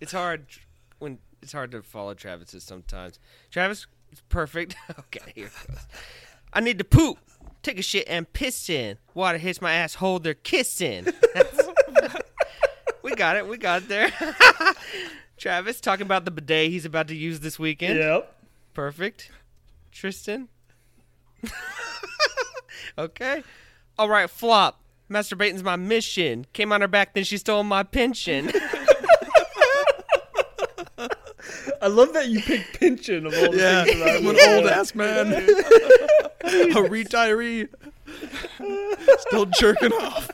It's 0.00 0.12
hard 0.12 0.46
when 0.98 1.18
it's 1.42 1.52
hard 1.52 1.70
to 1.72 1.82
follow 1.82 2.14
Travis's 2.14 2.64
sometimes. 2.64 3.18
Travis, 3.50 3.86
it's 4.16 4.24
perfect. 4.30 4.76
okay, 4.98 5.32
here 5.34 5.46
it 5.46 5.68
goes. 5.68 5.86
I 6.50 6.60
need 6.60 6.78
to 6.78 6.84
poop, 6.84 7.18
take 7.62 7.78
a 7.78 7.82
shit, 7.82 8.08
and 8.08 8.30
piss 8.32 8.70
in. 8.70 8.96
Water 9.12 9.36
hits 9.36 9.60
my 9.60 9.72
asshole, 9.74 10.20
they're 10.20 10.32
kissing. 10.32 11.06
we 13.02 13.14
got 13.14 13.36
it. 13.36 13.46
We 13.46 13.58
got 13.58 13.82
it 13.82 13.88
there. 13.88 14.10
Travis 15.36 15.82
talking 15.82 16.06
about 16.06 16.24
the 16.24 16.30
bidet 16.30 16.70
he's 16.70 16.86
about 16.86 17.08
to 17.08 17.14
use 17.14 17.40
this 17.40 17.58
weekend. 17.58 17.98
Yep. 17.98 18.34
Perfect. 18.72 19.30
Tristan. 19.92 20.48
okay. 22.96 23.42
All 23.98 24.08
right, 24.08 24.30
flop. 24.30 24.80
Masturbating's 25.10 25.62
my 25.62 25.76
mission. 25.76 26.46
Came 26.54 26.72
on 26.72 26.80
her 26.80 26.88
back, 26.88 27.12
then 27.12 27.24
she 27.24 27.36
stole 27.36 27.64
my 27.64 27.82
pension. 27.82 28.50
I 31.82 31.86
love 31.88 32.12
that 32.14 32.28
you 32.28 32.40
picked 32.40 32.78
pension 32.80 33.26
of 33.26 33.34
all 33.34 33.50
the 33.52 33.58
Yeah, 33.58 33.84
things 33.84 34.02
I 34.02 34.16
I'm 34.16 34.24
would- 34.24 34.36
an 34.36 34.54
old 34.62 34.66
ass 34.70 34.94
man. 34.94 35.32
a 35.32 36.82
retiree. 36.88 37.68
Still 39.20 39.46
jerking 39.58 39.92
off. 39.92 40.30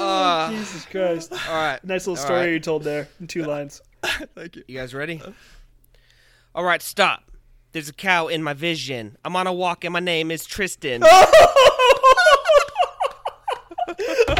Uh, 0.00 0.50
Jesus 0.52 0.84
Christ. 0.86 1.32
all 1.32 1.54
right. 1.54 1.82
Nice 1.84 2.06
little 2.06 2.20
All 2.20 2.26
story 2.26 2.40
right. 2.40 2.52
you 2.52 2.60
told 2.60 2.84
there 2.84 3.08
in 3.20 3.26
two 3.26 3.44
lines. 3.44 3.80
Thank 4.34 4.56
you. 4.56 4.64
You 4.68 4.78
guys 4.78 4.94
ready? 4.94 5.20
All 6.54 6.64
right, 6.64 6.82
stop. 6.82 7.24
There's 7.72 7.88
a 7.88 7.92
cow 7.92 8.28
in 8.28 8.42
my 8.42 8.54
vision. 8.54 9.16
I'm 9.24 9.36
on 9.36 9.46
a 9.46 9.52
walk 9.52 9.84
and 9.84 9.92
my 9.92 10.00
name 10.00 10.30
is 10.30 10.46
Tristan. 10.46 11.02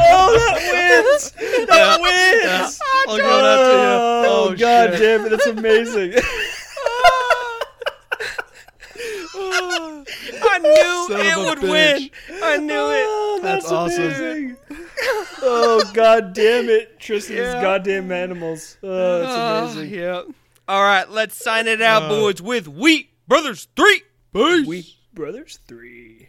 Oh, 0.01 0.33
that 0.35 1.05
wins! 1.11 1.33
That 1.69 2.01
wins! 2.01 2.79
I'll 3.09 3.16
give 3.16 3.26
that 3.26 3.56
to 3.56 3.72
you. 3.72 4.30
Oh, 4.30 4.48
Oh, 4.50 4.56
god 4.56 4.90
shit. 4.90 5.00
damn 5.00 5.26
it, 5.26 5.30
that's 5.30 5.46
amazing. 5.46 6.12
I 9.40 10.59
knew 10.61 11.06
Son 11.09 11.20
of 11.20 11.26
it 11.26 11.36
would 11.38 11.59
bitch. 11.59 12.11
win. 12.28 12.40
I 12.42 12.56
knew 12.59 12.90
it. 12.90 13.06
Oh, 13.09 13.40
That's 13.42 13.70
awesome. 13.70 14.04
amazing. 14.04 14.56
oh 15.42 15.90
god 15.94 16.32
damn 16.32 16.68
it, 16.68 16.98
Tristan's 16.98 17.38
Yeah. 17.38 17.61
goddamn 17.62 18.11
animals. 18.12 18.76
Oh, 18.82 19.20
that's 19.20 19.32
Oh, 19.36 19.66
amazing. 19.80 19.98
yep. 19.98 20.24
All 20.66 20.82
right, 20.82 21.09
let's 21.09 21.36
sign 21.36 21.66
it 21.66 21.80
out, 21.80 22.04
uh, 22.04 22.09
boys, 22.09 22.42
with 22.42 22.68
We 22.68 23.11
Brothers 23.26 23.68
3. 23.76 24.02
Peace. 24.34 24.66
We 24.66 24.94
brothers 25.14 25.59
three. 25.66 26.28